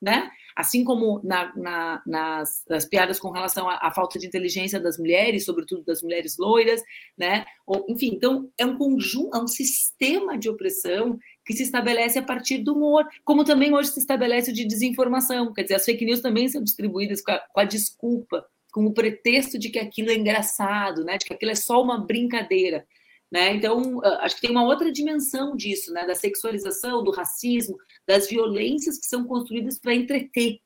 né? 0.00 0.30
Assim 0.56 0.82
como 0.82 1.20
na, 1.22 1.54
na, 1.56 2.02
nas, 2.06 2.64
nas, 2.68 2.84
piadas 2.84 3.20
com 3.20 3.30
relação 3.30 3.68
à, 3.68 3.78
à, 3.82 3.90
falta 3.90 4.18
de 4.18 4.26
inteligência 4.26 4.80
das 4.80 4.98
mulheres, 4.98 5.44
sobretudo 5.44 5.84
das 5.84 6.02
mulheres 6.02 6.36
loiras, 6.38 6.82
né? 7.16 7.44
Ou, 7.66 7.84
enfim, 7.88 8.12
então 8.14 8.50
é 8.56 8.64
um 8.64 8.76
conjunto, 8.76 9.36
é 9.36 9.40
um 9.40 9.46
sistema 9.46 10.38
de 10.38 10.48
opressão 10.48 11.18
que 11.44 11.52
se 11.52 11.62
estabelece 11.62 12.18
a 12.18 12.22
partir 12.22 12.58
do 12.58 12.74
humor, 12.74 13.06
como 13.24 13.44
também 13.44 13.74
hoje 13.74 13.90
se 13.90 14.00
estabelece 14.00 14.50
o 14.50 14.54
de 14.54 14.66
desinformação. 14.66 15.52
Quer 15.52 15.62
dizer, 15.62 15.74
as 15.74 15.84
fake 15.84 16.04
news 16.04 16.20
também 16.20 16.48
são 16.48 16.62
distribuídas 16.62 17.20
com 17.22 17.32
a, 17.32 17.38
com 17.38 17.60
a 17.60 17.64
desculpa, 17.64 18.44
com 18.72 18.86
o 18.86 18.94
pretexto 18.94 19.58
de 19.58 19.68
que 19.68 19.78
aquilo 19.78 20.10
é 20.10 20.14
engraçado, 20.14 21.04
né? 21.04 21.18
De 21.18 21.26
que 21.26 21.34
aquilo 21.34 21.52
é 21.52 21.56
só 21.56 21.82
uma 21.82 21.98
brincadeira. 21.98 22.86
Né? 23.30 23.54
Então, 23.54 24.00
ah, 24.04 24.24
acho 24.24 24.36
que 24.36 24.42
tem 24.42 24.50
uma 24.50 24.64
outra 24.64 24.90
dimensão 24.90 25.56
disso, 25.56 25.92
né? 25.92 26.06
da 26.06 26.14
sexualização, 26.14 27.04
do 27.04 27.12
racismo, 27.12 27.76
das 28.06 28.28
violências 28.28 28.98
que 28.98 29.06
são 29.06 29.24
construídas 29.24 29.78
para 29.78 29.94
entreter. 29.94 30.58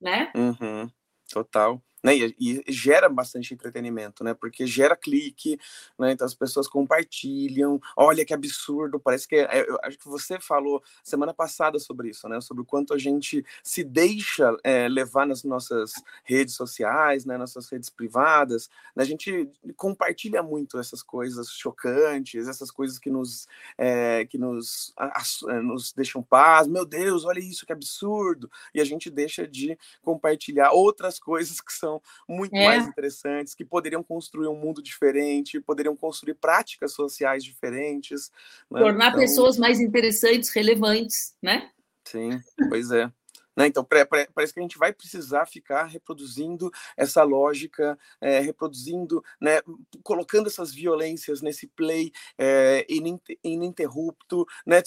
Né? 0.00 0.30
Uhum, 0.34 0.90
total 1.30 1.82
né? 2.02 2.16
E, 2.16 2.34
e, 2.38 2.72
gera 2.72 3.08
bastante 3.08 3.52
entretenimento, 3.52 4.24
né? 4.24 4.34
Porque 4.34 4.66
gera 4.66 4.96
clique, 4.96 5.58
né? 5.98 6.12
Então 6.12 6.26
as 6.26 6.34
pessoas 6.34 6.66
compartilham. 6.66 7.80
Olha 7.96 8.24
que 8.24 8.34
absurdo! 8.34 8.98
Parece 8.98 9.28
que 9.28 9.36
é, 9.36 9.68
eu 9.68 9.78
acho 9.82 9.98
que 9.98 10.08
você 10.08 10.40
falou 10.40 10.82
semana 11.02 11.34
passada 11.34 11.78
sobre 11.78 12.10
isso, 12.10 12.28
né? 12.28 12.40
Sobre 12.40 12.62
o 12.62 12.66
quanto 12.66 12.94
a 12.94 12.98
gente 12.98 13.44
se 13.62 13.84
deixa 13.84 14.56
é, 14.64 14.88
levar 14.88 15.26
nas 15.26 15.44
nossas 15.44 15.92
redes 16.24 16.54
sociais, 16.54 17.24
né? 17.24 17.36
Nossas 17.36 17.68
redes 17.68 17.90
privadas. 17.90 18.68
Né? 18.96 19.02
A 19.02 19.06
gente 19.06 19.50
compartilha 19.76 20.42
muito 20.42 20.78
essas 20.78 21.02
coisas 21.02 21.50
chocantes, 21.50 22.48
essas 22.48 22.70
coisas 22.70 22.98
que 22.98 23.10
nos 23.10 23.46
é, 23.76 24.24
que 24.24 24.38
nos, 24.38 24.92
a, 24.96 25.22
a, 25.48 25.62
nos 25.62 25.92
deixam 25.92 26.22
paz. 26.22 26.66
Meu 26.66 26.86
Deus, 26.86 27.24
olha 27.24 27.40
isso 27.40 27.66
que 27.66 27.72
absurdo! 27.72 28.50
E 28.74 28.80
a 28.80 28.84
gente 28.84 29.10
deixa 29.10 29.46
de 29.46 29.78
compartilhar 30.02 30.72
outras 30.72 31.18
coisas 31.18 31.60
que 31.60 31.72
são 31.72 31.89
são 31.90 32.02
muito 32.28 32.54
é. 32.54 32.64
mais 32.64 32.86
interessantes, 32.86 33.54
que 33.54 33.64
poderiam 33.64 34.02
construir 34.02 34.48
um 34.48 34.56
mundo 34.56 34.82
diferente, 34.82 35.60
poderiam 35.60 35.96
construir 35.96 36.34
práticas 36.34 36.92
sociais 36.92 37.42
diferentes. 37.42 38.30
Né? 38.70 38.80
Tornar 38.80 39.08
então... 39.08 39.20
pessoas 39.20 39.58
mais 39.58 39.80
interessantes, 39.80 40.50
relevantes, 40.50 41.34
né? 41.42 41.70
Sim, 42.04 42.40
pois 42.68 42.90
é. 42.90 43.10
Né? 43.60 43.66
Então, 43.66 43.84
parece 43.84 44.54
que 44.54 44.58
a 44.58 44.62
gente 44.62 44.78
vai 44.78 44.90
precisar 44.90 45.44
ficar 45.44 45.84
reproduzindo 45.84 46.70
essa 46.96 47.22
lógica, 47.22 47.98
é, 48.18 48.40
reproduzindo, 48.40 49.22
né, 49.38 49.60
colocando 50.02 50.46
essas 50.46 50.72
violências 50.72 51.42
nesse 51.42 51.66
play 51.66 52.10
é, 52.38 52.86
ininterrupto, 53.44 54.46
né, 54.64 54.82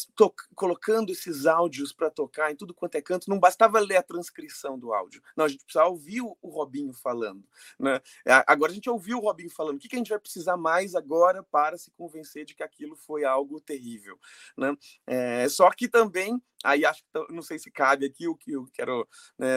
colocando 0.56 1.12
esses 1.12 1.46
áudios 1.46 1.94
para 1.94 2.10
tocar 2.10 2.52
em 2.52 2.56
tudo 2.56 2.74
quanto 2.74 2.96
é 2.96 3.02
canto. 3.02 3.30
Não 3.30 3.40
bastava 3.40 3.80
ler 3.80 3.98
a 3.98 4.04
transcrição 4.04 4.80
do 4.80 4.92
áudio, 4.92 5.22
não, 5.38 5.46
a 5.46 5.48
gente 5.48 5.64
precisava 5.66 5.90
ouvir 5.90 6.22
o, 6.22 6.36
Robinho 6.42 6.94
falando. 6.94 7.44
Né? 7.80 8.02
Agora 8.48 8.72
a 8.72 8.76
gente 8.76 8.90
ouviu 8.90 9.20
o 9.20 9.22
Robinho 9.22 9.52
falando. 9.52 9.76
O 9.76 9.80
que, 9.80 9.88
que 9.88 9.96
a 9.96 10.00
gente 10.00 10.10
vai 10.10 10.20
precisar 10.20 10.58
mais 10.58 10.96
agora 10.96 11.44
para 11.44 11.78
se 11.78 11.92
convencer 11.92 12.44
de 12.44 12.56
que 12.56 12.64
aquilo 12.64 12.96
foi 12.96 13.24
algo 13.24 13.62
terrível? 13.62 14.18
Né? 14.58 14.76
É, 15.06 15.48
só 15.48 15.70
que 15.70 15.88
também 15.88 16.42
aí 16.64 16.86
acho 16.86 17.04
que 17.04 17.34
não 17.34 17.42
sei 17.42 17.60
se 17.60 17.70
cabe 17.70 18.06
aqui 18.06 18.28
o 18.28 18.36
que 18.36 18.52
eu 18.52 18.66
quero, 18.74 19.08
né, 19.38 19.48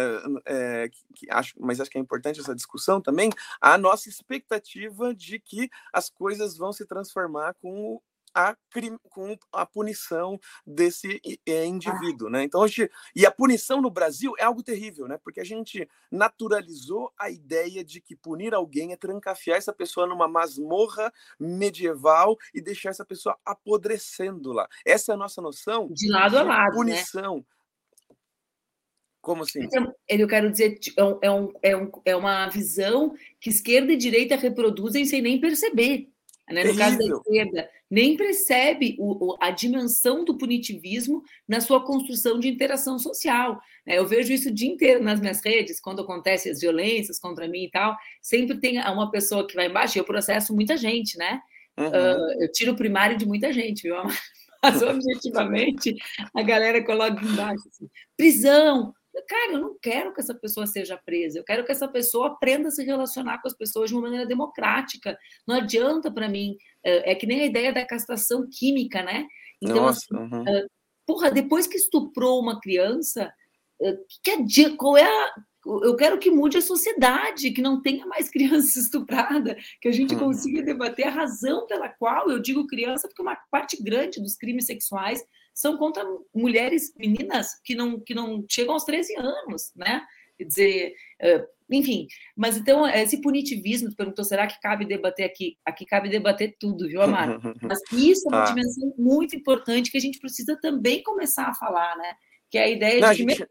é, 0.45 0.89
que, 1.15 1.31
acho, 1.31 1.55
mas 1.59 1.81
acho 1.81 1.91
que 1.91 1.99
é 1.99 2.01
importante 2.01 2.41
essa 2.41 2.55
discussão 2.55 3.01
também, 3.01 3.31
a 3.61 3.79
nossa 3.79 4.09
expectativa 4.09 5.15
de 5.15 5.39
que 5.39 5.71
as 5.93 6.11
coisas 6.11 6.57
vão 6.57 6.73
se 6.73 6.87
transformar 6.87 7.55
com 7.55 8.01
a, 8.37 8.55
com 9.09 9.35
a 9.51 9.65
punição 9.65 10.39
desse 10.67 11.19
é, 11.47 11.65
indivíduo, 11.65 12.29
né? 12.29 12.45
Então, 12.45 12.61
hoje, 12.61 12.91
e 13.15 13.25
a 13.25 13.31
punição 13.31 13.81
no 13.81 13.91
Brasil 13.91 14.35
é 14.39 14.45
algo 14.45 14.63
terrível, 14.63 15.09
né? 15.09 15.19
Porque 15.25 15.41
a 15.41 15.45
gente 15.45 15.89
naturalizou 16.13 17.11
a 17.19 17.31
ideia 17.31 17.83
de 17.83 17.99
que 17.99 18.15
punir 18.15 18.53
alguém 18.53 18.93
é 18.93 18.97
trancafiar 18.97 19.57
essa 19.57 19.73
pessoa 19.73 20.07
numa 20.07 20.29
masmorra 20.29 21.11
medieval 21.41 22.37
e 22.53 22.61
deixar 22.61 22.91
essa 22.91 23.07
pessoa 23.07 23.39
apodrecendo 23.43 24.53
lá. 24.53 24.69
Essa 24.85 25.13
é 25.13 25.15
a 25.15 25.19
nossa 25.19 25.41
noção 25.41 25.89
de 25.91 26.11
lado 26.11 26.33
de 26.33 26.37
a 26.37 26.43
lado, 26.43 26.67
né? 26.67 26.75
punição. 26.75 27.37
Né? 27.37 27.45
Como 29.23 29.45
assim? 29.45 29.65
Então, 29.65 29.93
eu 30.07 30.29
quero 30.29 30.51
dizer, 30.51 30.79
é, 30.99 31.27
é, 31.27 31.31
um, 31.31 31.53
é, 31.63 31.77
um, 31.77 31.91
é 32.05 32.15
uma 32.15 32.49
visão 32.49 33.15
que 33.41 33.49
esquerda 33.49 33.93
e 33.93 33.97
direita 33.97 34.37
reproduzem 34.37 35.07
sem 35.07 35.23
nem 35.23 35.41
perceber. 35.41 36.13
Né? 36.49 36.65
No 36.65 36.77
caso 36.77 36.97
da 36.97 37.05
esquerda, 37.05 37.69
nem 37.91 38.17
percebe 38.17 38.97
o, 38.99 39.33
o, 39.33 39.37
a 39.41 39.51
dimensão 39.51 40.25
do 40.25 40.39
punitivismo 40.39 41.23
na 41.47 41.61
sua 41.61 41.85
construção 41.85 42.39
de 42.39 42.49
interação 42.49 42.99
social. 42.99 43.61
Né? 43.87 43.99
Eu 43.99 44.07
vejo 44.07 44.33
isso 44.33 44.49
o 44.49 44.55
dia 44.55 44.71
inteiro 44.71 45.03
nas 45.03 45.21
minhas 45.21 45.45
redes, 45.45 45.81
quando 45.81 46.03
acontecem 46.03 46.53
as 46.53 46.61
violências 46.61 47.19
contra 47.19 47.49
mim 47.49 47.65
e 47.65 47.71
tal, 47.71 47.97
sempre 48.23 48.59
tem 48.59 48.81
uma 48.81 49.11
pessoa 49.11 49.47
que 49.47 49.55
vai 49.55 49.67
embaixo, 49.67 49.99
e 49.99 50.01
eu 50.01 50.05
processo 50.05 50.55
muita 50.55 50.77
gente, 50.77 51.19
né? 51.19 51.41
Uhum. 51.79 51.89
Uh, 51.89 52.43
eu 52.43 52.53
tiro 52.53 52.73
o 52.73 52.77
primário 52.77 53.17
de 53.17 53.27
muita 53.27 53.53
gente, 53.53 53.83
viu? 53.83 53.97
Mas 54.63 54.83
objetivamente 54.83 55.95
a 56.35 56.43
galera 56.43 56.83
coloca 56.83 57.23
embaixo 57.25 57.69
assim, 57.69 57.89
prisão, 58.17 58.95
Cara, 59.29 59.53
eu 59.53 59.61
não 59.61 59.77
quero 59.81 60.13
que 60.13 60.21
essa 60.21 60.35
pessoa 60.35 60.67
seja 60.67 60.97
presa, 60.97 61.39
eu 61.39 61.45
quero 61.45 61.65
que 61.65 61.73
essa 61.73 61.89
pessoa 61.89 62.29
aprenda 62.29 62.69
a 62.69 62.71
se 62.71 62.85
relacionar 62.85 63.41
com 63.41 63.49
as 63.49 63.57
pessoas 63.57 63.89
de 63.89 63.95
uma 63.95 64.03
maneira 64.03 64.27
democrática. 64.27 65.19
Não 65.47 65.57
adianta 65.57 66.11
para 66.11 66.29
mim, 66.29 66.57
é, 66.85 67.13
é 67.13 67.15
que 67.15 67.27
nem 67.27 67.41
a 67.41 67.47
ideia 67.47 67.73
da 67.73 67.87
castração 67.87 68.49
química, 68.51 69.03
né? 69.03 69.27
Então, 69.61 69.85
Nossa, 69.85 70.01
assim, 70.13 70.35
uhum. 70.35 70.67
porra, 71.07 71.31
depois 71.31 71.67
que 71.67 71.77
estuprou 71.77 72.41
uma 72.41 72.61
criança, 72.61 73.33
que, 74.23 74.77
qual 74.77 74.97
é 74.97 75.05
a, 75.05 75.35
eu 75.83 75.97
quero 75.97 76.19
que 76.19 76.31
mude 76.31 76.59
a 76.59 76.63
sociedade, 76.63 77.51
que 77.51 77.61
não 77.61 77.83
tenha 77.83 78.07
mais 78.07 78.29
criança 78.31 78.79
estuprada, 78.79 79.57
que 79.81 79.89
a 79.89 79.93
gente 79.93 80.15
uhum. 80.15 80.21
consiga 80.21 80.63
debater 80.63 81.07
a 81.07 81.11
razão 81.11 81.67
pela 81.67 81.89
qual 81.89 82.31
eu 82.31 82.39
digo 82.39 82.67
criança, 82.67 83.09
porque 83.09 83.23
uma 83.23 83.37
parte 83.51 83.83
grande 83.83 84.21
dos 84.21 84.37
crimes 84.37 84.67
sexuais 84.67 85.25
são 85.57 85.79
contra 85.79 86.05
mulheres, 86.35 86.93
meninas 86.99 87.59
que 87.65 87.75
não, 87.75 87.99
que 87.99 88.15
não 88.15 88.45
chegam 88.47 88.75
aos 88.75 88.85
13 88.85 89.17
anos, 89.17 89.73
né? 89.75 90.07
Quer 90.37 90.45
dizer, 90.45 90.95
enfim, 91.71 92.07
mas 92.37 92.59
então 92.59 92.87
esse 92.87 93.23
punitivismo, 93.23 93.89
tu 93.89 93.97
perguntou, 93.97 94.23
será 94.23 94.47
que 94.47 94.61
cabe 94.61 94.85
debater 94.85 95.25
aqui? 95.25 95.57
Aqui 95.65 95.87
cabe 95.87 96.11
debater 96.11 96.55
tudo, 96.61 96.87
viu, 96.87 97.01
Amaro? 97.01 97.41
Mas 97.63 97.81
isso 97.91 98.29
é 98.29 98.29
uma 98.29 98.43
ah. 98.43 98.47
dimensão 98.47 98.93
muito 98.99 99.35
importante 99.35 99.91
que 99.91 99.97
a 99.97 100.01
gente 100.01 100.19
precisa 100.19 100.59
também 100.61 101.03
começar 101.03 101.47
a 101.47 101.55
falar, 101.55 101.97
né? 101.97 102.13
Que 102.51 102.59
é 102.59 102.65
a 102.65 102.71
ideia 102.71 103.01
não, 103.01 103.15
de. 103.15 103.23
A 103.25 103.29
gente, 103.29 103.47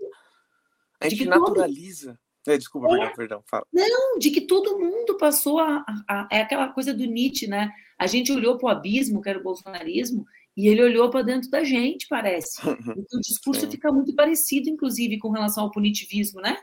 a 1.01 1.09
gente 1.09 1.25
naturaliza. 1.25 2.19
Todo... 2.43 2.53
É, 2.53 2.57
desculpa, 2.59 2.87
é, 2.87 2.91
perdão, 2.91 3.15
perdão, 3.15 3.43
fala. 3.49 3.65
Não, 3.73 4.19
de 4.19 4.29
que 4.29 4.41
todo 4.41 4.77
mundo 4.77 5.17
passou 5.17 5.59
a, 5.59 5.83
a, 5.87 6.03
a, 6.07 6.27
É 6.31 6.41
aquela 6.41 6.67
coisa 6.67 6.93
do 6.93 7.03
Nietzsche, 7.03 7.47
né? 7.47 7.73
A 7.97 8.05
gente 8.05 8.31
olhou 8.31 8.57
para 8.57 8.67
o 8.67 8.69
abismo, 8.69 9.19
que 9.21 9.27
era 9.27 9.39
o 9.39 9.43
bolsonarismo, 9.43 10.25
e 10.55 10.67
ele 10.67 10.81
olhou 10.83 11.09
para 11.09 11.21
dentro 11.21 11.49
da 11.49 11.63
gente, 11.63 12.07
parece. 12.07 12.61
Então, 12.61 12.75
o 13.19 13.21
discurso 13.21 13.69
fica 13.69 13.91
muito 13.91 14.15
parecido, 14.15 14.69
inclusive, 14.69 15.19
com 15.19 15.29
relação 15.29 15.63
ao 15.63 15.71
punitivismo, 15.71 16.39
né? 16.41 16.57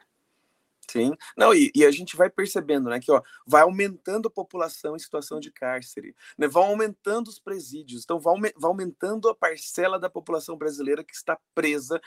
Sim, 0.92 1.16
não, 1.34 1.54
e, 1.54 1.72
e, 1.74 1.86
a 1.86 1.90
gente 1.90 2.14
vai 2.14 2.28
percebendo, 2.28 2.90
né, 2.90 3.00
que 3.00 3.10
ó, 3.10 3.22
vai 3.46 3.62
aumentando 3.62 4.28
a 4.28 4.30
população 4.30 4.94
em 4.94 4.98
situação 4.98 5.40
de 5.40 5.50
cárcere, 5.50 6.14
né, 6.36 6.46
vão 6.46 6.64
aumentando 6.64 7.28
os 7.28 7.38
presídios, 7.38 8.02
então 8.04 8.20
vai, 8.20 8.34
vai 8.54 8.68
aumentando 8.68 9.26
a 9.30 9.34
parcela 9.34 9.98
da 9.98 10.10
população 10.10 10.54
brasileira 10.54 11.02
que 11.02 11.14
está 11.14 11.38
presa, 11.54 11.98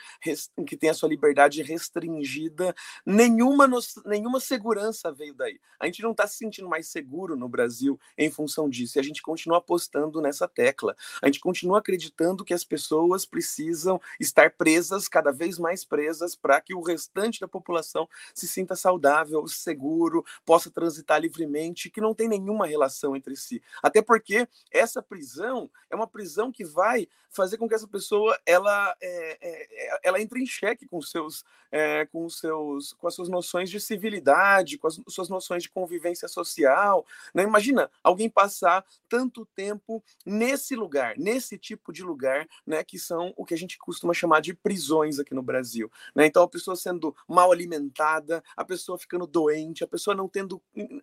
que 0.68 0.76
tem 0.76 0.88
a 0.88 0.94
sua 0.94 1.08
liberdade 1.08 1.64
restringida, 1.64 2.72
nenhuma, 3.04 3.68
nenhuma 4.04 4.38
segurança 4.38 5.10
veio 5.10 5.34
daí. 5.34 5.58
A 5.80 5.86
gente 5.86 6.00
não 6.02 6.12
está 6.12 6.24
se 6.28 6.36
sentindo 6.36 6.68
mais 6.68 6.86
seguro 6.86 7.34
no 7.34 7.48
Brasil 7.48 7.98
em 8.16 8.30
função 8.30 8.70
disso, 8.70 8.98
e 8.98 9.00
a 9.00 9.02
gente 9.04 9.20
continua 9.20 9.58
apostando 9.58 10.20
nessa 10.20 10.46
tecla, 10.46 10.94
a 11.20 11.26
gente 11.26 11.40
continua 11.40 11.80
acreditando 11.80 12.44
que 12.44 12.54
as 12.54 12.62
pessoas 12.62 13.26
precisam 13.26 14.00
estar 14.20 14.52
presas, 14.52 15.08
cada 15.08 15.32
vez 15.32 15.58
mais 15.58 15.84
presas, 15.84 16.36
para 16.36 16.60
que 16.60 16.72
o 16.72 16.82
restante 16.82 17.40
da 17.40 17.48
população 17.48 18.08
se 18.32 18.46
sinta 18.46 18.75
saudável, 18.76 19.46
seguro, 19.48 20.24
possa 20.44 20.70
transitar 20.70 21.20
livremente, 21.20 21.90
que 21.90 22.00
não 22.00 22.14
tem 22.14 22.28
nenhuma 22.28 22.66
relação 22.66 23.16
entre 23.16 23.36
si. 23.36 23.62
Até 23.82 24.02
porque 24.02 24.48
essa 24.70 25.02
prisão 25.02 25.70
é 25.90 25.96
uma 25.96 26.06
prisão 26.06 26.52
que 26.52 26.64
vai 26.64 27.08
fazer 27.36 27.58
com 27.58 27.68
que 27.68 27.74
essa 27.74 27.86
pessoa 27.86 28.38
ela, 28.46 28.96
é, 29.00 29.38
é, 29.40 30.00
ela 30.02 30.20
entre 30.20 30.40
em 30.40 30.46
xeque 30.46 30.86
com, 30.86 31.02
seus, 31.02 31.44
é, 31.70 32.06
com, 32.06 32.28
seus, 32.30 32.94
com 32.94 33.06
as 33.06 33.14
suas 33.14 33.28
noções 33.28 33.68
de 33.68 33.78
civilidade, 33.78 34.78
com 34.78 34.86
as 34.86 34.98
suas 35.08 35.28
noções 35.28 35.62
de 35.62 35.68
convivência 35.68 36.26
social. 36.28 37.04
Né? 37.34 37.42
Imagina 37.42 37.90
alguém 38.02 38.30
passar 38.30 38.84
tanto 39.08 39.44
tempo 39.44 40.02
nesse 40.24 40.74
lugar, 40.74 41.16
nesse 41.18 41.58
tipo 41.58 41.92
de 41.92 42.02
lugar, 42.02 42.48
né, 42.66 42.82
que 42.82 42.98
são 42.98 43.32
o 43.36 43.44
que 43.44 43.54
a 43.54 43.58
gente 43.58 43.78
costuma 43.78 44.14
chamar 44.14 44.40
de 44.40 44.54
prisões 44.54 45.18
aqui 45.18 45.34
no 45.34 45.42
Brasil. 45.42 45.90
Né? 46.14 46.26
Então, 46.26 46.42
a 46.42 46.48
pessoa 46.48 46.74
sendo 46.74 47.14
mal 47.28 47.52
alimentada, 47.52 48.42
a 48.56 48.64
pessoa 48.66 48.98
ficando 48.98 49.26
doente, 49.26 49.84
a 49.84 49.86
pessoa 49.86 50.14
não 50.14 50.28
tendo 50.28 50.62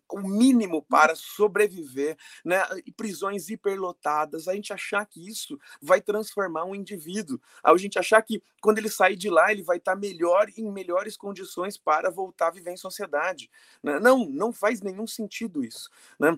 o 0.10 0.20
mínimo 0.20 0.82
para 0.84 1.16
sobreviver, 1.16 2.18
né? 2.44 2.62
e 2.86 2.92
prisões 2.92 3.50
hiperlotadas, 3.50 4.48
a 4.48 4.54
gente 4.54 4.74
achar 4.74 5.06
que 5.06 5.28
isso 5.28 5.60
vai 5.82 6.02
transformar 6.02 6.66
um 6.66 6.76
indivíduo, 6.76 7.40
a 7.64 7.76
gente 7.78 7.98
achar 7.98 8.22
que 8.22 8.44
quando 8.62 8.78
ele 8.78 8.90
sair 8.90 9.16
de 9.16 9.30
lá, 9.30 9.52
ele 9.52 9.64
vai 9.64 9.78
estar 9.78 9.96
melhor, 9.96 10.48
em 10.56 10.72
melhores 10.72 11.18
condições 11.18 11.78
para 11.78 12.10
voltar 12.10 12.48
a 12.48 12.52
viver 12.52 12.72
em 12.72 12.78
sociedade. 12.78 13.50
Né? 13.82 14.00
Não, 14.00 14.26
não 14.30 14.52
faz 14.52 14.82
nenhum 14.82 15.08
sentido 15.08 15.64
isso. 15.64 15.90
Né? 16.20 16.38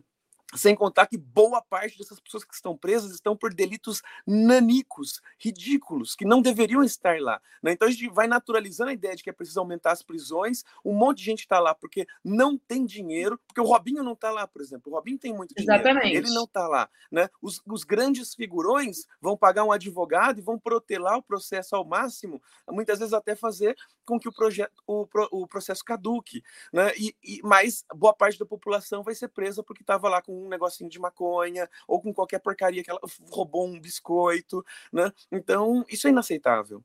Sem 0.54 0.76
contar 0.76 1.08
que 1.08 1.18
boa 1.18 1.62
parte 1.62 1.98
dessas 1.98 2.20
pessoas 2.20 2.44
que 2.44 2.54
estão 2.54 2.78
presas 2.78 3.12
estão 3.12 3.36
por 3.36 3.54
delitos 3.54 4.02
nanicos, 4.28 5.20
ridículos, 5.40 6.16
que 6.16 6.24
não 6.24 6.42
deveriam 6.42 6.84
estar 6.84 7.20
lá. 7.20 7.42
Né? 7.64 7.72
Então 7.72 7.88
a 7.88 7.92
gente 7.92 8.08
vai 8.10 8.28
naturalizando 8.28 8.92
a 8.92 8.94
ideia 8.94 9.16
de 9.16 9.24
que 9.24 9.30
é 9.30 9.34
preciso 9.34 9.60
aumentar 9.60 9.92
as 9.92 10.04
prisões. 10.04 10.64
Um 10.84 10.94
monte 10.94 11.18
de 11.18 11.26
gente 11.26 11.40
está 11.40 11.60
lá 11.60 11.74
porque 11.74 12.08
não 12.24 12.58
tem 12.58 12.86
dinheiro, 12.86 13.40
porque 13.48 13.60
o 13.60 13.66
Robinho 13.66 14.04
não 14.04 14.14
está 14.14 14.32
lá, 14.32 14.48
por 14.48 14.62
exemplo. 14.62 14.92
O 14.92 14.96
Robinho 14.96 15.18
tem 15.18 15.34
muito 15.34 15.54
dinheiro. 15.56 15.74
Exatamente. 15.74 16.16
Ele 16.16 16.30
não 16.30 16.44
está 16.44 16.68
lá. 16.68 16.90
Né? 17.12 17.28
Os, 17.42 17.62
os, 17.66 17.84
grandes 17.84 18.36
figurões 18.36 19.06
vão 19.20 19.36
pagar 19.36 19.64
um 19.64 19.72
advogado 19.72 20.40
e 20.40 20.44
vão 20.44 20.60
protelar 20.60 21.18
o 21.18 21.24
processo 21.24 21.76
ao 21.76 21.84
máximo, 21.84 22.42
muitas 22.70 23.00
vezes 23.00 23.14
até 23.14 23.36
fazer 23.36 23.76
com 24.06 24.20
que 24.20 24.30
o, 24.30 24.34
projeto, 24.34 24.72
o, 24.86 25.08
o 25.32 25.48
processo 25.48 25.84
caduque. 25.84 26.44
Né? 26.72 26.94
E, 26.98 27.16
e, 27.24 27.42
mas 27.44 27.84
boa 27.94 28.14
parte 28.14 28.38
da 28.38 28.46
população 28.46 29.04
vai 29.04 29.16
ser 29.16 29.30
presa 29.30 29.64
porque 29.64 29.82
estava 29.82 30.08
lá 30.08 30.22
com 30.22 30.35
um 30.36 30.50
negocinho 30.50 30.90
de 30.90 31.00
maconha 31.00 31.70
ou 31.88 32.02
com 32.02 32.14
qualquer 32.14 32.40
porcaria 32.40 32.84
que 32.84 32.90
ela 32.90 33.00
roubou 33.32 33.68
um 33.68 33.80
biscoito, 33.80 34.66
né? 34.92 35.12
Então, 35.32 35.86
isso 35.90 36.08
é 36.08 36.12
inaceitável. 36.12 36.84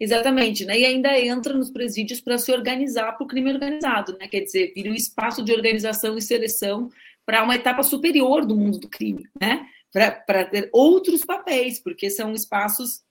Exatamente, 0.00 0.64
né? 0.64 0.78
E 0.78 0.84
ainda 0.84 1.18
entra 1.18 1.52
nos 1.54 1.70
presídios 1.70 2.20
para 2.20 2.38
se 2.38 2.52
organizar 2.52 3.12
para 3.12 3.24
o 3.24 3.28
crime 3.28 3.52
organizado, 3.52 4.16
né? 4.18 4.26
Quer 4.28 4.40
dizer, 4.40 4.72
vira 4.74 4.90
um 4.90 4.94
espaço 4.94 5.42
de 5.42 5.52
organização 5.52 6.16
e 6.16 6.22
seleção 6.22 6.90
para 7.24 7.42
uma 7.42 7.56
etapa 7.56 7.82
superior 7.82 8.46
do 8.46 8.56
mundo 8.56 8.78
do 8.78 8.88
crime, 8.88 9.28
né? 9.40 9.68
Para 9.92 10.44
ter 10.44 10.70
outros 10.72 11.24
papéis, 11.24 11.78
porque 11.78 12.10
são 12.10 12.32
espaços 12.32 13.02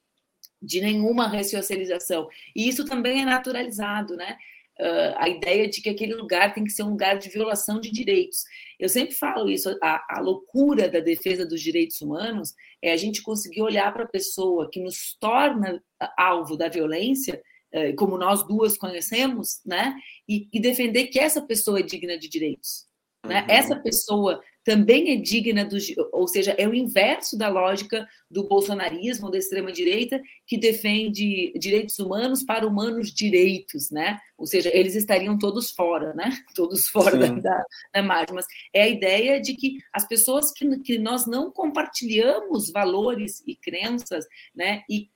de 0.62 0.82
nenhuma 0.82 1.28
ressocialização. 1.28 2.28
E 2.56 2.68
isso 2.68 2.86
também 2.86 3.22
é 3.22 3.26
naturalizado, 3.26 4.16
né? 4.16 4.38
Uh, 4.80 5.16
a 5.18 5.30
ideia 5.30 5.68
de 5.68 5.82
que 5.82 5.90
aquele 5.90 6.14
lugar 6.14 6.54
tem 6.54 6.64
que 6.64 6.72
ser 6.72 6.84
um 6.84 6.92
lugar 6.92 7.18
de 7.18 7.30
violação 7.30 7.80
de 7.80 7.92
direitos. 7.92 8.44
Eu 8.80 8.90
sempre 8.90 9.16
falo 9.16 9.50
isso, 9.50 9.76
a, 9.82 10.18
a 10.18 10.20
loucura 10.20 10.90
da 10.90 11.00
defesa 11.00 11.46
dos 11.46 11.62
direitos 11.62 12.02
humanos 12.02 12.54
é 12.82 12.92
a 12.92 12.98
gente 12.98 13.22
conseguir 13.22 13.62
olhar 13.62 13.94
para 13.94 14.04
a 14.04 14.10
pessoa 14.10 14.70
que 14.70 14.82
nos 14.82 15.16
torna 15.20 15.82
alvo 16.18 16.58
da 16.58 16.68
violência, 16.68 17.42
uh, 17.74 17.96
como 17.96 18.18
nós 18.18 18.46
duas 18.48 18.78
conhecemos, 18.78 19.62
né? 19.66 19.96
E, 20.28 20.48
e, 20.52 20.60
defender 20.60 21.08
que 21.08 21.20
essa 21.20 21.42
pessoa 21.42 21.80
é 21.80 21.84
digna 21.84 22.18
de 22.18 22.28
direitos. 22.28 22.86
Né? 23.26 23.42
Uhum. 23.42 23.48
Essa 23.50 23.76
pessoa 23.78 24.42
também 24.66 25.12
é 25.12 25.16
digna 25.16 25.64
do, 25.64 25.78
ou 26.12 26.28
seja, 26.28 26.56
é 26.58 26.68
o 26.68 26.74
inverso 26.74 27.38
da 27.38 27.48
lógica 27.48 28.10
do 28.30 28.48
bolsonarismo, 28.48 29.30
da 29.30 29.38
extrema 29.38 29.72
direita, 29.72 30.20
que 30.48 30.58
defende 30.58 31.54
direitos 31.56 32.00
humanos 32.00 32.44
para 32.44 32.66
humanos 32.66 33.14
direitos, 33.14 33.92
né? 33.92 34.20
Ou 34.36 34.48
seja, 34.48 34.76
eles 34.76 34.96
estariam 34.96 35.38
todos 35.38 35.70
fora, 35.70 36.16
né? 36.16 36.32
Todos 36.56 36.88
fora 36.88 37.16
da, 37.16 37.28
da, 37.28 37.64
da, 37.94 38.02
margem. 38.02 38.34
Mas 38.34 38.48
é 38.74 38.82
a 38.82 38.90
ideia 38.90 39.40
de 39.40 39.54
que 39.54 39.78
as 39.94 40.08
pessoas 40.08 40.52
que, 40.52 40.80
que 40.80 40.98
nós 40.98 41.28
não 41.28 41.52
compartilhamos 41.52 42.72
valores 42.72 43.44
e 43.46 43.56
crenças, 43.56 44.26
né? 44.56 44.82
E 44.90 45.10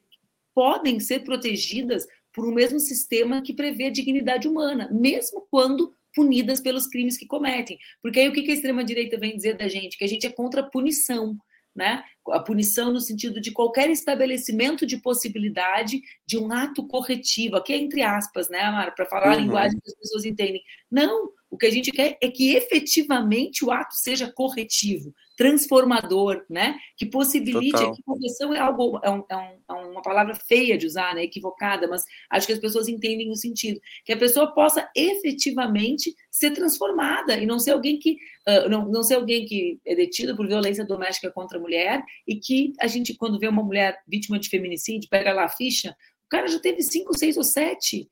podem 0.53 0.99
ser 0.99 1.23
protegidas 1.23 2.05
por 2.31 2.47
um 2.47 2.53
mesmo 2.53 2.79
sistema 2.79 3.41
que 3.41 3.53
prevê 3.53 3.85
a 3.85 3.91
dignidade 3.91 4.47
humana, 4.47 4.87
mesmo 4.91 5.47
quando 5.49 5.91
punidas 6.13 6.59
pelos 6.59 6.87
crimes 6.87 7.17
que 7.17 7.25
cometem. 7.25 7.77
Porque 8.01 8.19
aí 8.19 8.27
o 8.27 8.33
que 8.33 8.49
a 8.49 8.53
extrema-direita 8.53 9.17
vem 9.17 9.35
dizer 9.35 9.57
da 9.57 9.67
gente? 9.67 9.97
Que 9.97 10.05
a 10.05 10.07
gente 10.07 10.25
é 10.25 10.31
contra 10.31 10.61
a 10.61 10.69
punição. 10.69 11.37
Né? 11.75 12.03
A 12.31 12.39
punição 12.39 12.91
no 12.91 12.99
sentido 12.99 13.39
de 13.39 13.51
qualquer 13.51 13.89
estabelecimento 13.89 14.85
de 14.85 14.97
possibilidade 14.97 16.01
de 16.25 16.37
um 16.37 16.51
ato 16.51 16.85
corretivo, 16.87 17.55
aqui 17.55 17.71
é 17.71 17.77
entre 17.77 18.01
aspas, 18.01 18.49
né, 18.49 18.59
Amara, 18.59 18.91
para 18.91 19.05
falar 19.05 19.27
uhum. 19.27 19.33
a 19.33 19.35
linguagem 19.35 19.79
que 19.79 19.89
as 19.89 19.95
pessoas 19.95 20.25
entendem. 20.25 20.61
Não, 20.91 21.29
o 21.49 21.57
que 21.57 21.65
a 21.65 21.71
gente 21.71 21.91
quer 21.91 22.17
é 22.21 22.29
que 22.29 22.55
efetivamente 22.55 23.65
o 23.65 23.71
ato 23.71 23.95
seja 23.95 24.31
corretivo, 24.31 25.13
transformador, 25.35 26.45
né? 26.47 26.77
Que 26.95 27.05
possibilite. 27.07 27.71
Total. 27.71 27.93
A 27.93 28.03
correção 28.03 28.53
é 28.53 28.59
algo, 28.59 28.99
é, 29.03 29.09
um, 29.09 29.23
é, 29.27 29.35
um, 29.35 29.57
é, 29.69 29.73
uma 29.87 30.01
palavra 30.01 30.35
feia 30.35 30.77
de 30.77 30.85
usar, 30.85 31.15
né? 31.15 31.23
Equivocada, 31.23 31.87
mas 31.87 32.03
acho 32.29 32.45
que 32.45 32.53
as 32.53 32.59
pessoas 32.59 32.87
entendem 32.87 33.31
o 33.31 33.35
sentido. 33.35 33.79
Que 34.05 34.13
a 34.13 34.17
pessoa 34.17 34.53
possa 34.53 34.87
efetivamente 34.95 36.13
ser 36.29 36.51
transformada 36.51 37.35
e 37.37 37.47
não 37.47 37.57
ser 37.57 37.71
alguém 37.71 37.97
que 37.97 38.17
uh, 38.47 38.69
não, 38.69 38.87
não 38.87 39.01
ser 39.01 39.15
alguém 39.15 39.45
que 39.45 39.79
é 39.85 39.95
detido 39.95 40.35
por 40.35 40.47
violência 40.47 40.85
doméstica 40.85 41.31
contra 41.31 41.57
a 41.57 41.61
mulher 41.61 42.03
e 42.27 42.35
que 42.35 42.73
a 42.79 42.85
gente, 42.85 43.15
quando 43.15 43.39
vê 43.39 43.47
uma 43.47 43.63
mulher 43.63 43.97
vítima 44.07 44.37
de 44.37 44.49
feminicídio, 44.49 45.09
pega 45.09 45.33
lá 45.33 45.45
a 45.45 45.49
ficha, 45.49 45.95
o 46.25 46.29
cara 46.29 46.47
já 46.47 46.59
teve 46.59 46.83
cinco, 46.83 47.17
seis 47.17 47.37
ou 47.37 47.43
sete 47.43 48.07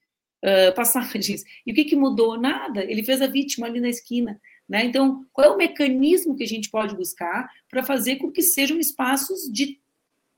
passagens. 0.75 1.43
E 1.65 1.71
o 1.71 1.75
que, 1.75 1.85
que 1.85 1.95
mudou? 1.95 2.39
Nada. 2.39 2.83
Ele 2.83 3.03
fez 3.03 3.21
a 3.21 3.27
vítima 3.27 3.67
ali 3.67 3.79
na 3.79 3.89
esquina. 3.89 4.39
Né? 4.67 4.85
Então, 4.85 5.25
qual 5.31 5.47
é 5.47 5.49
o 5.49 5.57
mecanismo 5.57 6.35
que 6.35 6.43
a 6.43 6.47
gente 6.47 6.69
pode 6.69 6.95
buscar 6.95 7.49
para 7.69 7.83
fazer 7.83 8.17
com 8.17 8.31
que 8.31 8.41
sejam 8.41 8.77
espaços 8.77 9.49
de, 9.51 9.79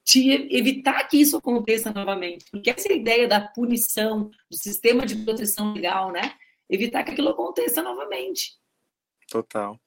de, 0.05 0.47
evitar 0.55 1.07
que 1.07 1.17
isso 1.17 1.37
aconteça 1.37 1.91
novamente? 1.91 2.45
Porque 2.51 2.69
essa 2.69 2.91
é 2.91 2.95
ideia 2.95 3.27
da 3.27 3.41
punição, 3.41 4.29
do 4.49 4.55
sistema 4.55 5.05
de 5.05 5.15
proteção 5.15 5.73
legal, 5.73 6.11
né? 6.11 6.33
Evitar 6.69 7.03
que 7.03 7.11
aquilo 7.11 7.29
aconteça 7.29 7.81
novamente. 7.81 8.53
Total. 9.27 9.79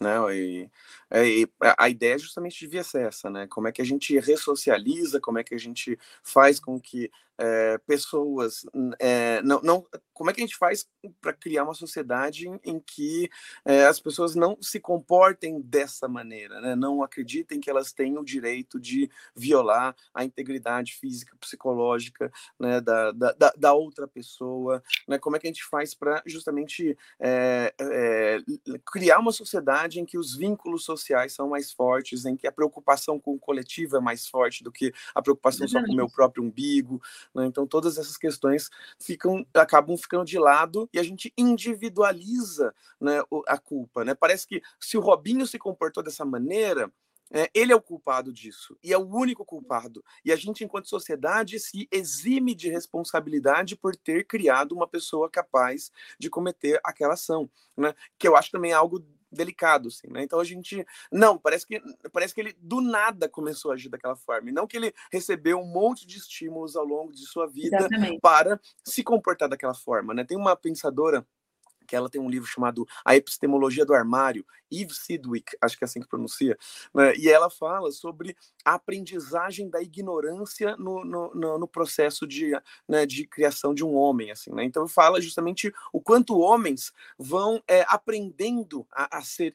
Né? 0.00 0.16
E, 0.34 0.70
é, 1.10 1.28
e 1.28 1.48
a 1.78 1.88
ideia 1.88 2.18
justamente 2.18 2.58
devia 2.58 2.82
ser 2.82 3.06
essa, 3.06 3.30
né? 3.30 3.46
Como 3.46 3.68
é 3.68 3.72
que 3.72 3.82
a 3.82 3.84
gente 3.84 4.18
ressocializa, 4.18 5.20
como 5.20 5.38
é 5.38 5.44
que 5.44 5.54
a 5.54 5.58
gente 5.58 5.98
faz 6.22 6.58
com 6.58 6.80
que 6.80 7.10
é, 7.38 7.78
pessoas 7.78 8.64
é, 8.98 9.42
não, 9.42 9.60
não 9.62 9.86
como 10.12 10.30
é 10.30 10.32
que 10.32 10.40
a 10.40 10.46
gente 10.46 10.56
faz 10.56 10.86
para 11.20 11.32
criar 11.32 11.64
uma 11.64 11.74
sociedade 11.74 12.46
em, 12.46 12.60
em 12.62 12.78
que 12.78 13.28
é, 13.64 13.86
as 13.86 13.98
pessoas 13.98 14.36
não 14.36 14.56
se 14.60 14.78
comportem 14.78 15.60
dessa 15.60 16.06
maneira, 16.06 16.60
né? 16.60 16.76
não 16.76 17.02
acreditem 17.02 17.58
que 17.58 17.68
elas 17.68 17.92
têm 17.92 18.16
o 18.18 18.24
direito 18.24 18.78
de 18.78 19.10
violar 19.34 19.96
a 20.14 20.24
integridade 20.24 20.94
física, 20.94 21.36
psicológica 21.40 22.30
né? 22.60 22.80
da, 22.80 23.10
da, 23.10 23.52
da, 23.56 23.72
outra 23.72 24.06
pessoa, 24.06 24.82
né? 25.08 25.18
como 25.18 25.34
é 25.34 25.40
que 25.40 25.46
a 25.46 25.50
gente 25.50 25.64
faz 25.64 25.94
para 25.94 26.22
justamente 26.26 26.96
criar 28.90 29.18
uma 29.18 29.32
sociedade 29.32 30.00
em 30.00 30.04
que 30.04 30.18
os 30.18 30.36
vínculos 30.36 30.84
sociais 30.84 31.32
são 31.32 31.48
mais 31.48 31.72
fortes, 31.72 32.24
em 32.24 32.36
que 32.36 32.46
a 32.46 32.52
preocupação 32.52 33.18
com 33.18 33.34
o 33.34 33.38
coletivo 33.38 33.96
é 33.96 34.00
mais 34.00 34.26
forte 34.26 34.62
do 34.62 34.70
que 34.70 34.92
a 35.14 35.22
preocupação 35.22 35.66
só 35.66 35.82
com 35.82 35.92
o 35.92 35.96
meu 35.96 36.08
próprio 36.08 36.44
umbigo, 36.44 37.00
né? 37.34 37.46
Então, 37.46 37.66
todas 37.66 37.98
essas 37.98 38.16
questões 38.16 38.70
ficam, 38.98 39.46
acabam 39.54 39.96
ficando 39.96 40.24
de 40.24 40.38
lado 40.38 40.88
e 40.92 40.98
a 40.98 41.02
gente 41.02 41.32
individualiza 41.36 42.74
né, 43.00 43.22
a 43.46 43.58
culpa. 43.58 44.04
Né? 44.04 44.14
Parece 44.14 44.46
que 44.46 44.62
se 44.80 44.96
o 44.96 45.00
Robinho 45.00 45.46
se 45.46 45.58
comportou 45.58 46.02
dessa 46.02 46.24
maneira, 46.24 46.90
é, 47.32 47.50
ele 47.54 47.72
é 47.72 47.76
o 47.76 47.80
culpado 47.80 48.32
disso 48.32 48.76
e 48.82 48.92
é 48.92 48.98
o 48.98 49.08
único 49.08 49.44
culpado. 49.44 50.04
E 50.24 50.30
a 50.30 50.36
gente, 50.36 50.62
enquanto 50.62 50.88
sociedade, 50.88 51.58
se 51.58 51.88
exime 51.90 52.54
de 52.54 52.68
responsabilidade 52.68 53.74
por 53.74 53.96
ter 53.96 54.26
criado 54.26 54.72
uma 54.72 54.86
pessoa 54.86 55.30
capaz 55.30 55.90
de 56.18 56.28
cometer 56.28 56.78
aquela 56.84 57.14
ação, 57.14 57.50
né? 57.76 57.94
Que 58.18 58.28
eu 58.28 58.36
acho 58.36 58.50
também 58.50 58.72
algo 58.72 59.02
delicado, 59.32 59.88
assim, 59.88 60.08
né? 60.08 60.22
Então 60.22 60.38
a 60.38 60.44
gente, 60.44 60.86
não, 61.10 61.38
parece 61.38 61.66
que 61.66 61.80
parece 62.12 62.34
que 62.34 62.40
ele 62.40 62.54
do 62.58 62.82
nada 62.82 63.28
começou 63.28 63.70
a 63.70 63.74
agir 63.74 63.88
daquela 63.88 64.14
forma, 64.14 64.50
e 64.50 64.52
não 64.52 64.66
que 64.66 64.76
ele 64.76 64.92
recebeu 65.10 65.58
um 65.58 65.66
monte 65.66 66.06
de 66.06 66.18
estímulos 66.18 66.76
ao 66.76 66.84
longo 66.84 67.12
de 67.12 67.26
sua 67.26 67.46
vida 67.46 67.78
Exatamente. 67.78 68.20
para 68.20 68.60
se 68.84 69.02
comportar 69.02 69.48
daquela 69.48 69.74
forma, 69.74 70.12
né? 70.12 70.22
Tem 70.22 70.36
uma 70.36 70.54
pensadora 70.54 71.26
que 71.92 71.96
ela 71.96 72.08
tem 72.08 72.18
um 72.18 72.30
livro 72.30 72.48
chamado 72.48 72.88
A 73.04 73.14
Epistemologia 73.14 73.84
do 73.84 73.92
Armário, 73.92 74.46
Eve 74.70 74.94
Sidwick, 74.94 75.54
acho 75.60 75.76
que 75.76 75.84
é 75.84 75.86
assim 75.86 76.00
que 76.00 76.08
pronuncia, 76.08 76.56
né? 76.94 77.14
e 77.16 77.28
ela 77.28 77.50
fala 77.50 77.92
sobre 77.92 78.34
a 78.64 78.72
aprendizagem 78.72 79.68
da 79.68 79.82
ignorância 79.82 80.74
no, 80.78 81.04
no, 81.04 81.34
no, 81.34 81.58
no 81.58 81.68
processo 81.68 82.26
de, 82.26 82.52
né, 82.88 83.04
de 83.04 83.26
criação 83.26 83.74
de 83.74 83.84
um 83.84 83.94
homem, 83.94 84.30
assim, 84.30 84.50
né? 84.54 84.64
Então 84.64 84.88
fala 84.88 85.20
justamente 85.20 85.70
o 85.92 86.00
quanto 86.00 86.38
homens 86.38 86.94
vão 87.18 87.62
é, 87.68 87.84
aprendendo 87.86 88.86
a, 88.90 89.18
a 89.18 89.22
ser 89.22 89.54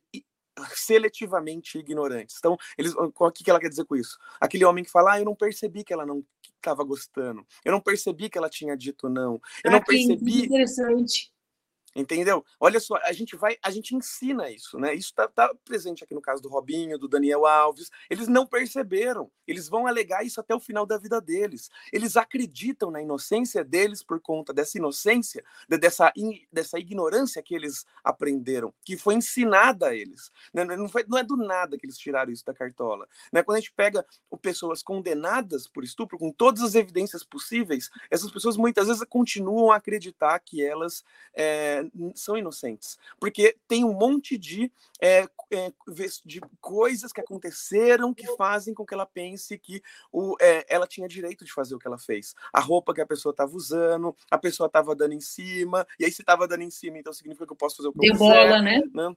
seletivamente 0.75 1.79
ignorantes. 1.79 2.35
Então, 2.37 2.55
eles, 2.77 2.93
o 2.95 3.31
que 3.31 3.49
ela 3.49 3.59
quer 3.59 3.69
dizer 3.69 3.85
com 3.85 3.95
isso? 3.95 4.17
Aquele 4.39 4.65
homem 4.65 4.83
que 4.83 4.91
fala, 4.91 5.13
ah, 5.13 5.19
eu 5.19 5.25
não 5.25 5.35
percebi 5.35 5.83
que 5.83 5.93
ela 5.93 6.05
não 6.05 6.23
estava 6.55 6.83
gostando, 6.83 7.45
eu 7.65 7.71
não 7.71 7.79
percebi 7.79 8.29
que 8.29 8.37
ela 8.37 8.49
tinha 8.49 8.75
dito 8.75 9.09
não, 9.09 9.41
eu 9.63 9.71
ah, 9.71 9.71
não 9.71 9.81
percebi. 9.81 10.45
Interessante. 10.45 11.31
Entendeu? 11.97 12.45
Olha 12.59 12.79
só, 12.79 12.95
a 12.97 13.11
gente 13.11 13.35
vai, 13.35 13.57
a 13.63 13.71
gente 13.71 13.95
ensina 13.95 14.51
isso, 14.51 14.77
né? 14.77 14.93
Isso 14.93 15.09
está 15.09 15.27
tá 15.27 15.51
presente 15.65 16.03
aqui 16.03 16.13
no 16.13 16.21
caso 16.21 16.43
do 16.43 16.47
Robinho, 16.47 16.99
do 16.99 17.07
Daniel 17.07 17.47
Alves. 17.47 17.89
Eles 18.07 18.27
não 18.27 18.45
perceberam. 18.45 19.31
Eles 19.47 19.67
vão 19.67 19.87
alegar 19.87 20.23
isso 20.23 20.39
até 20.39 20.53
o 20.53 20.59
final 20.59 20.85
da 20.85 20.99
vida 20.99 21.19
deles. 21.19 21.71
Eles 21.91 22.15
acreditam 22.15 22.91
na 22.91 23.01
inocência 23.01 23.63
deles 23.63 24.03
por 24.03 24.19
conta 24.19 24.53
dessa 24.53 24.77
inocência, 24.77 25.43
dessa, 25.67 26.13
dessa 26.51 26.77
ignorância 26.77 27.41
que 27.41 27.55
eles 27.55 27.83
aprenderam, 28.03 28.71
que 28.85 28.95
foi 28.95 29.15
ensinada 29.15 29.87
a 29.87 29.95
eles. 29.95 30.31
Né? 30.53 30.65
Não, 30.65 30.87
foi, 30.87 31.03
não 31.07 31.17
é 31.17 31.23
do 31.23 31.35
nada 31.35 31.79
que 31.79 31.85
eles 31.87 31.97
tiraram 31.97 32.31
isso 32.31 32.45
da 32.45 32.53
cartola. 32.53 33.07
Né? 33.33 33.41
Quando 33.41 33.57
a 33.57 33.59
gente 33.59 33.73
pega 33.73 34.05
pessoas 34.39 34.83
condenadas 34.83 35.67
por 35.67 35.83
estupro, 35.83 36.19
com 36.19 36.31
todas 36.31 36.61
as 36.61 36.75
evidências 36.75 37.23
possíveis, 37.23 37.89
essas 38.11 38.29
pessoas 38.29 38.55
muitas 38.55 38.87
vezes 38.87 39.03
continuam 39.09 39.71
a 39.71 39.77
acreditar 39.77 40.37
que 40.39 40.63
elas 40.63 41.03
é, 41.33 41.86
são 42.15 42.37
inocentes, 42.37 42.97
porque 43.19 43.57
tem 43.67 43.83
um 43.83 43.93
monte 43.93 44.37
de, 44.37 44.71
é, 45.01 45.27
é, 45.51 45.71
de 46.25 46.41
coisas 46.59 47.11
que 47.11 47.21
aconteceram 47.21 48.13
que 48.13 48.27
fazem 48.35 48.73
com 48.73 48.85
que 48.85 48.93
ela 48.93 49.05
pense 49.05 49.57
que 49.57 49.81
o, 50.11 50.35
é, 50.39 50.65
ela 50.67 50.87
tinha 50.87 51.07
direito 51.07 51.45
de 51.45 51.53
fazer 51.53 51.75
o 51.75 51.79
que 51.79 51.87
ela 51.87 51.97
fez. 51.97 52.33
A 52.51 52.59
roupa 52.59 52.93
que 52.93 53.01
a 53.01 53.05
pessoa 53.05 53.31
estava 53.31 53.55
usando, 53.55 54.15
a 54.29 54.37
pessoa 54.37 54.67
estava 54.67 54.95
dando 54.95 55.13
em 55.13 55.21
cima, 55.21 55.85
e 55.99 56.05
aí 56.05 56.11
se 56.11 56.21
estava 56.21 56.47
dando 56.47 56.63
em 56.63 56.71
cima, 56.71 56.97
então 56.97 57.13
significa 57.13 57.45
que 57.45 57.53
eu 57.53 57.57
posso 57.57 57.77
fazer 57.77 57.89
o 57.89 57.93
que 57.93 57.99
eu 58.07 58.13
quiser. 58.13 58.17
bola, 58.17 58.61
né? 58.61 58.81
né? 58.93 59.15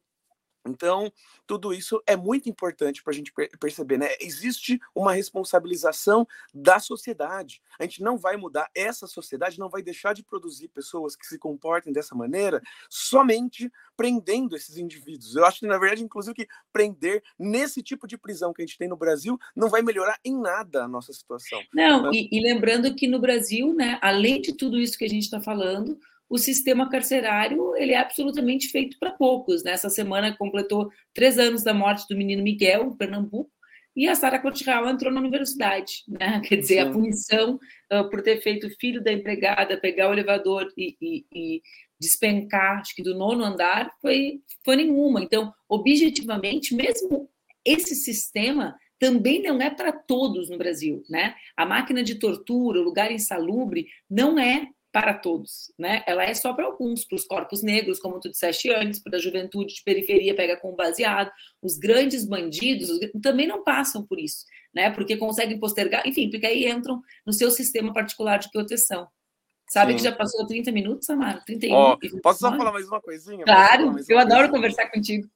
Então, 0.67 1.11
tudo 1.47 1.73
isso 1.73 2.03
é 2.07 2.17
muito 2.17 2.49
importante 2.49 3.03
para 3.03 3.13
a 3.13 3.17
gente 3.17 3.33
perceber, 3.59 3.99
né? 3.99 4.09
Existe 4.21 4.81
uma 4.95 5.13
responsabilização 5.13 6.27
da 6.53 6.79
sociedade. 6.79 7.63
A 7.79 7.85
gente 7.85 8.03
não 8.03 8.19
vai 8.19 8.37
mudar, 8.37 8.71
essa 8.75 9.07
sociedade 9.07 9.59
não 9.59 9.71
vai 9.71 9.83
deixar 9.83 10.13
de 10.13 10.23
produzir 10.23 10.69
pessoas 10.69 11.17
que 11.17 11.27
se 11.27 11.39
comportem 11.39 11.93
dessa 11.93 12.15
maneira 12.15 12.61
somente 12.89 13.73
prendendo 13.97 14.55
esses 14.55 14.77
indivíduos. 14.77 15.35
Eu 15.35 15.45
acho 15.45 15.61
que, 15.61 15.67
na 15.67 15.79
verdade, 15.79 16.05
inclusive, 16.05 16.35
que 16.35 16.49
prender 16.73 17.23
nesse 17.39 17.83
tipo 17.83 18.07
de 18.07 18.19
prisão 18.19 18.53
que 18.53 18.63
a 18.63 18.67
gente 18.67 18.79
tem 18.79 18.89
no 18.89 18.97
Brasil 18.97 19.39
não 19.57 19.69
vai 19.69 19.83
melhorar 19.83 20.19
em 20.25 20.39
nada 20.39 20.85
a 20.85 20.89
nossa 20.89 21.13
situação. 21.13 21.61
Não, 21.73 22.05
né? 22.05 22.11
e, 22.13 22.29
e 22.31 22.43
lembrando 22.43 22.95
que 22.95 23.09
no 23.09 23.19
Brasil, 23.19 23.75
né, 23.75 23.99
além 24.03 24.41
de 24.41 24.55
tudo 24.55 24.79
isso 24.79 24.97
que 24.97 25.05
a 25.05 25.09
gente 25.09 25.25
está 25.25 25.41
falando, 25.41 25.99
o 26.31 26.39
sistema 26.39 26.89
carcerário 26.89 27.77
ele 27.77 27.93
é 27.93 27.99
absolutamente 27.99 28.69
feito 28.69 28.97
para 29.01 29.11
poucos. 29.11 29.65
Nessa 29.65 29.89
né? 29.89 29.93
semana 29.93 30.37
completou 30.37 30.89
três 31.13 31.37
anos 31.39 31.65
da 31.65 31.75
morte 31.75 32.07
do 32.09 32.17
menino 32.17 32.41
Miguel, 32.41 32.87
em 32.87 32.97
Pernambuco, 32.97 33.51
e 33.97 34.07
a 34.07 34.15
Sara 34.15 34.39
Cotirral 34.39 34.89
entrou 34.89 35.13
na 35.13 35.21
universidade. 35.21 36.05
Né? 36.07 36.41
Quer 36.47 36.57
dizer, 36.57 36.75
Sim. 36.85 36.89
a 36.89 36.93
punição 36.93 37.59
uh, 37.93 38.09
por 38.09 38.23
ter 38.23 38.41
feito 38.41 38.69
o 38.69 38.77
filho 38.79 39.03
da 39.03 39.13
empregada 39.13 39.77
pegar 39.77 40.09
o 40.09 40.13
elevador 40.13 40.73
e, 40.77 40.97
e, 41.03 41.27
e, 41.35 41.63
despencar, 42.01 42.79
acho 42.79 42.95
que 42.95 43.03
do 43.03 43.15
nono 43.15 43.45
andar, 43.45 43.93
foi, 44.01 44.41
foi 44.65 44.77
nenhuma. 44.77 45.23
Então, 45.23 45.53
objetivamente, 45.69 46.75
mesmo 46.75 47.29
esse 47.65 47.95
sistema 47.97 48.77
também 49.01 49.43
não 49.43 49.61
é 49.61 49.69
para 49.69 49.93
todos 49.93 50.49
no 50.49 50.57
Brasil, 50.57 51.03
né? 51.11 51.35
A 51.57 51.67
máquina 51.67 52.03
de 52.03 52.15
tortura, 52.15 52.79
o 52.79 52.85
lugar 52.85 53.11
insalubre, 53.11 53.87
não 54.09 54.39
é 54.39 54.69
para 54.93 55.15
todos, 55.15 55.73
né? 55.79 56.03
Ela 56.07 56.25
é 56.25 56.35
só 56.35 56.53
para 56.53 56.65
alguns, 56.65 57.05
para 57.05 57.17
os 57.17 57.25
corpos 57.25 57.63
negros, 57.63 58.01
como 58.01 58.19
tu 58.19 58.29
disseste 58.29 58.71
antes, 58.71 59.01
para 59.01 59.17
a 59.17 59.21
juventude 59.21 59.75
de 59.75 59.83
periferia 59.85 60.35
pega 60.35 60.57
com 60.57 60.75
baseado. 60.75 61.31
Os 61.63 61.79
grandes 61.79 62.25
bandidos 62.25 62.89
também 63.23 63.47
não 63.47 63.63
passam 63.63 64.05
por 64.05 64.19
isso, 64.19 64.45
né? 64.75 64.91
Porque 64.91 65.17
conseguem 65.17 65.59
postergar, 65.59 66.07
enfim, 66.07 66.29
porque 66.31 66.47
aí 66.47 66.69
entram 66.69 67.01
no 67.25 67.33
seu 67.33 67.51
sistema 67.51 67.93
particular 67.93 68.39
de 68.39 68.51
proteção. 68.51 69.07
Sabe 69.69 69.93
Sim. 69.93 69.99
que 69.99 70.05
já 70.05 70.13
passou 70.13 70.45
30 70.45 70.73
minutos, 70.73 71.07
Samara? 71.07 71.41
31. 71.47 71.77
Oh, 71.77 71.97
posso 72.21 72.41
só 72.41 72.57
falar 72.57 72.73
mais 72.73 72.89
uma 72.89 73.01
coisinha? 73.01 73.45
Claro, 73.45 73.95
eu 74.09 74.19
adoro 74.19 74.41
coisa? 74.41 74.53
conversar 74.53 74.91
contigo. 74.91 75.29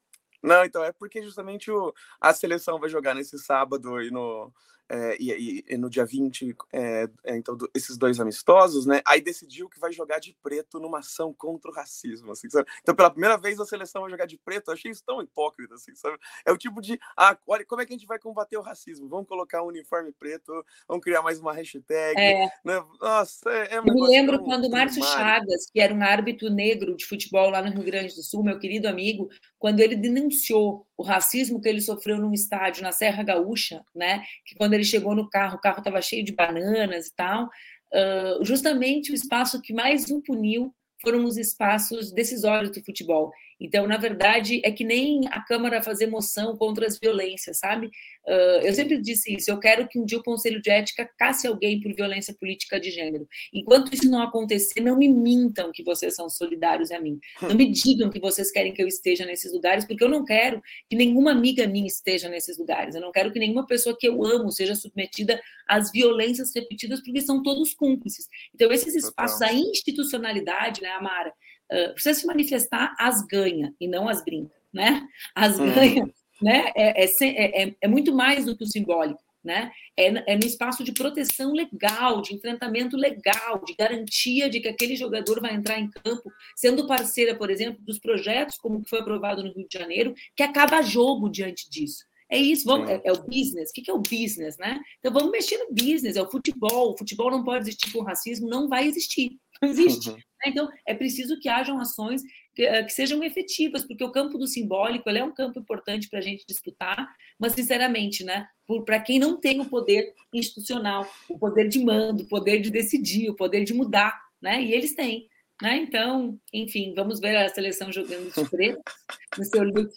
Não, 0.43 0.64
então 0.64 0.85
é 0.85 0.93
porque 0.93 1.23
justamente 1.23 1.71
o, 1.71 1.95
a 2.21 2.35
seleção 2.35 2.81
vai 2.81 2.90
jogar 2.90 3.14
nesse 3.14 3.38
sábado 3.38 4.03
e 4.03 4.11
no, 4.11 4.53
é, 4.88 5.16
e, 5.18 5.64
e, 5.68 5.77
no 5.79 5.88
dia 5.88 6.05
20, 6.05 6.55
é, 6.73 7.09
é, 7.25 7.37
então, 7.37 7.57
do, 7.57 7.70
esses 7.75 7.97
dois 7.97 8.20
amistosos, 8.20 8.85
né? 8.85 9.01
Aí 9.07 9.20
decidiu 9.20 9.68
que 9.68 9.81
vai 9.81 9.92
jogar 9.92 10.18
de 10.18 10.37
preto 10.42 10.79
numa 10.79 10.99
ação 10.99 11.33
contra 11.33 11.70
o 11.70 11.75
racismo, 11.75 12.33
assim, 12.33 12.51
sabe? 12.51 12.68
Então, 12.83 12.94
pela 12.94 13.11
primeira 13.11 13.38
vez 13.38 13.59
a 13.59 13.64
seleção 13.64 14.03
vai 14.03 14.11
jogar 14.11 14.27
de 14.27 14.38
preto, 14.38 14.68
eu 14.68 14.75
achei 14.75 14.90
isso 14.90 15.03
tão 15.05 15.23
hipócrita, 15.23 15.75
assim, 15.75 15.94
sabe? 15.94 16.18
É 16.44 16.53
o 16.53 16.59
tipo 16.59 16.81
de, 16.83 16.99
ah, 17.16 17.37
olha, 17.47 17.64
como 17.64 17.81
é 17.81 17.87
que 17.87 17.92
a 17.92 17.97
gente 17.97 18.07
vai 18.07 18.18
combater 18.18 18.59
o 18.59 18.62
racismo? 18.62 19.09
Vamos 19.09 19.27
colocar 19.27 19.62
um 19.62 19.68
uniforme 19.68 20.12
preto, 20.12 20.53
vamos 20.87 21.03
criar 21.03 21.23
mais 21.23 21.40
uma 21.40 21.55
hashtag, 21.55 22.20
é. 22.20 22.47
né? 22.64 22.85
Nossa, 23.01 23.51
é, 23.51 23.75
é 23.75 23.81
um 23.81 23.87
Eu 23.87 23.94
me 23.94 24.07
lembro 24.07 24.42
quando 24.42 24.66
o 24.66 24.70
Márcio 24.70 25.03
Chagas, 25.03 25.70
que 25.73 25.81
era 25.81 25.94
um 25.94 26.03
árbitro 26.03 26.51
negro 26.51 26.94
de 26.94 27.07
futebol 27.07 27.49
lá 27.49 27.62
no 27.62 27.70
Rio 27.70 27.85
Grande 27.85 28.14
do 28.14 28.23
Sul, 28.23 28.44
meu 28.44 28.59
querido 28.59 28.87
amigo, 28.87 29.31
quando 29.59 29.81
ele 29.81 29.97
denunciou 29.97 30.87
o 30.97 31.03
racismo 31.03 31.61
que 31.61 31.68
ele 31.68 31.81
sofreu 31.81 32.18
num 32.18 32.33
estádio 32.33 32.83
na 32.83 32.92
Serra 32.92 33.23
Gaúcha, 33.23 33.85
né? 33.94 34.23
Que 34.44 34.55
quando 34.55 34.73
ele 34.74 34.84
chegou 34.84 35.14
no 35.14 35.28
carro, 35.28 35.56
o 35.56 35.60
carro 35.60 35.78
estava 35.78 36.00
cheio 36.02 36.24
de 36.24 36.32
bananas 36.32 37.08
e 37.08 37.14
tal. 37.14 37.44
Uh, 37.92 38.44
justamente 38.44 39.12
o 39.12 39.14
espaço 39.14 39.60
que 39.62 39.72
mais 39.72 40.10
o 40.10 40.20
puniu 40.22 40.74
foram 41.00 41.24
os 41.24 41.37
espaços 41.37 42.12
decisórios 42.12 42.70
do 42.70 42.82
futebol. 42.84 43.30
Então, 43.61 43.87
na 43.87 43.97
verdade, 43.97 44.61
é 44.64 44.71
que 44.71 44.85
nem 44.85 45.23
a 45.29 45.40
Câmara 45.40 45.83
fazer 45.83 46.07
moção 46.07 46.57
contra 46.57 46.87
as 46.87 46.99
violências, 46.99 47.59
sabe? 47.59 47.87
Uh, 48.27 48.61
eu 48.62 48.75
sempre 48.75 49.01
disse 49.01 49.35
isso. 49.35 49.51
Eu 49.51 49.59
quero 49.59 49.87
que 49.88 49.99
um 49.99 50.05
dia 50.05 50.19
o 50.19 50.23
Conselho 50.23 50.61
de 50.61 50.71
Ética 50.71 51.09
casse 51.19 51.47
alguém 51.47 51.81
por 51.81 51.95
violência 51.95 52.35
política 52.35 52.81
de 52.81 52.90
gênero. 52.90 53.29
Enquanto 53.53 53.95
isso 53.95 54.11
não 54.11 54.23
acontecer, 54.23 54.81
não 54.81 54.97
me 54.97 55.09
mintam 55.09 55.71
que 55.73 55.83
vocês 55.83 56.14
são 56.14 56.29
solidários 56.29 56.90
a 56.90 57.01
mim. 57.01 57.19
Não 57.43 57.55
me 57.55 57.71
digam 57.71 58.11
que 58.11 58.19
vocês 58.19 58.51
querem 58.51 58.73
que 58.73 58.83
eu 58.83 58.88
esteja 58.88 59.27
nesses 59.27 59.53
lugares, 59.53 59.85
porque 59.85 60.03
eu 60.03 60.09
não 60.09 60.25
quero 60.25 60.62
que 60.88 60.97
nenhuma 60.97 61.31
amiga 61.31 61.67
minha 61.67 61.87
esteja 61.87 62.29
nesses 62.29 62.59
lugares. 62.59 62.95
Eu 62.95 63.01
não 63.01 63.12
quero 63.12 63.33
que 63.33 63.38
nenhuma 63.38 63.67
pessoa 63.67 63.97
que 63.97 64.09
eu 64.09 64.25
amo 64.25 64.51
seja 64.51 64.75
submetida 64.75 65.40
às 65.69 65.93
violências 65.93 66.53
repetidas, 66.55 67.01
porque 67.03 67.21
são 67.21 67.43
todos 67.43 67.75
cúmplices. 67.75 68.27
Então, 68.55 68.73
esses 68.73 68.95
espaços, 68.95 69.43
a 69.43 69.53
institucionalidade, 69.53 70.81
né, 70.83 70.88
Amara, 70.90 71.33
uh, 71.74 71.92
precisa 71.94 72.20
se 72.20 72.26
manifestar 72.26 72.94
as 72.98 73.22
ganha 73.26 73.74
e 73.80 73.88
não 73.88 74.08
as 74.08 74.24
brinca, 74.24 74.54
né? 74.72 75.06
As 75.34 75.58
hum. 75.58 75.72
ganha 75.72 76.08
né? 76.42 76.70
É, 76.74 77.04
é, 77.04 77.64
é, 77.64 77.74
é, 77.80 77.88
muito 77.88 78.14
mais 78.14 78.44
do 78.44 78.56
que 78.56 78.64
o 78.64 78.66
simbólico, 78.66 79.22
né? 79.42 79.70
É, 79.96 80.32
é 80.32 80.37
no 80.37 80.44
espaço 80.44 80.82
de 80.82 80.92
proteção 80.92 81.52
legal, 81.52 82.20
de 82.20 82.34
enfrentamento 82.34 82.96
legal, 82.96 83.62
de 83.64 83.74
garantia 83.74 84.50
de 84.50 84.60
que 84.60 84.68
aquele 84.68 84.96
jogador 84.96 85.40
vai 85.40 85.54
entrar 85.54 85.78
em 85.78 85.90
campo, 85.90 86.30
sendo 86.56 86.87
parceira, 86.87 87.34
por 87.34 87.50
exemplo, 87.50 87.80
dos 87.82 87.98
projetos 87.98 88.56
como 88.56 88.82
que 88.82 88.90
foi 88.90 89.00
aprovado 89.00 89.42
no 89.42 89.52
Rio 89.52 89.68
de 89.68 89.78
Janeiro, 89.78 90.14
que 90.37 90.42
acaba 90.42 90.82
jogo 90.82 91.28
diante 91.28 91.68
disso. 91.70 92.04
É 92.30 92.38
isso, 92.38 92.64
vamos, 92.64 92.90
é, 92.90 93.00
é, 93.04 93.12
o 93.12 93.22
business. 93.22 93.70
O 93.70 93.72
que, 93.72 93.82
que 93.82 93.90
é 93.90 93.94
o 93.94 93.98
business, 93.98 94.56
né? 94.58 94.80
Então 94.98 95.12
vamos 95.12 95.30
mexer 95.30 95.58
no 95.58 95.68
business, 95.72 96.16
é 96.16 96.22
o 96.22 96.30
futebol. 96.30 96.92
O 96.92 96.98
futebol 96.98 97.30
não 97.30 97.44
pode 97.44 97.64
existir 97.64 97.92
com 97.92 98.02
racismo, 98.02 98.48
não 98.48 98.68
vai 98.68 98.87
existir. 98.87 99.38
Não 99.64 99.70
existe. 99.70 100.11
Uhum. 100.11 100.18
Então, 100.46 100.68
é 100.87 100.94
preciso 100.94 101.38
que 101.40 101.48
hajam 101.48 101.81
ações 101.81 102.22
que, 102.55 102.64
eh, 102.64 102.83
que, 102.83 102.92
sejam 102.92 103.22
efetivas, 103.24 103.85
porque 103.85 104.05
o 104.05 104.12
campo 104.12 104.37
do 104.37 104.46
simbólico 104.46 105.09
é 105.09 105.24
um 105.24 105.33
campo 105.33 105.59
importante 105.59 106.09
para 106.09 106.18
a 106.18 106.22
gente 106.22 106.44
disputar, 106.46 107.09
mas, 107.38 107.53
sinceramente, 107.53 108.22
né, 108.24 108.46
para 108.85 109.00
quem 109.00 109.18
não 109.18 109.40
tem 109.40 109.61
o 109.61 109.64
poder 109.64 110.12
institucional, 110.33 111.11
o 111.29 111.38
poder 111.38 111.68
de 111.68 111.83
mando, 111.83 112.24
o 112.24 112.29
poder 112.29 112.61
de 112.61 112.70
decidir, 112.70 113.31
o 113.31 113.37
poder 113.37 113.64
de 113.64 113.72
mudar, 113.74 114.20
né, 114.40 114.62
e 114.62 114.72
eles 114.72 114.94
têm. 114.94 115.29
Né? 115.62 115.77
Então, 115.79 116.38
enfim, 116.53 116.92
vamos 116.94 117.20
ver 117.20 117.37
a 117.37 117.48
seleção 117.48 117.92
jogando 117.92 118.31
de 118.31 118.50
preto 118.50 118.83
no 119.38 119.44
seu 119.44 119.62
look, 119.62 119.94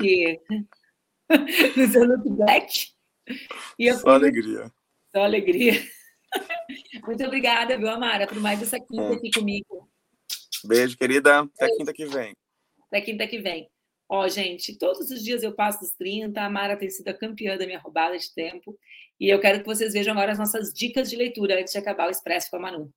no 1.75 1.87
seu 1.87 2.05
look 2.05 2.29
black. 2.29 2.91
E 3.77 3.93
Só 3.93 4.09
alegria. 4.09 4.71
Só 5.13 5.23
alegria. 5.23 5.73
Muito 7.05 7.23
obrigada, 7.25 7.77
viu, 7.77 7.89
Amara, 7.89 8.27
por 8.27 8.39
mais 8.39 8.61
essa 8.61 8.79
quinta 8.79 9.13
aqui 9.13 9.31
comigo. 9.31 9.89
Beijo, 10.65 10.97
querida. 10.97 11.39
Até 11.39 11.65
Beijo. 11.65 11.77
quinta 11.77 11.93
que 11.93 12.05
vem. 12.05 12.35
Até 12.87 13.01
quinta 13.01 13.27
que 13.27 13.39
vem. 13.39 13.69
Ó, 14.09 14.27
gente, 14.29 14.77
todos 14.77 15.11
os 15.11 15.21
dias 15.21 15.43
eu 15.43 15.53
passo 15.53 15.81
dos 15.81 15.91
30, 15.91 16.41
a 16.41 16.49
Mara 16.49 16.77
tem 16.77 16.89
sido 16.89 17.09
a 17.09 17.13
campeã 17.13 17.57
da 17.57 17.65
minha 17.65 17.79
roubada 17.79 18.17
de 18.17 18.33
tempo. 18.33 18.77
E 19.19 19.27
eu 19.29 19.39
quero 19.39 19.59
que 19.59 19.65
vocês 19.65 19.93
vejam 19.93 20.13
agora 20.13 20.31
as 20.31 20.39
nossas 20.39 20.71
dicas 20.73 21.09
de 21.09 21.15
leitura 21.15 21.59
antes 21.59 21.73
de 21.73 21.79
acabar 21.79 22.07
o 22.07 22.11
Expresso 22.11 22.49
com 22.49 22.57
a 22.57 22.59
Manu. 22.59 22.93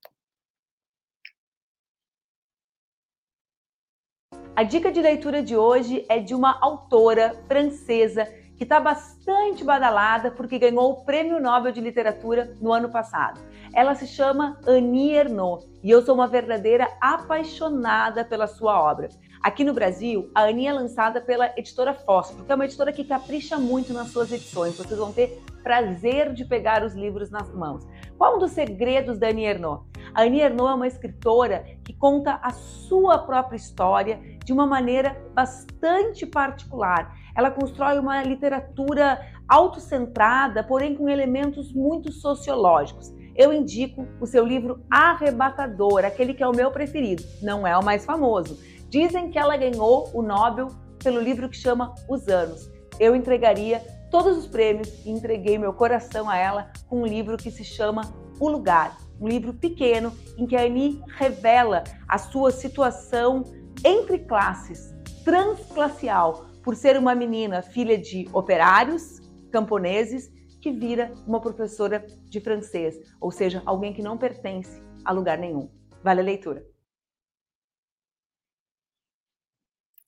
A 4.54 4.62
dica 4.62 4.92
de 4.92 5.00
leitura 5.00 5.42
de 5.42 5.56
hoje 5.56 6.04
é 6.08 6.18
de 6.18 6.34
uma 6.34 6.60
autora 6.60 7.34
francesa 7.48 8.24
que 8.60 8.64
está 8.64 8.78
bastante 8.78 9.64
badalada 9.64 10.30
porque 10.30 10.58
ganhou 10.58 10.90
o 10.90 11.02
Prêmio 11.02 11.40
Nobel 11.40 11.72
de 11.72 11.80
Literatura 11.80 12.54
no 12.60 12.70
ano 12.70 12.90
passado. 12.90 13.40
Ela 13.72 13.94
se 13.94 14.06
chama 14.06 14.60
Annie 14.66 15.14
Ernaux 15.14 15.64
e 15.82 15.90
eu 15.90 16.02
sou 16.02 16.14
uma 16.14 16.26
verdadeira 16.26 16.86
apaixonada 17.00 18.22
pela 18.22 18.46
sua 18.46 18.78
obra. 18.78 19.08
Aqui 19.42 19.64
no 19.64 19.72
Brasil, 19.72 20.30
a 20.34 20.42
Annie 20.42 20.66
é 20.66 20.72
lançada 20.74 21.22
pela 21.22 21.50
editora 21.56 21.94
Fósforo, 21.94 22.44
que 22.44 22.52
é 22.52 22.54
uma 22.54 22.66
editora 22.66 22.92
que 22.92 23.02
capricha 23.02 23.56
muito 23.56 23.94
nas 23.94 24.08
suas 24.08 24.30
edições. 24.30 24.76
Vocês 24.76 25.00
vão 25.00 25.10
ter 25.10 25.42
prazer 25.62 26.34
de 26.34 26.44
pegar 26.44 26.84
os 26.84 26.92
livros 26.92 27.30
nas 27.30 27.50
mãos. 27.54 27.88
Qual 28.18 28.36
um 28.36 28.38
dos 28.38 28.50
segredos 28.50 29.18
da 29.18 29.28
Annie 29.28 29.46
Ernaux? 29.46 29.86
A 30.12 30.24
Annie 30.24 30.42
Ernaux 30.42 30.72
é 30.72 30.74
uma 30.74 30.86
escritora 30.86 31.64
que 31.82 31.94
conta 31.94 32.38
a 32.42 32.50
sua 32.50 33.16
própria 33.16 33.56
história 33.56 34.20
de 34.44 34.52
uma 34.52 34.66
maneira 34.66 35.16
bastante 35.32 36.26
particular. 36.26 37.16
Ela 37.34 37.50
constrói 37.50 37.98
uma 37.98 38.22
literatura 38.22 39.20
autocentrada, 39.48 40.62
porém 40.62 40.94
com 40.94 41.08
elementos 41.08 41.72
muito 41.72 42.12
sociológicos. 42.12 43.12
Eu 43.34 43.52
indico 43.52 44.06
o 44.20 44.26
seu 44.26 44.44
livro 44.44 44.84
Arrebatador, 44.90 46.04
aquele 46.04 46.34
que 46.34 46.42
é 46.42 46.48
o 46.48 46.54
meu 46.54 46.70
preferido, 46.70 47.22
não 47.42 47.66
é 47.66 47.76
o 47.76 47.84
mais 47.84 48.04
famoso. 48.04 48.58
Dizem 48.88 49.30
que 49.30 49.38
ela 49.38 49.56
ganhou 49.56 50.10
o 50.12 50.20
Nobel 50.20 50.68
pelo 51.02 51.20
livro 51.20 51.48
que 51.48 51.56
chama 51.56 51.94
Os 52.08 52.28
Anos. 52.28 52.70
Eu 52.98 53.16
entregaria 53.16 53.80
todos 54.10 54.36
os 54.36 54.46
prêmios 54.46 54.88
e 55.06 55.10
entreguei 55.10 55.56
meu 55.56 55.72
coração 55.72 56.28
a 56.28 56.36
ela 56.36 56.70
com 56.88 57.02
um 57.02 57.06
livro 57.06 57.36
que 57.36 57.50
se 57.50 57.64
chama 57.64 58.02
O 58.38 58.48
Lugar, 58.48 58.96
um 59.20 59.28
livro 59.28 59.54
pequeno 59.54 60.12
em 60.36 60.46
que 60.46 60.56
a 60.56 60.62
Annie 60.62 61.00
revela 61.16 61.84
a 62.08 62.18
sua 62.18 62.50
situação 62.50 63.44
entre 63.84 64.18
classes, 64.18 64.94
transclassial, 65.24 66.46
por 66.62 66.76
ser 66.76 66.96
uma 66.96 67.14
menina 67.14 67.62
filha 67.62 67.96
de 67.96 68.28
operários 68.32 69.20
camponeses 69.50 70.30
que 70.60 70.70
vira 70.70 71.12
uma 71.26 71.40
professora 71.40 72.06
de 72.24 72.40
francês, 72.40 72.98
ou 73.20 73.30
seja, 73.30 73.62
alguém 73.64 73.92
que 73.92 74.02
não 74.02 74.18
pertence 74.18 74.82
a 75.04 75.12
lugar 75.12 75.38
nenhum. 75.38 75.70
Vale 76.02 76.20
a 76.20 76.24
leitura. 76.24 76.64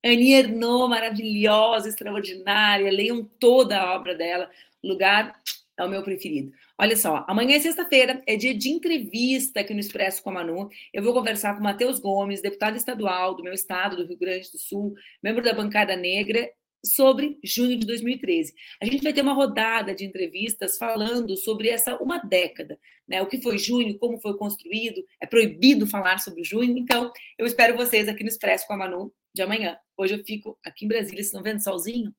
Annie 0.04 0.34
Ernaux, 0.34 0.90
maravilhosa, 0.90 1.88
extraordinária. 1.88 2.90
Leiam 2.90 3.24
toda 3.38 3.80
a 3.80 3.94
obra 3.94 4.14
dela. 4.14 4.50
Lugar 4.82 5.40
é 5.78 5.84
o 5.84 5.88
meu 5.88 6.02
preferido. 6.02 6.52
Olha 6.78 6.96
só, 6.96 7.24
amanhã 7.28 7.56
é 7.56 7.60
sexta-feira, 7.60 8.22
é 8.26 8.36
dia 8.36 8.54
de 8.54 8.68
entrevista 8.68 9.60
aqui 9.60 9.72
no 9.72 9.80
Expresso 9.80 10.22
com 10.22 10.30
a 10.30 10.34
Manu. 10.34 10.68
Eu 10.92 11.02
vou 11.02 11.12
conversar 11.12 11.54
com 11.54 11.60
o 11.60 11.64
Matheus 11.64 11.98
Gomes, 11.98 12.42
deputado 12.42 12.76
estadual 12.76 13.34
do 13.34 13.42
meu 13.42 13.52
estado, 13.52 13.96
do 13.96 14.06
Rio 14.06 14.18
Grande 14.18 14.50
do 14.50 14.58
Sul, 14.58 14.94
membro 15.22 15.42
da 15.42 15.54
bancada 15.54 15.96
negra, 15.96 16.50
sobre 16.84 17.38
junho 17.44 17.78
de 17.78 17.86
2013. 17.86 18.52
A 18.80 18.84
gente 18.84 19.02
vai 19.02 19.12
ter 19.12 19.22
uma 19.22 19.32
rodada 19.32 19.94
de 19.94 20.04
entrevistas 20.04 20.76
falando 20.76 21.36
sobre 21.36 21.68
essa 21.68 21.96
uma 21.96 22.18
década, 22.18 22.78
né? 23.06 23.22
O 23.22 23.26
que 23.26 23.40
foi 23.40 23.56
junho, 23.56 23.98
como 23.98 24.20
foi 24.20 24.36
construído, 24.36 25.04
é 25.20 25.26
proibido 25.26 25.86
falar 25.86 26.18
sobre 26.18 26.42
junho, 26.42 26.76
então 26.76 27.12
eu 27.38 27.46
espero 27.46 27.76
vocês 27.76 28.08
aqui 28.08 28.22
no 28.22 28.28
Expresso 28.28 28.66
com 28.66 28.72
a 28.72 28.76
Manu 28.76 29.12
de 29.34 29.42
amanhã. 29.42 29.78
Hoje 29.96 30.14
eu 30.14 30.24
fico 30.24 30.58
aqui 30.64 30.84
em 30.84 30.88
Brasília, 30.88 31.16
vocês 31.16 31.26
estão 31.26 31.42
vendo 31.42 31.62
solzinho? 31.62 32.12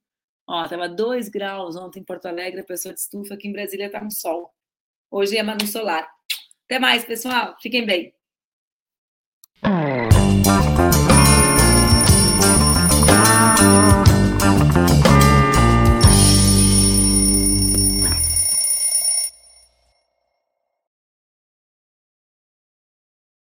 Ó, 0.48 0.68
tava 0.68 0.90
2 0.90 1.30
graus 1.30 1.76
ontem 1.76 2.00
em 2.02 2.04
Porto 2.04 2.26
Alegre, 2.26 2.62
a 2.62 2.66
pessoa 2.66 2.94
de 2.94 3.00
estufa, 3.00 3.34
aqui 3.34 3.48
em 3.48 3.54
Brasília 3.54 3.90
tá 3.90 4.04
um 4.04 4.12
sol. 4.12 4.54
Hoje 5.10 5.38
é 5.38 5.44
Manu 5.44 5.66
Solar. 5.68 6.10
Até 6.66 6.80
mais, 6.80 7.06
pessoal. 7.06 7.56
Fiquem 7.62 7.86
bem. 7.86 8.14